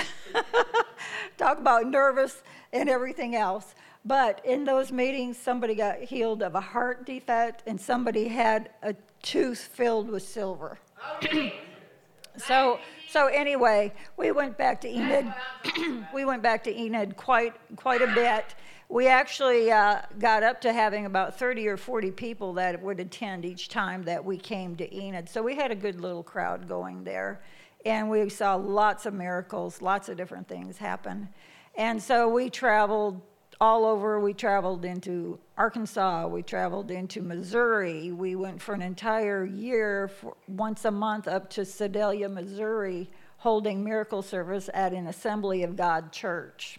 Talk 1.39 1.59
about 1.59 1.87
nervous 1.87 2.43
and 2.73 2.89
everything 2.89 3.35
else. 3.35 3.75
But 4.05 4.45
in 4.45 4.65
those 4.65 4.91
meetings, 4.91 5.39
somebody 5.39 5.75
got 5.75 6.01
healed 6.01 6.43
of 6.43 6.55
a 6.55 6.61
heart 6.61 7.07
defect 7.07 7.63
and 7.67 7.81
somebody 7.81 8.29
had 8.29 8.71
a 8.83 8.95
tooth 9.23 9.61
filled 9.73 10.11
with 10.11 10.25
silver. 10.25 10.79
so, 12.37 12.81
so 13.09 13.27
anyway, 13.27 13.93
we 14.17 14.33
went 14.33 14.59
back 14.59 14.81
to 14.81 14.89
Enid. 14.89 15.33
we 16.15 16.25
went 16.25 16.43
back 16.43 16.65
to 16.65 16.77
Enid 16.77 17.17
quite, 17.17 17.55
quite 17.77 18.03
a 18.03 18.09
bit. 18.09 18.57
We 18.89 19.07
actually 19.07 19.71
uh, 19.71 20.03
got 20.19 20.43
up 20.43 20.61
to 20.63 20.73
having 20.73 21.07
about 21.07 21.39
30 21.39 21.69
or 21.69 21.77
40 21.77 22.11
people 22.11 22.53
that 22.55 22.83
would 22.83 22.99
attend 22.99 23.45
each 23.45 23.69
time 23.69 24.03
that 24.03 24.23
we 24.23 24.37
came 24.37 24.75
to 24.77 24.95
Enid. 24.95 25.29
So 25.29 25.43
we 25.43 25.55
had 25.55 25.71
a 25.71 25.77
good 25.77 26.01
little 26.01 26.23
crowd 26.23 26.69
going 26.69 27.05
there. 27.05 27.41
And 27.85 28.11
we 28.11 28.29
saw 28.29 28.55
lots 28.55 29.07
of 29.07 29.15
miracles, 29.15 29.83
lots 29.83 30.09
of 30.09 30.17
different 30.17 30.49
things 30.49 30.79
happen. 30.79 31.29
And 31.75 32.03
so 32.03 32.29
we 32.29 32.51
traveled 32.51 33.21
all 33.61 33.85
over. 33.85 34.19
We 34.19 34.35
traveled 34.35 34.85
into 34.85 35.39
Arkansas. 35.57 36.27
We 36.27 36.43
traveled 36.43 36.91
into 36.91 37.23
Missouri. 37.23 38.11
We 38.11 38.35
went 38.35 38.61
for 38.61 38.75
an 38.75 38.83
entire 38.83 39.45
year, 39.45 40.11
once 40.49 40.85
a 40.85 40.91
month, 40.91 41.29
up 41.29 41.49
to 41.51 41.65
Sedalia, 41.65 42.29
Missouri, 42.29 43.09
holding 43.39 43.85
miracle 43.85 44.23
service 44.23 44.69
at 44.75 44.93
an 44.93 45.07
Assembly 45.07 45.63
of 45.63 45.77
God 45.77 46.13
church. 46.13 46.79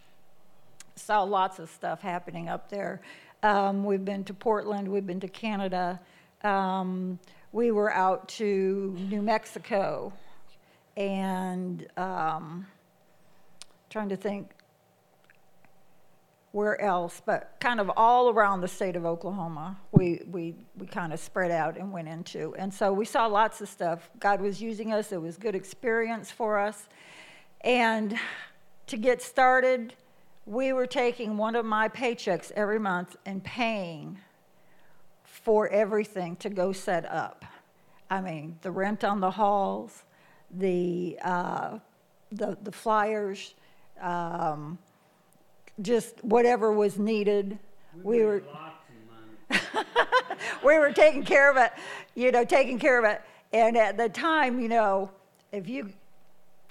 Saw 0.95 1.23
lots 1.23 1.59
of 1.59 1.69
stuff 1.69 2.01
happening 2.01 2.49
up 2.49 2.69
there. 2.69 3.01
Um, 3.43 3.83
we've 3.83 4.05
been 4.05 4.23
to 4.25 4.33
Portland. 4.33 4.87
We've 4.87 5.07
been 5.07 5.19
to 5.21 5.27
Canada. 5.27 5.99
Um, 6.43 7.17
we 7.53 7.71
were 7.71 7.93
out 7.93 8.27
to 8.29 8.95
New 9.09 9.21
Mexico, 9.21 10.11
and 10.95 11.87
um, 11.97 12.67
trying 13.89 14.09
to 14.09 14.17
think 14.17 14.51
where 16.51 16.79
else, 16.79 17.19
but 17.25 17.55
kind 17.59 17.79
of 17.79 17.91
all 17.97 18.29
around 18.29 18.61
the 18.61 18.67
state 18.67 18.95
of 18.95 19.05
Oklahoma, 19.05 19.75
we, 19.91 20.21
we, 20.29 20.53
we 20.77 20.85
kind 20.85 21.11
of 21.11 21.19
spread 21.19 21.49
out 21.49 21.77
and 21.77 21.91
went 21.91 22.07
into. 22.07 22.53
And 22.59 22.71
so 22.71 22.93
we 22.93 23.05
saw 23.05 23.25
lots 23.25 23.59
of 23.59 23.67
stuff. 23.67 24.11
God 24.19 24.39
was 24.39 24.61
using 24.61 24.93
us, 24.93 25.11
it 25.11 25.21
was 25.21 25.35
good 25.35 25.55
experience 25.55 26.29
for 26.29 26.59
us. 26.59 26.87
And 27.61 28.19
to 28.85 28.97
get 28.97 29.21
started, 29.23 29.95
we 30.45 30.73
were 30.73 30.85
taking 30.85 31.37
one 31.37 31.55
of 31.55 31.65
my 31.65 31.89
paychecks 31.89 32.51
every 32.51 32.79
month 32.79 33.15
and 33.25 33.43
paying 33.43 34.19
for 35.23 35.67
everything 35.69 36.35
to 36.35 36.49
go 36.49 36.71
set 36.71 37.05
up. 37.05 37.45
I 38.11 38.21
mean, 38.21 38.59
the 38.61 38.69
rent 38.69 39.03
on 39.03 39.21
the 39.21 39.31
halls, 39.31 40.03
the, 40.57 41.17
uh, 41.23 41.79
the, 42.31 42.57
the 42.63 42.71
flyers, 42.71 43.53
um, 44.01 44.77
just 45.81 46.23
whatever 46.23 46.71
was 46.71 46.97
needed. 46.97 47.57
We, 48.01 48.19
made 48.19 48.25
were 48.25 48.43
lots 48.53 48.75
of 49.49 49.75
money. 49.75 49.87
we 50.63 50.77
were 50.77 50.91
taking 50.91 51.23
care 51.23 51.49
of 51.49 51.57
it, 51.57 51.71
you 52.15 52.31
know, 52.31 52.45
taking 52.45 52.79
care 52.79 52.99
of 52.99 53.05
it. 53.05 53.21
And 53.51 53.77
at 53.77 53.97
the 53.97 54.09
time, 54.09 54.59
you 54.59 54.67
know, 54.67 55.11
if 55.51 55.67
you 55.69 55.93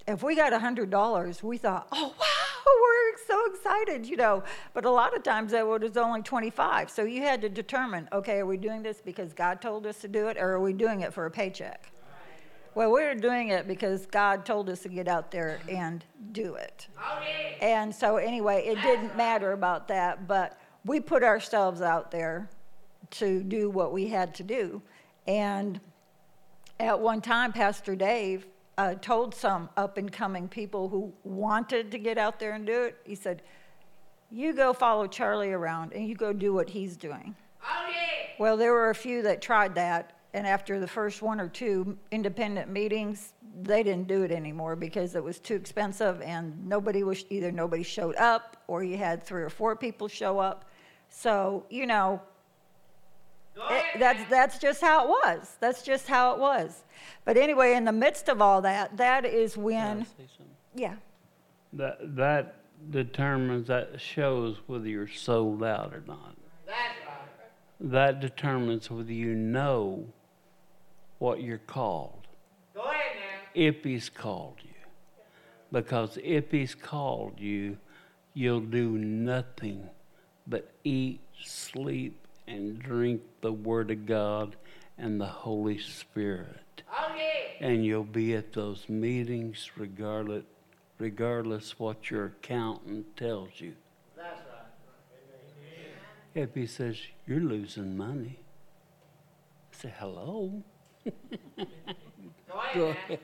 if 0.08 0.22
we 0.22 0.34
got 0.34 0.52
a 0.52 0.58
hundred 0.58 0.90
dollars, 0.90 1.42
we 1.42 1.58
thought, 1.58 1.86
oh 1.92 2.08
wow, 2.18 2.66
we're 2.66 3.18
so 3.26 3.52
excited, 3.52 4.06
you 4.06 4.16
know. 4.16 4.42
But 4.74 4.84
a 4.84 4.90
lot 4.90 5.16
of 5.16 5.22
times 5.22 5.52
that 5.52 5.66
was 5.66 5.96
only 5.96 6.22
twenty 6.22 6.50
five. 6.50 6.90
So 6.90 7.04
you 7.04 7.22
had 7.22 7.40
to 7.42 7.48
determine, 7.48 8.08
okay, 8.12 8.38
are 8.38 8.46
we 8.46 8.56
doing 8.56 8.82
this 8.82 9.00
because 9.00 9.32
God 9.32 9.60
told 9.60 9.86
us 9.86 10.00
to 10.00 10.08
do 10.08 10.26
it, 10.26 10.36
or 10.36 10.52
are 10.52 10.60
we 10.60 10.72
doing 10.72 11.00
it 11.00 11.14
for 11.14 11.26
a 11.26 11.30
paycheck? 11.30 11.91
Well, 12.74 12.90
we 12.90 13.02
were 13.02 13.14
doing 13.14 13.48
it 13.48 13.68
because 13.68 14.06
God 14.06 14.46
told 14.46 14.70
us 14.70 14.80
to 14.80 14.88
get 14.88 15.06
out 15.06 15.30
there 15.30 15.60
and 15.68 16.04
do 16.32 16.54
it. 16.54 16.86
And 17.60 17.94
so, 17.94 18.16
anyway, 18.16 18.64
it 18.66 18.80
didn't 18.80 19.14
matter 19.16 19.52
about 19.52 19.88
that, 19.88 20.26
but 20.26 20.58
we 20.84 20.98
put 21.00 21.22
ourselves 21.22 21.82
out 21.82 22.10
there 22.10 22.48
to 23.12 23.42
do 23.42 23.68
what 23.68 23.92
we 23.92 24.08
had 24.08 24.34
to 24.36 24.42
do. 24.42 24.80
And 25.26 25.80
at 26.80 26.98
one 26.98 27.20
time, 27.20 27.52
Pastor 27.52 27.94
Dave 27.94 28.46
uh, 28.78 28.94
told 28.94 29.34
some 29.34 29.68
up 29.76 29.98
and 29.98 30.10
coming 30.10 30.48
people 30.48 30.88
who 30.88 31.12
wanted 31.24 31.90
to 31.90 31.98
get 31.98 32.16
out 32.16 32.40
there 32.40 32.52
and 32.52 32.66
do 32.66 32.84
it, 32.84 32.96
he 33.04 33.14
said, 33.14 33.42
You 34.30 34.54
go 34.54 34.72
follow 34.72 35.06
Charlie 35.06 35.52
around 35.52 35.92
and 35.92 36.08
you 36.08 36.14
go 36.14 36.32
do 36.32 36.54
what 36.54 36.70
he's 36.70 36.96
doing. 36.96 37.36
Oh. 37.62 37.88
Well, 38.38 38.56
there 38.56 38.72
were 38.72 38.90
a 38.90 38.94
few 38.94 39.22
that 39.22 39.42
tried 39.42 39.74
that, 39.74 40.16
and 40.34 40.46
after 40.46 40.80
the 40.80 40.86
first 40.86 41.22
one 41.22 41.40
or 41.40 41.48
two 41.48 41.98
independent 42.10 42.70
meetings, 42.70 43.34
they 43.62 43.82
didn't 43.82 44.08
do 44.08 44.22
it 44.22 44.32
anymore 44.32 44.76
because 44.76 45.14
it 45.14 45.22
was 45.22 45.38
too 45.38 45.54
expensive 45.54 46.22
and 46.22 46.66
nobody 46.66 47.02
was 47.02 47.24
either 47.28 47.52
nobody 47.52 47.82
showed 47.82 48.16
up 48.16 48.56
or 48.66 48.82
you 48.82 48.96
had 48.96 49.22
three 49.22 49.42
or 49.42 49.50
four 49.50 49.76
people 49.76 50.08
show 50.08 50.38
up. 50.38 50.64
So, 51.10 51.66
you 51.68 51.86
know, 51.86 52.22
it, 53.70 53.84
that's 53.98 54.30
that's 54.30 54.58
just 54.58 54.80
how 54.80 55.04
it 55.04 55.08
was. 55.08 55.56
That's 55.60 55.82
just 55.82 56.08
how 56.08 56.32
it 56.32 56.38
was. 56.38 56.84
But 57.26 57.36
anyway, 57.36 57.74
in 57.74 57.84
the 57.84 57.92
midst 57.92 58.30
of 58.30 58.40
all 58.40 58.62
that, 58.62 58.96
that 58.96 59.26
is 59.26 59.56
when 59.58 60.06
yeah. 60.74 60.94
That, 61.74 62.16
that 62.16 62.56
determines, 62.90 63.68
that 63.68 64.00
shows 64.00 64.56
whether 64.66 64.88
you're 64.88 65.08
sold 65.08 65.62
out 65.62 65.94
or 65.94 66.02
not. 66.06 66.36
That's 66.66 66.78
right. 67.06 67.90
That 67.92 68.20
determines 68.20 68.90
whether 68.90 69.12
you 69.12 69.34
know 69.34 70.06
what 71.22 71.40
you're 71.40 71.58
called. 71.58 72.26
Go 72.74 72.82
ahead 72.82 73.12
now. 73.14 73.48
If 73.54 73.84
he's 73.84 74.08
called 74.08 74.56
you. 74.64 74.70
Because 75.70 76.18
if 76.20 76.50
he's 76.50 76.74
called 76.74 77.38
you, 77.38 77.78
you'll 78.34 78.58
do 78.58 78.98
nothing 78.98 79.88
but 80.48 80.72
eat, 80.82 81.20
sleep, 81.40 82.26
and 82.48 82.76
drink 82.76 83.22
the 83.40 83.52
Word 83.52 83.92
of 83.92 84.04
God 84.04 84.56
and 84.98 85.20
the 85.20 85.26
Holy 85.26 85.78
Spirit. 85.78 86.82
Oh, 86.92 87.14
yeah. 87.16 87.68
And 87.68 87.84
you'll 87.84 88.02
be 88.02 88.34
at 88.34 88.52
those 88.52 88.88
meetings 88.88 89.70
regardless, 89.76 90.42
regardless 90.98 91.78
what 91.78 92.10
your 92.10 92.26
accountant 92.26 93.16
tells 93.16 93.60
you. 93.60 93.74
That's 94.16 94.40
right. 94.40 94.66
If 96.34 96.52
he 96.56 96.66
says, 96.66 96.96
You're 97.28 97.38
losing 97.38 97.96
money, 97.96 98.40
say, 99.70 99.94
Hello. 99.96 100.64
Go 101.04 101.12
ahead 102.54 102.74
Go 102.74 102.86
now. 102.86 102.90
ahead. 102.90 103.20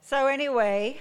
So 0.00 0.26
anyway, 0.26 1.00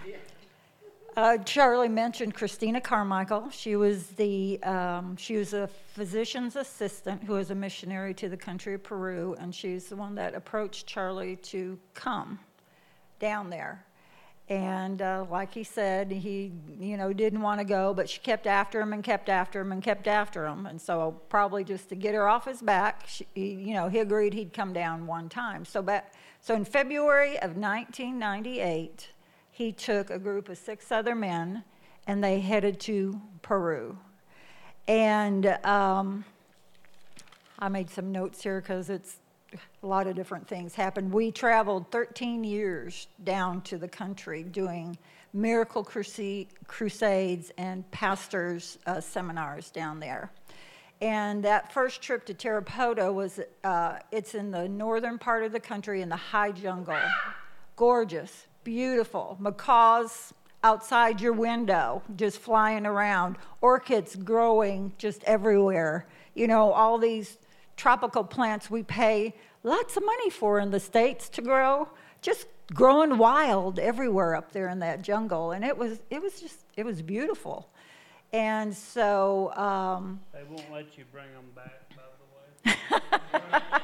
uh, 1.18 1.38
Charlie 1.40 1.90
mentioned 1.90 2.34
Christina 2.36 2.80
Carmichael. 2.80 3.50
She 3.50 3.76
was 3.76 4.08
the 4.08 4.62
um, 4.64 5.18
she 5.18 5.36
was 5.36 5.54
a 5.54 5.68
physician's 5.94 6.56
assistant 6.56 7.24
who 7.24 7.34
was 7.34 7.52
a 7.52 7.56
missionary 7.56 8.14
to 8.16 8.30
the 8.30 8.38
country 8.38 8.74
of 8.76 8.84
Peru, 8.84 9.36
and 9.40 9.54
she's 9.54 9.88
the 9.88 9.96
one 9.96 10.16
that 10.16 10.36
approached 10.36 10.86
Charlie 10.86 11.36
to 11.38 11.80
come 11.94 12.40
down 13.20 13.50
there. 13.50 13.84
And 14.50 15.00
uh, 15.00 15.26
like 15.30 15.54
he 15.54 15.64
said, 15.64 16.12
he 16.12 16.52
you 16.80 16.98
know 16.98 17.14
didn't 17.14 17.42
want 17.42 17.60
to 17.60 17.64
go, 17.64 17.94
but 17.94 18.10
she 18.10 18.20
kept 18.20 18.48
after 18.48 18.82
him 18.82 18.94
and 18.94 19.04
kept 19.04 19.30
after 19.30 19.62
him 19.62 19.72
and 19.72 19.84
kept 19.84 20.08
after 20.08 20.48
him. 20.48 20.66
And 20.66 20.82
so 20.82 21.22
probably 21.30 21.64
just 21.64 21.90
to 21.90 21.96
get 21.96 22.16
her 22.16 22.28
off 22.28 22.46
his 22.46 22.62
back, 22.62 23.06
she, 23.08 23.28
he, 23.36 23.52
you 23.54 23.74
know, 23.76 23.90
he 23.90 24.00
agreed 24.00 24.34
he'd 24.34 24.52
come 24.52 24.74
down 24.74 25.06
one 25.06 25.30
time. 25.30 25.66
So 25.66 25.84
back 25.84 26.14
so 26.42 26.56
in 26.56 26.66
February 26.66 27.34
of 27.36 27.58
1998, 27.58 29.10
he 29.52 29.72
took 29.72 30.10
a 30.10 30.18
group 30.18 30.50
of 30.50 30.58
six 30.58 30.92
other 30.92 31.14
men, 31.14 31.64
and 32.08 32.24
they 32.24 32.40
headed 32.40 32.80
to 32.82 33.22
Peru. 33.42 33.98
And 34.88 35.46
um, 35.64 36.26
I 37.60 37.68
made 37.70 37.90
some 37.90 38.12
notes 38.12 38.42
here 38.42 38.62
because 38.62 38.90
it's 38.90 39.19
a 39.84 39.88
lot 39.88 40.08
of 40.08 40.16
different 40.16 40.48
things 40.48 40.76
happened. 40.76 41.12
We 41.12 41.32
traveled 41.32 41.92
13 41.92 42.44
years 42.44 43.08
down 43.24 43.62
to 43.64 43.78
the 43.78 43.88
country 43.88 44.44
doing 44.44 44.98
miracle 45.34 45.84
crusades 45.84 47.52
and 47.58 47.92
pastors' 47.92 48.78
uh, 48.86 49.00
seminars 49.00 49.70
down 49.70 50.00
there. 50.00 50.32
And 51.02 51.44
that 51.46 51.72
first 51.72 52.02
trip 52.02 52.26
to 52.26 52.34
Tarapoto 52.34 53.14
was, 53.14 53.40
uh, 53.64 54.00
it's 54.12 54.36
in 54.36 54.52
the 54.52 54.68
northern 54.68 55.18
part 55.18 55.44
of 55.44 55.52
the 55.52 55.60
country 55.60 56.02
in 56.02 56.10
the 56.10 56.16
high 56.16 56.52
jungle. 56.52 57.00
Gorgeous, 57.76 58.48
beautiful. 58.64 59.38
Macaws 59.40 60.34
outside 60.64 61.22
your 61.22 61.32
window, 61.32 62.02
just 62.18 62.40
flying 62.40 62.86
around. 62.86 63.38
Orchids 63.62 64.16
growing 64.18 64.92
just 64.98 65.24
everywhere. 65.24 66.06
You 66.34 66.48
know, 66.48 66.74
all 66.74 66.98
these 66.98 67.38
tropical 67.80 68.24
plants 68.24 68.70
we 68.70 68.84
pay 68.84 69.34
lots 69.64 69.98
of 69.98 70.06
money 70.06 70.30
for 70.30 70.60
in 70.60 70.70
the 70.70 70.80
States 70.80 71.30
to 71.30 71.42
grow, 71.42 71.88
just 72.22 72.46
growing 72.74 73.18
wild 73.18 73.80
everywhere 73.80 74.36
up 74.36 74.52
there 74.52 74.68
in 74.70 74.80
that 74.80 75.02
jungle. 75.02 75.52
And 75.52 75.64
it 75.64 75.76
was, 75.76 76.02
it 76.10 76.22
was 76.22 76.40
just, 76.42 76.60
it 76.76 76.86
was 76.86 77.02
beautiful. 77.02 77.70
And 78.34 78.76
so, 78.76 79.52
um, 79.56 80.20
They 80.34 80.44
won't 80.44 80.72
let 80.72 80.98
you 80.98 81.06
bring 81.12 81.34
them 81.34 81.50
back, 81.56 81.90
by 81.96 82.04
the 82.20 82.70
way. 82.70 83.62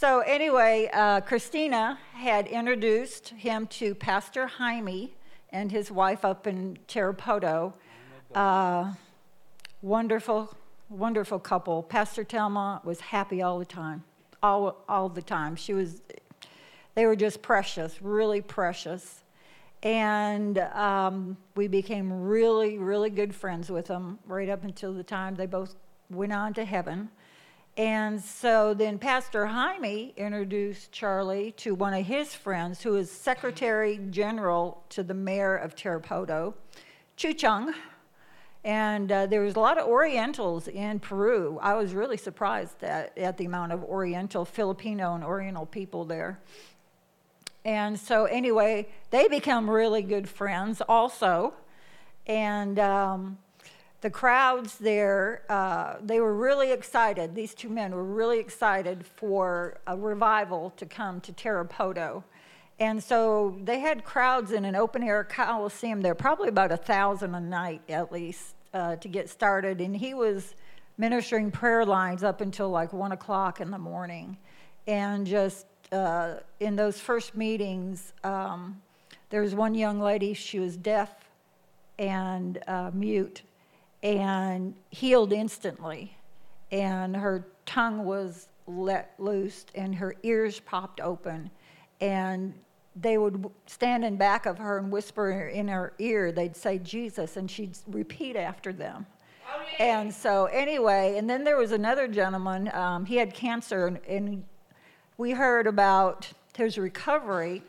So 0.00 0.20
anyway, 0.20 0.88
uh, 0.94 1.20
Christina 1.20 1.98
had 2.14 2.46
introduced 2.46 3.28
him 3.28 3.66
to 3.66 3.94
Pastor 3.94 4.46
Jaime 4.46 5.14
and 5.50 5.70
his 5.70 5.92
wife 5.92 6.24
up 6.24 6.46
in 6.46 6.78
Tarapoto. 6.88 7.74
Uh, 8.34 8.94
wonderful, 9.82 10.56
wonderful 10.90 11.38
couple. 11.38 11.82
Pastor 11.82 12.24
Telma 12.24 12.84
was 12.84 13.00
happy 13.00 13.40
all 13.40 13.58
the 13.58 13.64
time, 13.64 14.04
all 14.42 14.84
all 14.88 15.08
the 15.08 15.22
time. 15.22 15.56
She 15.56 15.72
was, 15.72 16.02
they 16.94 17.06
were 17.06 17.16
just 17.16 17.40
precious, 17.40 18.02
really 18.02 18.40
precious. 18.42 19.22
And 19.82 20.58
um, 20.58 21.38
we 21.54 21.66
became 21.66 22.24
really, 22.24 22.76
really 22.76 23.08
good 23.08 23.34
friends 23.34 23.70
with 23.70 23.86
them 23.86 24.18
right 24.26 24.50
up 24.50 24.64
until 24.64 24.92
the 24.92 25.02
time 25.02 25.36
they 25.36 25.46
both 25.46 25.74
went 26.10 26.34
on 26.34 26.52
to 26.54 26.64
heaven. 26.64 27.08
And 27.76 28.20
so 28.20 28.74
then 28.74 28.98
Pastor 28.98 29.46
Jaime 29.46 30.12
introduced 30.18 30.92
Charlie 30.92 31.52
to 31.52 31.74
one 31.74 31.94
of 31.94 32.04
his 32.04 32.34
friends 32.34 32.82
who 32.82 32.96
is 32.96 33.10
Secretary 33.10 33.98
General 34.10 34.82
to 34.90 35.02
the 35.02 35.14
Mayor 35.14 35.56
of 35.56 35.74
Tarapoto, 35.76 36.52
Chu 37.16 37.32
Chung. 37.32 37.72
And 38.62 39.10
uh, 39.10 39.26
there 39.26 39.40
was 39.40 39.56
a 39.56 39.60
lot 39.60 39.78
of 39.78 39.86
Orientals 39.86 40.68
in 40.68 41.00
Peru. 41.00 41.58
I 41.62 41.74
was 41.74 41.94
really 41.94 42.18
surprised 42.18 42.82
at, 42.82 43.16
at 43.16 43.38
the 43.38 43.46
amount 43.46 43.72
of 43.72 43.82
Oriental, 43.84 44.44
Filipino, 44.44 45.14
and 45.14 45.24
Oriental 45.24 45.64
people 45.64 46.04
there. 46.04 46.38
And 47.64 47.98
so, 47.98 48.24
anyway, 48.24 48.88
they 49.10 49.28
become 49.28 49.68
really 49.68 50.02
good 50.02 50.28
friends 50.28 50.82
also. 50.88 51.54
And 52.26 52.78
um, 52.78 53.38
the 54.00 54.10
crowds 54.10 54.78
there, 54.78 55.42
uh, 55.48 55.96
they 56.02 56.20
were 56.20 56.34
really 56.34 56.72
excited. 56.72 57.34
These 57.34 57.54
two 57.54 57.68
men 57.68 57.94
were 57.94 58.04
really 58.04 58.38
excited 58.38 59.04
for 59.04 59.78
a 59.86 59.96
revival 59.96 60.72
to 60.76 60.86
come 60.86 61.20
to 61.22 61.32
Tarapoto. 61.32 62.24
And 62.80 63.02
so 63.04 63.58
they 63.62 63.78
had 63.78 64.04
crowds 64.04 64.52
in 64.52 64.64
an 64.64 64.74
open 64.74 65.02
air 65.02 65.22
coliseum 65.22 66.00
there, 66.00 66.14
probably 66.14 66.48
about 66.48 66.72
a 66.72 66.78
thousand 66.78 67.34
a 67.34 67.40
night 67.40 67.82
at 67.90 68.10
least, 68.10 68.54
uh, 68.72 68.96
to 68.96 69.08
get 69.08 69.28
started. 69.28 69.82
And 69.82 69.94
he 69.94 70.14
was 70.14 70.54
ministering 70.96 71.50
prayer 71.50 71.84
lines 71.84 72.24
up 72.24 72.40
until 72.40 72.70
like 72.70 72.94
one 72.94 73.12
o'clock 73.12 73.60
in 73.60 73.70
the 73.70 73.78
morning. 73.78 74.38
And 74.86 75.26
just 75.26 75.66
uh, 75.92 76.36
in 76.60 76.74
those 76.74 76.98
first 76.98 77.36
meetings, 77.36 78.14
um, 78.24 78.80
there 79.28 79.42
was 79.42 79.54
one 79.54 79.74
young 79.74 80.00
lady, 80.00 80.32
she 80.32 80.58
was 80.58 80.76
deaf 80.76 81.10
and 81.98 82.58
uh, 82.66 82.90
mute 82.94 83.42
and 84.02 84.74
healed 84.88 85.34
instantly. 85.34 86.16
And 86.72 87.14
her 87.14 87.46
tongue 87.66 88.06
was 88.06 88.48
let 88.66 89.12
loose 89.18 89.66
and 89.74 89.94
her 89.94 90.14
ears 90.22 90.60
popped 90.60 91.00
open. 91.00 91.50
And 92.00 92.54
they 92.96 93.18
would 93.18 93.50
stand 93.66 94.04
in 94.04 94.16
back 94.16 94.46
of 94.46 94.58
her 94.58 94.78
and 94.78 94.90
whisper 94.90 95.30
in 95.30 95.68
her 95.68 95.92
ear, 95.98 96.32
they'd 96.32 96.56
say 96.56 96.78
Jesus, 96.78 97.36
and 97.36 97.50
she'd 97.50 97.76
repeat 97.86 98.36
after 98.36 98.72
them. 98.72 99.06
Oh, 99.52 99.62
yeah. 99.78 100.00
And 100.00 100.14
so, 100.14 100.46
anyway, 100.46 101.16
and 101.16 101.28
then 101.28 101.44
there 101.44 101.56
was 101.56 101.72
another 101.72 102.08
gentleman, 102.08 102.70
um, 102.74 103.04
he 103.04 103.16
had 103.16 103.32
cancer, 103.32 103.86
and, 103.86 104.00
and 104.08 104.44
we 105.16 105.32
heard 105.32 105.66
about 105.66 106.30
his 106.56 106.78
recovery 106.78 107.62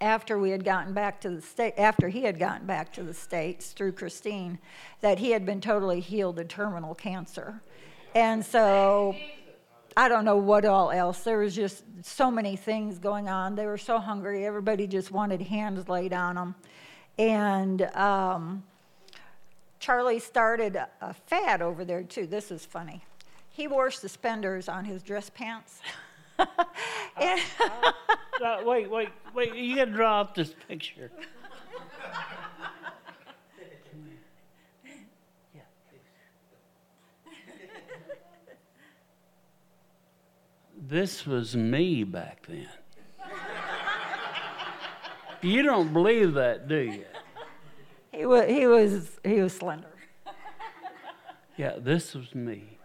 after 0.00 0.38
we 0.38 0.50
had 0.50 0.64
gotten 0.64 0.92
back 0.92 1.20
to 1.22 1.30
the 1.30 1.42
state, 1.42 1.74
after 1.76 2.08
he 2.08 2.22
had 2.22 2.38
gotten 2.38 2.66
back 2.66 2.92
to 2.92 3.02
the 3.02 3.14
States 3.14 3.72
through 3.72 3.92
Christine, 3.92 4.58
that 5.00 5.18
he 5.18 5.30
had 5.30 5.44
been 5.44 5.60
totally 5.60 6.00
healed 6.00 6.38
of 6.38 6.48
terminal 6.48 6.94
cancer. 6.94 7.60
And 8.14 8.44
so, 8.44 9.16
I 9.98 10.08
don't 10.08 10.24
know 10.24 10.36
what 10.36 10.64
all 10.64 10.92
else. 10.92 11.24
There 11.24 11.38
was 11.38 11.56
just 11.56 11.82
so 12.02 12.30
many 12.30 12.54
things 12.54 13.00
going 13.00 13.28
on. 13.28 13.56
They 13.56 13.66
were 13.66 13.76
so 13.76 13.98
hungry. 13.98 14.46
Everybody 14.46 14.86
just 14.86 15.10
wanted 15.10 15.42
hands 15.42 15.88
laid 15.88 16.12
on 16.12 16.36
them. 16.36 16.54
And 17.18 17.82
um, 17.96 18.62
Charlie 19.80 20.20
started 20.20 20.76
a, 20.76 20.88
a 21.00 21.12
fad 21.14 21.62
over 21.62 21.84
there, 21.84 22.04
too. 22.04 22.28
This 22.28 22.52
is 22.52 22.64
funny. 22.64 23.02
He 23.50 23.66
wore 23.66 23.90
suspenders 23.90 24.68
on 24.68 24.84
his 24.84 25.02
dress 25.02 25.30
pants. 25.30 25.80
And- 27.20 27.40
Uh, 28.40 28.60
wait, 28.64 28.88
wait, 28.88 29.08
wait. 29.34 29.52
You 29.56 29.74
got 29.74 29.86
to 29.86 29.90
draw 29.90 30.20
up 30.20 30.36
this 30.36 30.54
picture. 30.68 31.10
This 40.88 41.26
was 41.26 41.54
me 41.54 42.02
back 42.02 42.46
then. 42.48 42.66
You 45.42 45.62
don't 45.62 45.92
believe 45.92 46.32
that, 46.32 46.66
do 46.66 46.76
you? 46.76 47.04
he 48.10 48.24
was 48.24 48.48
he 48.48 48.66
was 48.66 49.20
he 49.22 49.42
was 49.42 49.52
slender. 49.52 49.92
Yeah, 51.58 51.74
this 51.78 52.14
was 52.14 52.34
me. 52.34 52.78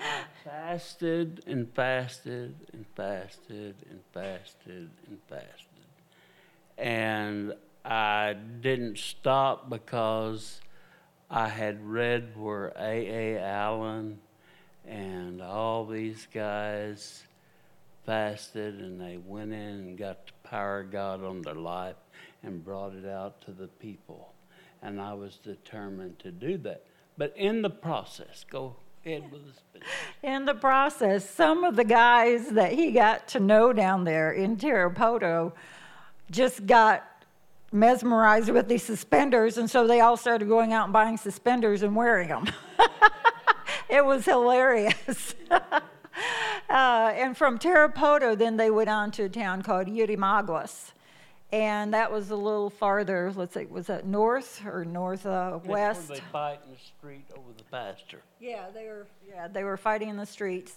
I 0.00 0.22
fasted 0.42 1.44
and 1.46 1.72
fasted 1.72 2.56
and 2.72 2.84
fasted 2.96 3.76
and 3.88 4.00
fasted 4.12 4.90
and 5.06 5.18
fasted. 5.28 5.86
And 6.76 7.54
I 7.84 8.34
didn't 8.60 8.98
stop 8.98 9.70
because 9.70 10.60
I 11.30 11.48
had 11.48 11.86
read 11.86 12.36
where 12.36 12.72
A.A. 12.76 13.38
Allen 13.38 14.18
and 14.90 15.40
all 15.40 15.86
these 15.86 16.26
guys 16.34 17.22
fasted 18.04 18.80
and 18.80 19.00
they 19.00 19.18
went 19.24 19.52
in 19.52 19.58
and 19.58 19.98
got 19.98 20.26
the 20.26 20.48
power 20.48 20.80
of 20.80 20.90
God 20.90 21.22
on 21.24 21.42
their 21.42 21.54
life 21.54 21.94
and 22.42 22.64
brought 22.64 22.94
it 22.94 23.06
out 23.06 23.40
to 23.42 23.52
the 23.52 23.68
people. 23.68 24.32
And 24.82 25.00
I 25.00 25.14
was 25.14 25.36
determined 25.36 26.18
to 26.20 26.32
do 26.32 26.58
that. 26.58 26.84
But 27.16 27.34
in 27.36 27.62
the 27.62 27.70
process, 27.70 28.44
go 28.50 28.74
ahead 29.06 29.30
with 29.30 29.42
bit. 29.72 29.82
In 30.22 30.44
the 30.44 30.54
process, 30.54 31.28
some 31.28 31.62
of 31.62 31.76
the 31.76 31.84
guys 31.84 32.48
that 32.48 32.72
he 32.72 32.90
got 32.90 33.28
to 33.28 33.40
know 33.40 33.72
down 33.72 34.04
there 34.04 34.32
in 34.32 34.56
Tarapoto 34.56 35.52
just 36.30 36.66
got 36.66 37.06
mesmerized 37.72 38.48
with 38.48 38.68
these 38.68 38.82
suspenders, 38.82 39.56
and 39.58 39.70
so 39.70 39.86
they 39.86 40.00
all 40.00 40.16
started 40.16 40.48
going 40.48 40.72
out 40.72 40.84
and 40.84 40.92
buying 40.92 41.16
suspenders 41.16 41.82
and 41.82 41.94
wearing 41.94 42.28
them. 42.28 42.46
it 43.90 44.04
was 44.04 44.24
hilarious. 44.24 45.34
uh, 45.50 45.80
and 46.68 47.36
from 47.36 47.58
Tarapoto, 47.58 48.36
then 48.36 48.56
they 48.56 48.70
went 48.70 48.88
on 48.88 49.10
to 49.12 49.24
a 49.24 49.28
town 49.28 49.62
called 49.62 49.86
Yurimaguas. 49.86 50.92
And 51.52 51.92
that 51.94 52.12
was 52.12 52.30
a 52.30 52.36
little 52.36 52.70
farther, 52.70 53.32
let's 53.34 53.54
say, 53.54 53.66
was 53.66 53.88
that 53.88 54.06
north 54.06 54.64
or 54.64 54.84
northwest? 54.84 55.26
Uh, 55.26 55.60
That's 55.66 56.08
where 56.08 56.18
they 56.18 56.24
fight 56.30 56.60
in 56.64 56.72
the 56.72 56.78
street 56.78 57.24
over 57.36 57.52
the 57.56 57.64
pasture. 57.64 58.22
Yeah, 58.38 58.66
they 58.72 58.84
were. 58.84 59.08
Yeah, 59.28 59.48
they 59.48 59.64
were 59.64 59.76
fighting 59.76 60.08
in 60.10 60.16
the 60.16 60.26
streets, 60.26 60.76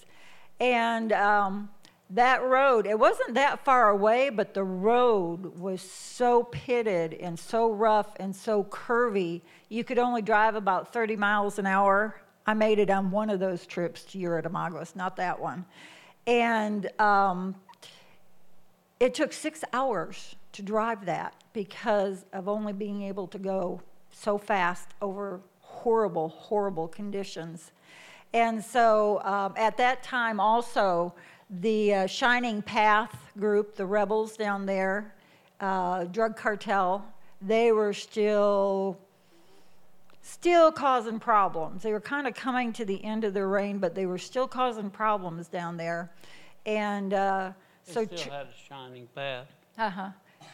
and 0.59 1.11
um, 1.11 1.70
that 2.09 2.43
road. 2.43 2.86
It 2.86 2.97
wasn't 2.97 3.36
that 3.36 3.64
far 3.64 3.89
away, 3.89 4.30
but 4.30 4.53
the 4.53 4.64
road 4.64 5.59
was 5.59 5.82
so 5.82 6.43
pitted 6.43 7.14
and 7.14 7.38
so 7.38 7.72
rough 7.72 8.14
and 8.20 8.36
so 8.36 8.64
curvy. 8.64 9.41
You 9.70 9.84
could 9.84 9.97
only 9.97 10.22
drive 10.22 10.55
about 10.55 10.93
30 10.93 11.16
miles 11.16 11.59
an 11.59 11.66
hour. 11.66 12.16
I 12.45 12.53
made 12.53 12.79
it 12.79 12.89
on 12.89 13.11
one 13.11 13.29
of 13.29 13.39
those 13.39 13.65
trips 13.65 14.03
to 14.05 14.17
Yurimaguas, 14.17 14.95
not 14.95 15.15
that 15.17 15.39
one, 15.39 15.65
and 16.27 16.89
um, 16.99 17.55
it 18.99 19.13
took 19.13 19.33
six 19.33 19.63
hours 19.73 20.35
to 20.53 20.61
drive 20.61 21.05
that 21.05 21.35
because 21.53 22.25
of 22.33 22.47
only 22.47 22.73
being 22.73 23.03
able 23.03 23.27
to 23.27 23.39
go 23.39 23.81
so 24.11 24.37
fast 24.37 24.89
over 25.01 25.41
horrible, 25.59 26.29
horrible 26.29 26.87
conditions. 26.87 27.71
And 28.33 28.63
so 28.63 29.21
um, 29.23 29.53
at 29.57 29.77
that 29.77 30.03
time, 30.03 30.39
also, 30.39 31.13
the 31.49 31.93
uh, 31.93 32.07
Shining 32.07 32.61
Path 32.61 33.15
group, 33.37 33.75
the 33.75 33.85
rebels 33.85 34.37
down 34.37 34.65
there, 34.65 35.13
uh, 35.59 36.05
drug 36.05 36.35
cartel, 36.35 37.05
they 37.41 37.71
were 37.71 37.93
still 37.93 38.97
still 40.24 40.71
causing 40.71 41.19
problems. 41.19 41.84
They 41.84 41.91
were 41.91 41.99
kind 41.99 42.26
of 42.28 42.34
coming 42.34 42.74
to 42.74 42.86
the 42.86 43.03
end 43.03 43.24
of 43.26 43.34
their 43.34 43.47
reign, 43.47 43.78
but 43.78 43.93
they 43.93 44.07
were 44.07 44.17
still 44.17 44.47
causing 44.47 44.89
problems 44.89 45.47
down 45.49 45.78
there. 45.78 46.11
And 46.65 47.13
uh, 47.13 47.51
so, 47.84 48.05
still 48.05 48.17
Ch- 48.17 48.24
had 48.24 48.47
a 48.47 48.53
shining 48.67 49.07
path. 49.13 49.47
uh-huh. 49.78 50.09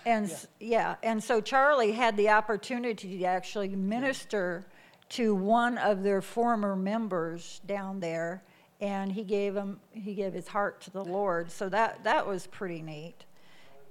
And, 0.06 0.26
s- 0.26 0.48
yeah, 0.60 0.96
and 1.04 1.24
so 1.24 1.40
Charlie 1.40 1.92
had 1.92 2.18
the 2.18 2.30
opportunity 2.30 3.20
to 3.20 3.26
actually 3.26 3.70
minister 3.70 4.66
to 5.10 5.36
one 5.36 5.78
of 5.78 6.04
their 6.04 6.22
former 6.22 6.76
members 6.76 7.62
down 7.66 8.00
there, 8.00 8.44
and 8.82 9.12
he 9.12 9.24
gave 9.24 9.56
him, 9.56 9.80
he 9.92 10.16
gave 10.16 10.34
his 10.34 10.48
heart 10.48 10.82
to 10.82 10.92
the 10.92 11.04
Lord. 11.04 11.52
So 11.52 11.70
that, 11.70 12.04
that 12.04 12.26
was 12.26 12.48
pretty 12.48 12.82
neat. 12.82 13.26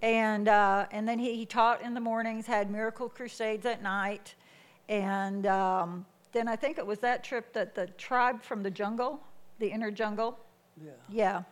And, 0.03 0.49
uh, 0.49 0.87
and 0.91 1.07
then 1.09 1.19
he, 1.19 1.37
he 1.37 1.47
taught 1.47 1.83
in 1.83 1.95
the 1.95 2.01
mornings, 2.01 2.47
had 2.47 2.71
miracle 2.71 3.09
crusades 3.09 3.67
at 3.67 3.83
night, 3.83 4.35
and 4.89 5.47
um, 5.47 6.07
then 6.33 6.49
I 6.49 6.57
think 6.57 6.79
it 6.79 6.87
was 6.87 6.99
that 7.01 7.25
trip 7.25 7.53
that 7.53 7.75
the 7.75 7.87
tribe 7.99 8.43
from 8.43 8.63
the 8.63 8.71
jungle, 8.71 9.21
the 9.59 9.69
inner 9.69 9.91
jungle, 9.91 10.39
Yeah. 10.83 10.91
yeah. 11.09 11.43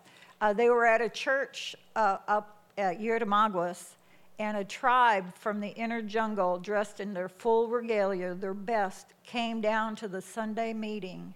Uh, 0.41 0.53
they 0.53 0.69
were 0.69 0.87
at 0.87 1.01
a 1.01 1.09
church 1.09 1.75
uh, 1.95 2.19
up 2.29 2.63
at 2.77 3.01
Yurimaguas, 3.01 3.95
and 4.39 4.59
a 4.59 4.65
tribe 4.65 5.35
from 5.35 5.61
the 5.61 5.69
inner 5.69 6.03
jungle, 6.03 6.59
dressed 6.59 7.01
in 7.01 7.15
their 7.15 7.29
full 7.29 7.69
regalia, 7.69 8.35
their 8.35 8.53
best, 8.53 9.15
came 9.25 9.63
down 9.63 9.97
to 9.97 10.09
the 10.09 10.21
Sunday 10.21 10.75
meeting 10.75 11.33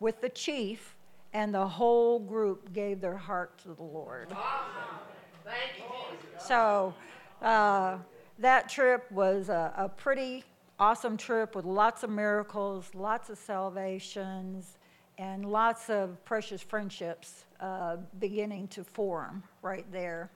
with 0.00 0.20
the 0.20 0.28
chief, 0.28 0.94
and 1.32 1.54
the 1.54 1.66
whole 1.66 2.18
group 2.18 2.74
gave 2.74 3.00
their 3.00 3.16
heart 3.16 3.56
to 3.58 3.68
the 3.68 3.82
Lord. 3.82 4.28
Awesome. 4.32 4.98
Thank 5.44 5.78
you, 5.78 6.38
So 6.38 6.92
uh, 7.40 7.96
that 8.38 8.68
trip 8.68 9.10
was 9.10 9.48
a, 9.48 9.72
a 9.76 9.88
pretty 9.88 10.44
awesome 10.82 11.16
trip 11.16 11.54
with 11.54 11.64
lots 11.64 12.02
of 12.02 12.10
miracles, 12.10 12.90
lots 12.92 13.30
of 13.30 13.38
salvations, 13.38 14.78
and 15.16 15.44
lots 15.44 15.88
of 15.88 16.24
precious 16.24 16.60
friendships 16.60 17.44
uh, 17.60 17.98
beginning 18.18 18.66
to 18.66 18.82
form 18.82 19.44
right 19.62 19.86
there. 19.92 20.28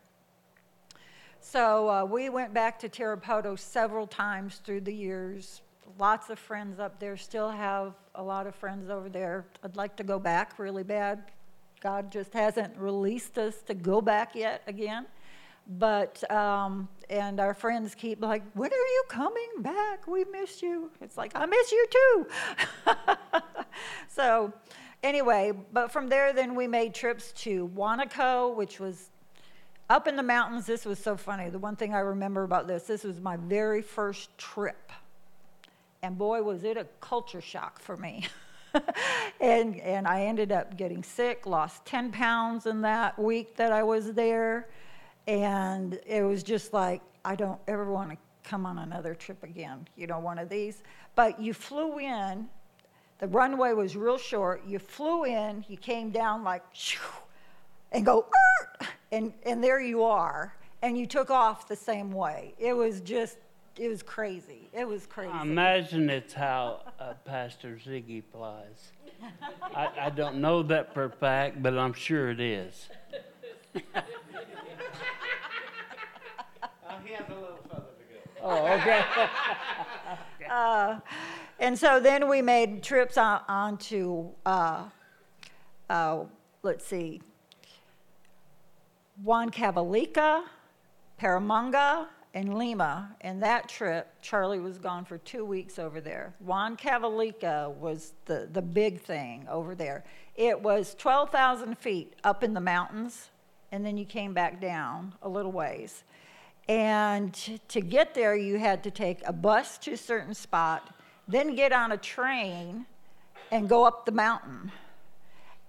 So 1.41 1.91
uh, 1.91 2.05
we 2.05 2.29
went 2.29 2.55
back 2.55 2.79
to 2.79 2.89
Tarapoto 2.89 3.59
several 3.59 4.07
times 4.07 4.61
through 4.65 4.83
the 4.83 4.95
years. 4.95 5.63
Lots 5.99 6.31
of 6.31 6.39
friends 6.39 6.79
up 6.79 7.01
there. 7.01 7.17
Still 7.17 7.51
have 7.51 7.95
a 8.15 8.23
lot 8.23 8.47
of 8.47 8.55
friends 8.55 8.89
over 8.89 9.09
there. 9.09 9.47
I'd 9.65 9.75
like 9.75 9.97
to 9.97 10.05
go 10.05 10.21
back 10.21 10.61
really 10.61 10.85
bad. 10.85 11.25
God 11.81 12.13
just 12.13 12.33
hasn't 12.33 12.73
released 12.79 13.37
us 13.37 13.63
to 13.63 13.75
go 13.75 14.01
back 14.01 14.37
yet 14.37 14.63
again. 14.69 15.07
But, 15.69 16.29
um, 16.31 16.89
and 17.11 17.41
our 17.41 17.55
friends 17.55 17.95
keep 17.95 18.23
like, 18.23 18.43
when 18.55 18.71
are 18.71 18.75
you 18.75 19.05
coming 19.09 19.49
back? 19.61 20.07
We 20.07 20.25
miss 20.25 20.63
you. 20.63 20.91
It's 21.01 21.17
like, 21.17 21.33
I 21.35 21.47
miss 21.47 21.73
you 21.73 21.87
too. 21.91 22.27
so, 24.09 24.53
anyway, 25.03 25.53
but 25.73 25.91
from 25.91 26.09
there, 26.09 26.33
then 26.33 26.55
we 26.55 26.69
made 26.69 26.95
trips 26.95 27.33
to 27.33 27.69
Huanuco, 27.75 28.55
which 28.55 28.79
was 28.79 29.11
up 29.91 30.07
in 30.07 30.17
the 30.17 30.23
mountains. 30.23 30.67
This 30.67 30.85
was 30.85 30.99
so 30.99 31.17
funny. 31.17 31.51
The 31.51 31.59
one 31.59 31.77
thing 31.77 31.95
I 31.95 32.01
remember 32.01 32.45
about 32.45 32.69
this, 32.69 32.85
this 32.85 33.05
was 33.05 33.21
my 33.21 33.37
very 33.37 33.83
first 33.83 34.37
trip. 34.39 34.93
And 36.03 36.17
boy, 36.17 36.43
was 36.43 36.65
it 36.65 36.77
a 36.77 36.87
culture 37.01 37.41
shock 37.41 37.81
for 37.81 37.97
me. 37.97 38.27
and, 39.41 39.81
and 39.81 40.07
I 40.07 40.23
ended 40.23 40.53
up 40.53 40.77
getting 40.77 41.03
sick, 41.03 41.47
lost 41.47 41.85
10 41.87 42.13
pounds 42.13 42.67
in 42.67 42.83
that 42.83 43.19
week 43.19 43.57
that 43.57 43.73
I 43.73 43.83
was 43.83 44.13
there. 44.13 44.69
And 45.27 45.99
it 46.07 46.23
was 46.23 46.43
just 46.43 46.73
like, 46.73 47.03
I 47.25 47.35
don't 47.35 47.61
ever 47.67 47.91
want 47.91 48.11
to 48.11 48.17
come 48.45 48.65
on 48.65 48.79
another 48.79 49.15
trip 49.15 49.43
again, 49.43 49.89
you 49.97 50.07
know, 50.07 50.21
one 50.21 50.39
of 50.39 50.49
these. 50.49 50.83
But 51.17 51.41
you 51.41 51.53
flew 51.53 51.99
in, 51.99 52.49
the 53.19 53.27
runway 53.29 53.73
was 53.73 53.97
real 53.97 54.19
short. 54.19 54.63
You 54.67 54.79
flew 54.79 55.25
in, 55.25 55.65
you 55.69 55.77
came 55.77 56.11
down 56.11 56.45
like, 56.45 56.63
shoo, 56.73 57.01
and 57.91 58.07
go, 58.07 58.27
and, 59.11 59.33
and 59.45 59.63
there 59.63 59.81
you 59.81 60.05
are. 60.05 60.55
And 60.83 60.97
you 60.97 61.07
took 61.07 61.31
off 61.31 61.67
the 61.67 61.75
same 61.75 62.13
way. 62.13 62.55
It 62.59 62.75
was 62.75 63.01
just, 63.01 63.39
it 63.77 63.89
was 63.89 64.03
crazy. 64.03 64.69
It 64.73 64.87
was 64.87 65.07
crazy. 65.07 65.33
I 65.33 65.43
imagine 65.43 66.09
it's 66.09 66.35
how 66.35 66.83
uh, 67.01 67.15
Pastor 67.25 67.79
Ziggy 67.85 68.23
flies. 68.31 68.93
I, 69.75 69.89
I 70.03 70.11
don't 70.11 70.37
know 70.37 70.63
that 70.65 70.95
for 70.95 71.05
a 71.05 71.11
fact, 71.11 71.63
but 71.63 71.77
I'm 71.77 71.95
sure 71.95 72.31
it 72.31 72.41
is. 72.41 72.89
Uh, 76.89 76.99
he 77.05 77.13
has 77.13 77.25
a 77.29 77.35
little 77.35 77.59
further 77.69 77.83
to 77.99 78.36
go. 78.36 78.36
Oh, 78.47 78.67
okay. 78.75 79.05
Uh, 80.49 81.01
and 81.59 81.77
so 81.77 81.99
then 81.99 82.29
we 82.29 82.41
made 82.41 82.81
trips 82.81 83.19
on, 83.19 83.41
on 83.49 83.77
to, 83.77 84.31
uh, 84.47 84.85
uh, 85.91 86.21
let's 86.63 86.87
see, 86.87 87.21
Huancavelica, 89.25 90.45
Paramonga, 91.21 92.07
and 92.33 92.57
Lima. 92.57 93.17
And 93.23 93.43
that 93.43 93.69
trip, 93.69 94.07
Charlie 94.23 94.61
was 94.61 94.79
gone 94.79 95.05
for 95.05 95.19
two 95.19 95.45
weeks 95.45 95.81
over 95.81 96.01
there. 96.01 96.33
Huancavelica 96.47 97.75
was 97.75 98.13
the, 98.27 98.49
the 98.53 98.63
big 98.63 99.01
thing 99.01 99.49
over 99.51 99.75
there. 99.75 100.05
It 100.37 100.61
was 100.61 100.95
12,000 100.95 101.77
feet 101.77 102.15
up 102.23 102.45
in 102.45 102.55
the 102.55 102.61
mountains, 102.61 103.31
and 103.73 103.85
then 103.85 103.97
you 103.97 104.05
came 104.05 104.33
back 104.33 104.61
down 104.61 105.15
a 105.23 105.29
little 105.29 105.51
ways. 105.51 106.05
And 106.69 107.33
to 107.69 107.81
get 107.81 108.15
there, 108.15 108.35
you 108.35 108.59
had 108.59 108.83
to 108.85 108.91
take 108.91 109.21
a 109.27 109.33
bus 109.33 109.79
to 109.79 109.93
a 109.93 109.97
certain 109.97 110.35
spot, 110.35 110.95
then 111.29 111.55
get 111.55 111.73
on 111.73 111.93
a 111.93 111.97
train 111.97 112.87
and 113.53 113.69
go 113.69 113.85
up 113.85 114.05
the 114.05 114.13
mountain. 114.13 114.73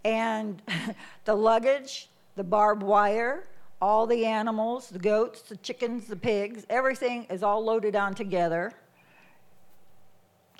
And 0.03 0.61
the 1.25 1.35
luggage, 1.35 2.09
the 2.35 2.43
barbed 2.43 2.81
wire, 2.81 3.43
all 3.81 4.07
the 4.07 4.25
animals, 4.25 4.89
the 4.89 4.99
goats, 4.99 5.41
the 5.43 5.57
chickens, 5.57 6.07
the 6.07 6.15
pigs, 6.15 6.65
everything 6.69 7.25
is 7.25 7.43
all 7.43 7.63
loaded 7.63 7.95
on 7.95 8.15
together 8.15 8.73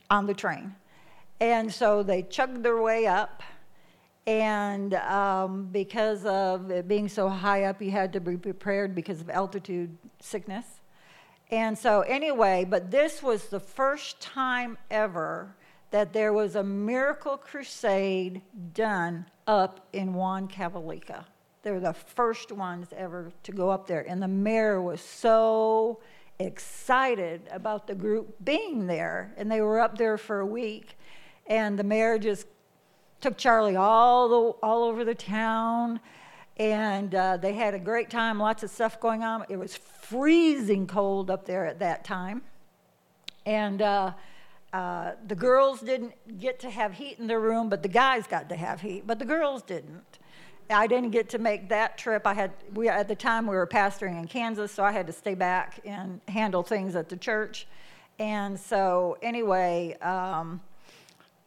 on 0.10 0.28
the 0.28 0.34
train. 0.34 0.76
And 1.40 1.72
so 1.72 2.04
they 2.04 2.24
chugged 2.24 2.64
their 2.64 2.82
way 2.82 3.08
up. 3.08 3.42
And 4.28 4.94
um, 4.96 5.70
because 5.72 6.26
of 6.26 6.70
it 6.70 6.86
being 6.86 7.08
so 7.08 7.30
high 7.30 7.64
up, 7.64 7.82
you 7.82 7.92
had 7.92 8.12
to 8.14 8.20
be 8.20 8.36
prepared 8.36 8.94
because 8.94 9.22
of 9.22 9.30
altitude 9.30 9.98
sickness. 10.20 10.66
And 11.50 11.78
so, 11.78 12.02
anyway, 12.02 12.66
but 12.70 12.92
this 12.92 13.24
was 13.24 13.48
the 13.48 13.60
first 13.62 14.20
time 14.20 14.78
ever 14.92 15.56
that 15.92 16.12
there 16.12 16.34
was 16.34 16.58
a 16.58 16.64
miracle 16.64 17.38
crusade 17.38 18.42
done 18.74 19.26
up 19.48 19.88
in 19.94 20.14
Huancavelica. 20.14 21.24
They 21.64 21.72
were 21.72 21.80
the 21.80 21.94
first 21.94 22.52
ones 22.52 22.88
ever 22.96 23.32
to 23.44 23.52
go 23.54 23.70
up 23.70 23.88
there. 23.88 24.06
And 24.10 24.22
the 24.22 24.28
mayor 24.28 24.82
was 24.82 25.00
so 25.00 26.02
excited 26.40 27.42
about 27.50 27.88
the 27.88 27.96
group 27.96 28.36
being 28.44 28.88
there. 28.88 29.34
And 29.38 29.50
they 29.50 29.62
were 29.62 29.80
up 29.80 29.98
there 29.98 30.18
for 30.18 30.42
a 30.42 30.46
week. 30.46 30.98
And 31.48 31.80
the 31.80 31.84
mayor 31.86 32.20
just 32.20 32.46
took 33.22 33.38
Charlie 33.38 33.76
all, 33.76 34.30
the, 34.30 34.58
all 34.62 34.84
over 34.84 35.04
the 35.04 35.16
town. 35.16 36.00
And 36.58 37.14
uh, 37.14 37.38
they 37.38 37.54
had 37.54 37.74
a 37.74 37.80
great 37.80 38.10
time, 38.10 38.40
lots 38.40 38.64
of 38.64 38.72
stuff 38.72 39.00
going 39.00 39.24
on. 39.24 39.46
It 39.48 39.58
was 39.58 39.76
freezing 39.76 40.88
cold 40.88 41.30
up 41.30 41.46
there 41.46 41.66
at 41.66 41.80
that 41.80 42.04
time. 42.04 42.42
And 43.46 43.82
uh, 43.82 44.14
uh, 44.74 45.12
the 45.28 45.36
girls 45.36 45.82
didn't 45.82 46.14
get 46.40 46.60
to 46.60 46.70
have 46.70 46.94
heat 46.94 47.20
in 47.20 47.28
their 47.28 47.40
room, 47.40 47.70
but 47.70 47.84
the 47.84 47.90
guys 47.90 48.28
got 48.28 48.50
to 48.50 48.56
have 48.56 48.82
heat, 48.82 49.06
but 49.06 49.20
the 49.20 49.26
girls 49.26 49.62
didn't. 49.62 50.20
I 50.70 50.88
didn't 50.88 51.12
get 51.12 51.30
to 51.30 51.38
make 51.38 51.70
that 51.70 51.98
trip. 51.98 52.28
I 52.28 52.34
had 52.34 52.52
we 52.74 52.90
at 52.90 53.08
the 53.08 53.16
time 53.16 53.48
we 53.48 53.56
were 53.56 53.68
pastoring 53.68 54.20
in 54.20 54.28
Kansas, 54.28 54.72
so 54.72 54.84
I 54.84 54.92
had 54.92 55.08
to 55.08 55.14
stay 55.14 55.34
back 55.34 55.80
and 55.86 56.20
handle 56.28 56.62
things 56.62 56.96
at 56.96 57.08
the 57.08 57.16
church. 57.16 57.68
And 58.20 58.60
so 58.60 59.18
anyway, 59.22 59.96
um, 60.02 60.60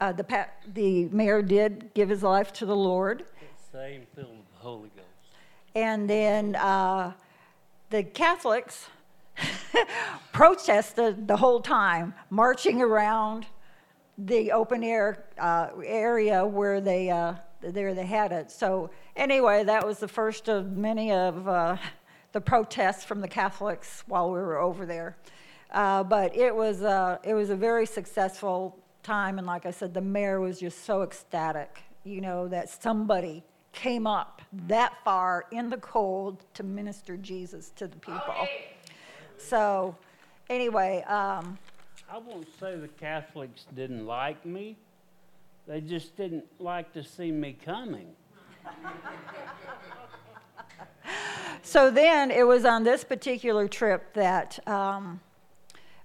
uh, 0.01 0.13
the 0.13 0.47
the 0.73 1.07
mayor 1.07 1.43
did 1.43 1.93
give 1.95 2.09
his 2.09 2.23
life 2.23 2.53
to 2.55 2.67
the 2.67 2.77
Lord. 2.77 3.25
Same 3.73 4.07
filled 4.15 4.39
with 4.39 4.51
the 4.53 4.59
Holy 4.59 4.91
Ghost. 4.97 5.07
And 5.75 6.09
then 6.09 6.57
uh, 6.57 7.13
the 7.91 8.03
Catholics 8.03 8.89
protested 10.33 11.29
the 11.29 11.37
whole 11.37 11.61
time, 11.61 12.15
marching 12.31 12.83
around 12.83 13.47
the 14.19 14.53
open 14.53 14.83
air 14.83 15.25
uh, 15.39 15.69
area 15.85 16.45
where 16.45 16.81
they 16.81 17.11
uh, 17.11 17.35
there 17.61 17.95
they 17.95 18.07
had 18.07 18.33
it. 18.33 18.51
So 18.51 18.91
anyway, 19.17 19.65
that 19.65 19.87
was 19.87 19.99
the 19.99 20.09
first 20.09 20.49
of 20.49 20.77
many 20.77 21.13
of 21.13 21.47
uh, 21.47 21.77
the 22.33 22.41
protests 22.41 23.05
from 23.05 23.21
the 23.21 23.29
Catholics 23.29 24.03
while 24.07 24.31
we 24.31 24.39
were 24.39 24.59
over 24.59 24.87
there. 24.87 25.17
Uh, 25.71 26.03
but 26.03 26.35
it 26.35 26.55
was 26.55 26.83
uh, 26.83 27.19
it 27.23 27.35
was 27.35 27.51
a 27.51 27.57
very 27.57 27.87
successful 27.87 28.80
time, 29.03 29.39
and 29.39 29.47
like 29.47 29.67
I 29.67 29.71
said, 29.71 29.95
the 29.95 30.01
mayor 30.01 30.41
was 30.41 30.61
just 30.61 30.85
so 30.85 31.03
ecstatic, 31.03 31.83
you 32.05 32.21
know, 32.21 32.49
that 32.49 32.69
somebody 32.69 33.43
came 33.73 34.07
up 34.07 34.43
that 34.67 34.95
far 35.05 35.47
in 35.53 35.71
the 35.71 35.77
cold 35.77 36.45
to 36.55 36.63
minister 36.63 37.17
Jesus 37.17 37.71
to 37.77 37.87
the 37.87 37.97
people. 37.97 38.49
So, 39.39 39.97
anyway. 40.49 41.03
Um, 41.03 41.59
I 42.11 42.19
won't 42.19 42.49
say 42.59 42.77
the 42.77 42.89
Catholics 42.89 43.67
didn't 43.75 44.05
like 44.05 44.45
me, 44.45 44.77
they 45.67 45.81
just 45.81 46.17
didn't 46.17 46.45
like 46.59 46.93
to 46.95 47.05
see 47.05 47.31
me 47.31 47.57
coming. 47.65 48.09
so 51.63 51.91
then 51.91 52.31
it 52.31 52.43
was 52.43 52.65
on 52.65 52.83
this 52.83 53.05
particular 53.05 53.69
trip 53.69 54.13
that 54.15 54.59
um, 54.69 55.21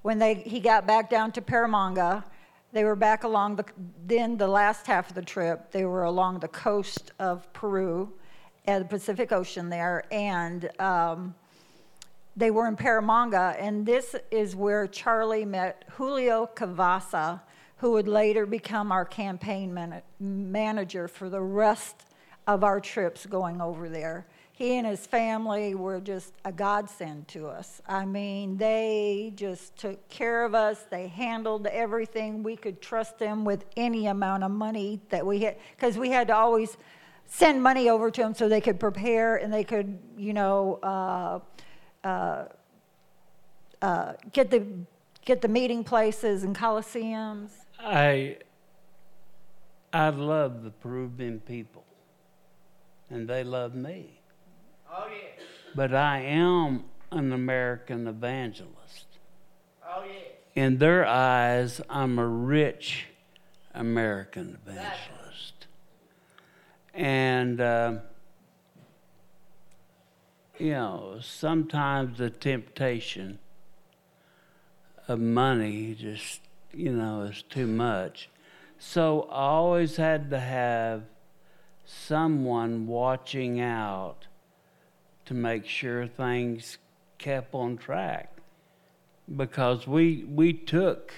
when 0.03 0.19
they, 0.19 0.35
he 0.35 0.59
got 0.59 0.85
back 0.85 1.09
down 1.09 1.31
to 1.31 1.41
Paramonga, 1.41 2.23
they 2.75 2.83
were 2.83 2.97
back 2.97 3.23
along 3.23 3.55
the, 3.55 3.63
then 4.05 4.35
the 4.35 4.49
last 4.49 4.85
half 4.85 5.07
of 5.07 5.15
the 5.15 5.21
trip, 5.21 5.71
they 5.71 5.85
were 5.85 6.03
along 6.03 6.39
the 6.39 6.47
coast 6.49 7.13
of 7.19 7.51
Peru 7.53 8.11
at 8.67 8.79
the 8.79 8.85
Pacific 8.85 9.31
Ocean 9.31 9.69
there. 9.69 10.03
And 10.11 10.69
um, 10.77 11.35
they 12.35 12.51
were 12.51 12.67
in 12.67 12.75
Paramonga, 12.75 13.55
and 13.61 13.85
this 13.85 14.13
is 14.29 14.57
where 14.57 14.87
Charlie 14.87 15.45
met 15.45 15.85
Julio 15.91 16.49
Cavassa, 16.53 17.39
who 17.77 17.93
would 17.93 18.09
later 18.09 18.45
become 18.45 18.91
our 18.91 19.05
campaign 19.05 19.73
man- 19.73 20.01
manager 20.19 21.07
for 21.07 21.29
the 21.29 21.39
rest 21.39 22.03
of 22.45 22.65
our 22.65 22.81
trips 22.81 23.25
going 23.25 23.61
over 23.61 23.87
there. 23.87 24.27
He 24.57 24.77
and 24.77 24.87
his 24.87 25.05
family 25.05 25.75
were 25.75 25.99
just 25.99 26.31
a 26.45 26.51
godsend 26.51 27.27
to 27.27 27.47
us. 27.47 27.81
I 27.85 28.05
mean, 28.05 28.55
they 28.55 29.33
just 29.35 29.75
took 29.75 30.07
care 30.07 30.45
of 30.45 30.55
us. 30.55 30.85
They 30.89 31.09
handled 31.09 31.67
everything. 31.67 32.41
We 32.41 32.55
could 32.55 32.81
trust 32.81 33.19
them 33.19 33.43
with 33.43 33.65
any 33.75 34.07
amount 34.07 34.45
of 34.45 34.51
money 34.51 35.01
that 35.09 35.25
we 35.25 35.39
had, 35.41 35.57
because 35.75 35.97
we 35.97 36.09
had 36.09 36.29
to 36.29 36.35
always 36.35 36.77
send 37.25 37.61
money 37.61 37.89
over 37.89 38.09
to 38.09 38.21
them 38.21 38.33
so 38.33 38.47
they 38.47 38.61
could 38.61 38.79
prepare 38.79 39.35
and 39.35 39.51
they 39.51 39.65
could, 39.65 39.99
you 40.17 40.31
know, 40.31 40.79
uh, 40.81 41.39
uh, 42.07 42.45
uh, 43.81 44.13
get 44.31 44.49
the 44.51 44.63
get 45.25 45.41
the 45.41 45.49
meeting 45.49 45.83
places 45.83 46.45
and 46.45 46.55
coliseums. 46.55 47.49
I 47.77 48.37
I 49.91 50.11
love 50.11 50.63
the 50.63 50.71
Peruvian 50.71 51.41
people, 51.41 51.83
and 53.09 53.27
they 53.27 53.43
love 53.43 53.75
me. 53.75 54.14
Oh 54.95 55.07
yeah. 55.09 55.43
But 55.75 55.93
I 55.93 56.19
am 56.19 56.85
an 57.11 57.33
American 57.33 58.07
evangelist. 58.07 59.07
Oh 59.85 60.03
yeah. 60.05 60.63
In 60.63 60.77
their 60.77 61.05
eyes, 61.05 61.81
I'm 61.89 62.17
a 62.17 62.27
rich 62.27 63.07
American 63.73 64.57
evangelist, 64.65 65.67
and. 66.93 67.59
Uh, 67.59 67.93
you 70.57 70.71
know, 70.71 71.17
sometimes 71.21 72.17
the 72.17 72.29
temptation 72.29 73.39
of 75.07 75.19
money 75.19 75.95
just, 75.95 76.41
you 76.73 76.91
know, 76.91 77.23
is 77.23 77.43
too 77.43 77.67
much. 77.67 78.29
So 78.77 79.23
I 79.23 79.47
always 79.47 79.97
had 79.97 80.29
to 80.29 80.39
have 80.39 81.03
someone 81.85 82.87
watching 82.87 83.59
out 83.59 84.27
to 85.25 85.33
make 85.33 85.65
sure 85.65 86.07
things 86.07 86.77
kept 87.17 87.53
on 87.53 87.77
track. 87.77 88.31
Because 89.35 89.87
we 89.87 90.23
we 90.25 90.53
took 90.53 91.13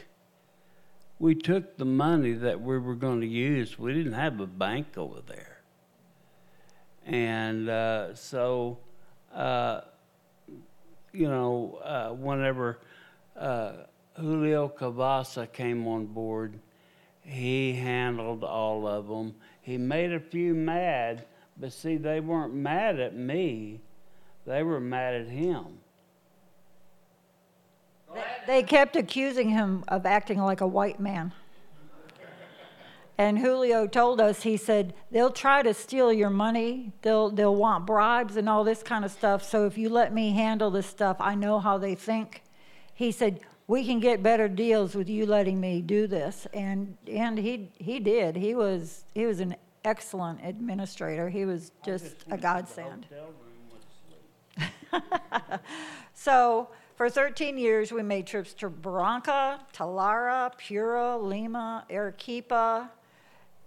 we 1.19 1.35
took 1.35 1.77
the 1.77 1.85
money 1.85 2.33
that 2.33 2.61
we 2.61 2.77
were 2.77 2.95
going 2.95 3.21
to 3.21 3.27
use. 3.27 3.77
We 3.77 3.93
didn't 3.93 4.13
have 4.13 4.39
a 4.39 4.47
bank 4.47 4.97
over 4.97 5.21
there. 5.21 5.57
And 7.05 7.69
uh, 7.69 8.15
so 8.15 8.77
uh, 9.33 9.81
you 11.17 11.27
know, 11.27 11.79
uh, 11.83 12.09
whenever 12.13 12.79
uh, 13.35 13.73
Julio 14.15 14.69
Cavassa 14.69 15.51
came 15.51 15.87
on 15.87 16.05
board, 16.05 16.59
he 17.23 17.73
handled 17.73 18.43
all 18.43 18.87
of 18.87 19.07
them. 19.07 19.35
He 19.61 19.77
made 19.77 20.13
a 20.13 20.19
few 20.19 20.53
mad, 20.53 21.25
but 21.57 21.73
see, 21.73 21.97
they 21.97 22.19
weren't 22.19 22.53
mad 22.53 22.99
at 22.99 23.15
me, 23.15 23.81
they 24.47 24.63
were 24.63 24.79
mad 24.79 25.13
at 25.13 25.27
him. 25.27 25.65
They 28.47 28.63
kept 28.63 28.95
accusing 28.95 29.49
him 29.49 29.83
of 29.89 30.05
acting 30.05 30.39
like 30.39 30.61
a 30.61 30.67
white 30.67 30.99
man. 31.01 31.33
And 33.17 33.39
Julio 33.39 33.87
told 33.87 34.21
us, 34.21 34.43
he 34.43 34.57
said, 34.57 34.93
they'll 35.11 35.31
try 35.31 35.63
to 35.63 35.73
steal 35.73 36.13
your 36.13 36.29
money. 36.29 36.93
They'll, 37.01 37.29
they'll 37.29 37.55
want 37.55 37.85
bribes 37.85 38.37
and 38.37 38.47
all 38.47 38.63
this 38.63 38.83
kind 38.83 39.03
of 39.03 39.11
stuff. 39.11 39.43
So 39.43 39.65
if 39.65 39.77
you 39.77 39.89
let 39.89 40.13
me 40.13 40.31
handle 40.31 40.71
this 40.71 40.85
stuff, 40.85 41.17
I 41.19 41.35
know 41.35 41.59
how 41.59 41.77
they 41.77 41.95
think. 41.95 42.43
He 42.93 43.11
said, 43.11 43.41
we 43.65 43.85
can 43.85 43.99
get 43.99 44.23
better 44.23 44.47
deals 44.47 44.95
with 44.95 45.09
you 45.09 45.25
letting 45.25 45.59
me 45.59 45.81
do 45.81 46.07
this. 46.07 46.47
And, 46.53 46.95
and 47.11 47.37
he, 47.37 47.69
he 47.79 47.99
did. 47.99 48.37
He 48.37 48.53
was, 48.53 49.03
he 49.13 49.25
was 49.25 49.39
an 49.39 49.55
excellent 49.83 50.39
administrator. 50.43 51.27
He 51.27 51.43
was 51.43 51.71
just 51.83 52.15
a 52.29 52.37
godsend. 52.37 53.07
so 56.13 56.69
for 56.95 57.09
13 57.09 57.57
years, 57.57 57.91
we 57.91 58.01
made 58.01 58.25
trips 58.25 58.53
to 58.55 58.69
Barranca, 58.69 59.59
Talara, 59.73 60.51
Piura, 60.59 61.21
Lima, 61.21 61.85
Arequipa, 61.91 62.89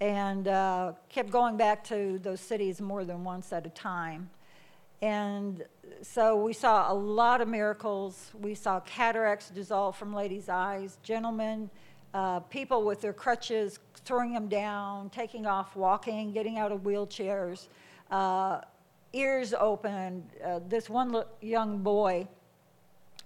and 0.01 0.49
uh, 0.49 0.93
kept 1.09 1.31
going 1.31 1.57
back 1.57 1.85
to 1.85 2.19
those 2.19 2.41
cities 2.41 2.81
more 2.81 3.05
than 3.05 3.23
once 3.23 3.53
at 3.53 3.67
a 3.67 3.71
time. 3.71 4.31
And 5.03 5.65
so 6.03 6.43
we 6.43 6.53
saw 6.53 6.93
a 6.93 6.95
lot 6.95 7.41
of 7.41 7.49
miracles. 7.49 8.31
We 8.39 8.55
saw 8.55 8.81
cataracts 8.81 9.49
dissolve 9.51 9.97
from 9.97 10.15
ladies' 10.15 10.49
eyes, 10.49 10.99
gentlemen, 11.03 11.71
uh, 12.13 12.41
people 12.41 12.85
with 12.85 13.01
their 13.01 13.13
crutches 13.13 13.79
throwing 14.05 14.33
them 14.33 14.49
down, 14.49 15.11
taking 15.11 15.47
off, 15.47 15.77
walking, 15.77 16.33
getting 16.33 16.59
out 16.59 16.73
of 16.73 16.81
wheelchairs, 16.81 17.69
uh, 18.11 18.61
ears 19.13 19.55
open. 19.59 20.25
Uh, 20.45 20.61
this 20.69 20.89
one 20.89 21.13
lo- 21.13 21.27
young 21.41 21.79
boy 21.83 22.29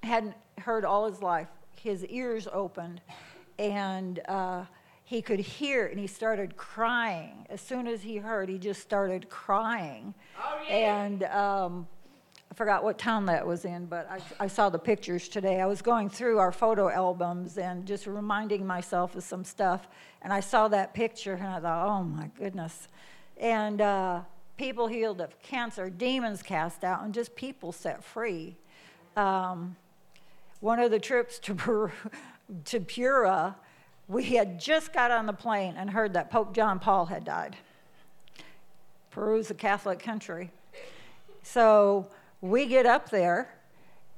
hadn't 0.02 0.34
heard 0.58 0.84
all 0.84 1.10
his 1.10 1.22
life. 1.22 1.48
His 1.76 2.04
ears 2.06 2.48
opened, 2.52 3.00
and 3.58 4.20
uh, 4.26 4.64
he 5.04 5.20
could 5.20 5.40
hear, 5.40 5.86
and 5.86 5.98
he 5.98 6.06
started 6.06 6.56
crying. 6.56 7.46
As 7.50 7.60
soon 7.60 7.86
as 7.86 8.02
he 8.02 8.16
heard, 8.16 8.48
he 8.48 8.58
just 8.58 8.80
started 8.80 9.28
crying. 9.28 10.14
Oh, 10.38 10.60
yeah. 10.66 11.02
And 11.04 11.24
um, 11.24 11.86
I 12.50 12.54
forgot 12.54 12.84
what 12.84 12.98
town 12.98 13.26
that 13.26 13.46
was 13.46 13.64
in, 13.64 13.86
but 13.86 14.08
I, 14.10 14.44
I 14.44 14.46
saw 14.46 14.70
the 14.70 14.78
pictures 14.78 15.28
today. 15.28 15.60
I 15.60 15.66
was 15.66 15.82
going 15.82 16.08
through 16.08 16.38
our 16.38 16.52
photo 16.52 16.88
albums 16.88 17.58
and 17.58 17.84
just 17.84 18.06
reminding 18.06 18.66
myself 18.66 19.14
of 19.14 19.24
some 19.24 19.44
stuff, 19.44 19.88
and 20.22 20.32
I 20.32 20.40
saw 20.40 20.68
that 20.68 20.94
picture, 20.94 21.34
and 21.34 21.46
I 21.46 21.60
thought, 21.60 21.86
oh 21.86 22.02
my 22.02 22.30
goodness. 22.38 22.88
And 23.36 23.80
uh, 23.80 24.20
people 24.56 24.86
healed 24.86 25.20
of 25.20 25.40
cancer, 25.42 25.90
demons 25.90 26.42
cast 26.42 26.84
out, 26.84 27.02
and 27.02 27.12
just 27.12 27.34
people 27.34 27.72
set 27.72 28.02
free. 28.04 28.56
Um, 29.16 29.76
one 30.60 30.78
of 30.78 30.90
the 30.90 30.98
trips 30.98 31.38
to 31.40 31.54
Peru, 31.54 31.90
to 32.66 32.80
Piura, 32.80 33.54
we 34.08 34.24
had 34.24 34.60
just 34.60 34.92
got 34.92 35.10
on 35.10 35.26
the 35.26 35.32
plane 35.32 35.74
and 35.76 35.90
heard 35.90 36.12
that 36.14 36.30
Pope 36.30 36.54
John 36.54 36.78
Paul 36.78 37.06
had 37.06 37.24
died. 37.24 37.56
Peru's 39.10 39.50
a 39.50 39.54
Catholic 39.54 39.98
country. 39.98 40.50
So 41.42 42.08
we 42.40 42.66
get 42.66 42.86
up 42.86 43.10
there 43.10 43.54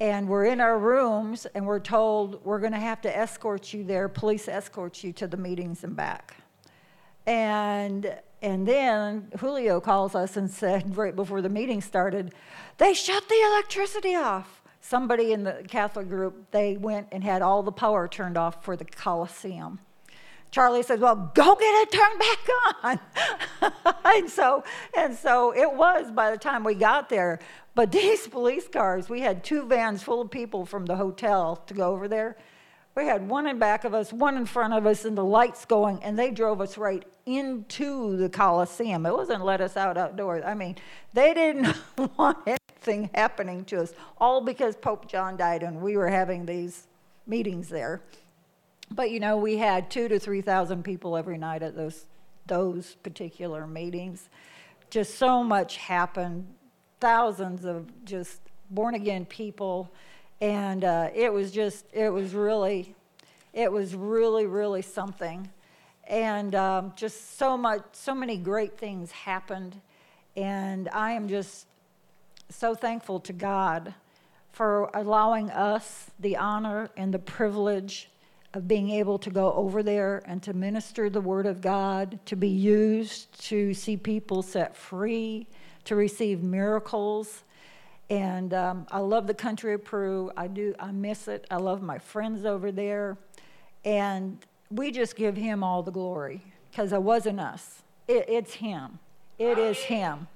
and 0.00 0.28
we're 0.28 0.46
in 0.46 0.60
our 0.60 0.78
rooms 0.78 1.46
and 1.54 1.66
we're 1.66 1.80
told 1.80 2.44
we're 2.44 2.58
going 2.58 2.72
to 2.72 2.78
have 2.78 3.00
to 3.02 3.16
escort 3.16 3.72
you 3.72 3.84
there, 3.84 4.08
police 4.08 4.48
escort 4.48 5.02
you 5.04 5.12
to 5.14 5.26
the 5.26 5.36
meetings 5.36 5.84
and 5.84 5.94
back. 5.96 6.36
And 7.26 8.14
and 8.42 8.68
then 8.68 9.32
Julio 9.40 9.80
calls 9.80 10.14
us 10.14 10.36
and 10.36 10.50
said 10.50 10.96
right 10.96 11.16
before 11.16 11.42
the 11.42 11.48
meeting 11.48 11.80
started, 11.80 12.32
they 12.78 12.94
shut 12.94 13.28
the 13.28 13.42
electricity 13.52 14.14
off. 14.14 14.62
Somebody 14.80 15.32
in 15.32 15.42
the 15.42 15.64
Catholic 15.66 16.08
group, 16.08 16.50
they 16.52 16.76
went 16.76 17.08
and 17.10 17.24
had 17.24 17.42
all 17.42 17.62
the 17.62 17.72
power 17.72 18.06
turned 18.06 18.36
off 18.36 18.62
for 18.62 18.76
the 18.76 18.84
Coliseum. 18.84 19.80
Charlie 20.52 20.82
says, 20.82 21.00
"Well, 21.00 21.32
go 21.34 21.54
get 21.56 21.74
it 21.82 21.92
turned 21.92 22.18
back 22.20 23.00
on." 23.64 24.02
and 24.16 24.30
so, 24.30 24.62
and 24.96 25.14
so 25.14 25.52
it 25.54 25.72
was 25.72 26.10
by 26.12 26.30
the 26.30 26.38
time 26.38 26.62
we 26.62 26.74
got 26.74 27.08
there. 27.08 27.40
But 27.74 27.92
these 27.92 28.26
police 28.28 28.68
cars, 28.68 29.08
we 29.08 29.20
had 29.20 29.44
two 29.44 29.66
vans 29.66 30.02
full 30.02 30.20
of 30.20 30.30
people 30.30 30.64
from 30.64 30.86
the 30.86 30.96
hotel 30.96 31.56
to 31.66 31.74
go 31.74 31.92
over 31.92 32.08
there. 32.08 32.36
We 32.96 33.04
had 33.04 33.28
one 33.28 33.46
in 33.46 33.58
back 33.58 33.84
of 33.84 33.92
us, 33.92 34.10
one 34.10 34.38
in 34.38 34.46
front 34.46 34.72
of 34.72 34.86
us, 34.86 35.04
and 35.04 35.18
the 35.18 35.24
lights 35.24 35.66
going, 35.66 36.02
and 36.02 36.18
they 36.18 36.30
drove 36.30 36.62
us 36.62 36.78
right 36.78 37.04
into 37.26 38.16
the 38.16 38.30
Coliseum. 38.30 39.04
It 39.04 39.12
wasn't 39.12 39.44
let 39.44 39.60
us 39.60 39.76
out 39.76 39.98
outdoors. 39.98 40.42
I 40.46 40.54
mean, 40.54 40.76
they 41.12 41.34
didn't 41.34 41.76
want 42.16 42.38
anything 42.46 43.10
happening 43.14 43.66
to 43.66 43.82
us, 43.82 43.92
all 44.18 44.40
because 44.40 44.76
Pope 44.76 45.08
John 45.08 45.36
died 45.36 45.62
and 45.62 45.82
we 45.82 45.98
were 45.98 46.08
having 46.08 46.46
these 46.46 46.86
meetings 47.26 47.68
there. 47.68 48.00
But 48.90 49.10
you 49.10 49.20
know, 49.20 49.36
we 49.36 49.58
had 49.58 49.90
two 49.90 50.08
to 50.08 50.18
three 50.18 50.40
thousand 50.40 50.82
people 50.82 51.18
every 51.18 51.36
night 51.36 51.62
at 51.62 51.76
those 51.76 52.06
those 52.46 52.94
particular 53.02 53.66
meetings. 53.66 54.30
Just 54.88 55.16
so 55.16 55.44
much 55.44 55.76
happened. 55.76 56.46
Thousands 57.00 57.66
of 57.66 58.04
just 58.06 58.40
born 58.70 58.94
again 58.94 59.26
people, 59.26 59.90
and 60.40 60.84
uh, 60.84 61.10
it 61.14 61.32
was 61.32 61.50
just 61.50 61.86
it 61.92 62.10
was 62.10 62.34
really, 62.34 62.94
it 63.52 63.70
was 63.70 63.94
really 63.94 64.46
really 64.46 64.82
something, 64.82 65.50
and 66.08 66.54
um, 66.54 66.92
just 66.96 67.38
so 67.38 67.56
much 67.56 67.82
so 67.92 68.14
many 68.14 68.36
great 68.36 68.78
things 68.78 69.10
happened, 69.10 69.80
and 70.36 70.88
I 70.90 71.12
am 71.12 71.28
just 71.28 71.66
so 72.50 72.74
thankful 72.74 73.20
to 73.20 73.32
God 73.32 73.94
for 74.52 74.90
allowing 74.94 75.50
us 75.50 76.10
the 76.20 76.36
honor 76.36 76.88
and 76.96 77.12
the 77.12 77.18
privilege 77.18 78.08
of 78.54 78.66
being 78.66 78.88
able 78.88 79.18
to 79.18 79.28
go 79.28 79.52
over 79.52 79.82
there 79.82 80.22
and 80.24 80.42
to 80.42 80.54
minister 80.54 81.10
the 81.10 81.20
Word 81.20 81.44
of 81.44 81.60
God, 81.60 82.18
to 82.24 82.36
be 82.36 82.48
used 82.48 83.38
to 83.48 83.74
see 83.74 83.98
people 83.98 84.42
set 84.42 84.74
free, 84.74 85.46
to 85.84 85.94
receive 85.94 86.42
miracles. 86.42 87.44
And 88.08 88.54
um, 88.54 88.86
I 88.90 88.98
love 88.98 89.26
the 89.26 89.34
country 89.34 89.74
of 89.74 89.84
Peru. 89.84 90.30
I 90.36 90.46
do. 90.46 90.74
I 90.78 90.92
miss 90.92 91.28
it. 91.28 91.46
I 91.50 91.56
love 91.56 91.82
my 91.82 91.98
friends 91.98 92.44
over 92.44 92.70
there, 92.70 93.16
and 93.84 94.38
we 94.70 94.92
just 94.92 95.16
give 95.16 95.36
Him 95.36 95.64
all 95.64 95.82
the 95.82 95.90
glory 95.90 96.40
because 96.70 96.92
it 96.92 97.02
wasn't 97.02 97.40
us. 97.40 97.82
It, 98.06 98.26
it's 98.28 98.54
Him. 98.54 99.00
It 99.38 99.58
is 99.58 99.78
Him. 99.78 100.28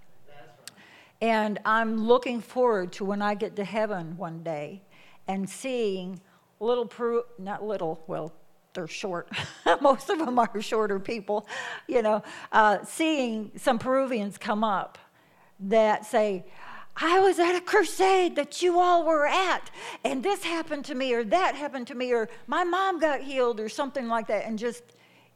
And 1.23 1.59
I'm 1.65 2.07
looking 2.07 2.41
forward 2.41 2.93
to 2.93 3.05
when 3.05 3.21
I 3.21 3.35
get 3.35 3.57
to 3.57 3.65
heaven 3.65 4.17
one 4.17 4.43
day 4.43 4.83
and 5.29 5.49
seeing 5.49 6.21
little 6.61 6.87
Peru, 6.87 7.25
not 7.39 7.63
little, 7.63 8.03
well, 8.07 8.33
they're 8.73 8.89
short. 8.89 9.29
Most 9.81 10.09
of 10.11 10.19
them 10.19 10.39
are 10.39 10.63
shorter 10.63 10.99
people, 10.99 11.47
you 11.87 12.03
know, 12.03 12.23
uh, 12.53 12.79
seeing 12.85 13.51
some 13.57 13.79
Peruvians 13.79 14.39
come 14.39 14.65
up 14.65 14.99
that 15.61 16.07
say, 16.07 16.45
I 17.01 17.19
was 17.19 17.39
at 17.39 17.55
a 17.55 17.61
crusade 17.61 18.37
that 18.37 18.61
you 18.61 18.79
all 18.79 19.05
were 19.05 19.27
at, 19.27 19.71
and 20.05 20.23
this 20.23 20.45
happened 20.45 20.85
to 20.87 20.95
me, 20.95 21.15
or 21.15 21.25
that 21.25 21.55
happened 21.55 21.87
to 21.87 21.95
me, 21.95 22.13
or 22.13 22.29
my 22.47 22.63
mom 22.63 23.01
got 23.01 23.23
healed, 23.23 23.59
or 23.59 23.71
something 23.71 24.07
like 24.07 24.27
that, 24.27 24.47
and 24.47 24.59
just 24.59 24.83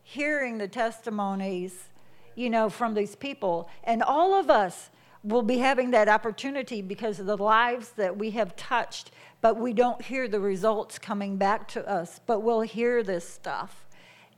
hearing 0.02 0.58
the 0.58 0.68
testimonies, 0.68 1.88
you 2.34 2.50
know, 2.50 2.68
from 2.68 2.92
these 2.92 3.16
people. 3.16 3.70
And 3.84 4.02
all 4.02 4.38
of 4.38 4.50
us 4.50 4.90
will 5.22 5.42
be 5.42 5.56
having 5.56 5.90
that 5.92 6.06
opportunity 6.06 6.82
because 6.82 7.18
of 7.18 7.24
the 7.24 7.38
lives 7.38 7.90
that 7.92 8.14
we 8.14 8.30
have 8.32 8.54
touched, 8.56 9.10
but 9.40 9.56
we 9.56 9.72
don't 9.72 10.02
hear 10.02 10.28
the 10.28 10.40
results 10.40 10.98
coming 10.98 11.38
back 11.38 11.66
to 11.68 11.88
us, 11.88 12.20
but 12.26 12.40
we'll 12.40 12.60
hear 12.60 13.02
this 13.02 13.26
stuff. 13.26 13.86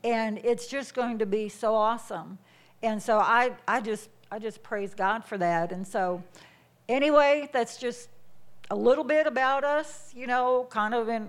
And 0.05 0.39
it's 0.45 0.69
just 0.69 0.95
going 0.95 1.19
to 1.19 1.27
be 1.27 1.49
so 1.49 1.75
awesome. 1.75 2.39
And 2.85 3.03
so 3.03 3.19
I, 3.19 3.57
I 3.67 3.81
just 3.81 4.11
I 4.31 4.39
just 4.39 4.63
praise 4.63 4.93
God 4.93 5.25
for 5.25 5.39
that. 5.39 5.71
And 5.73 5.87
so 5.87 6.23
anyway, 6.89 7.49
that's 7.53 7.77
just 7.77 8.09
a 8.71 8.77
little 8.77 9.05
bit 9.05 9.27
about 9.27 9.65
us, 9.65 10.13
you 10.17 10.27
know, 10.27 10.67
kind 10.71 10.95
of 10.95 11.09
in 11.09 11.29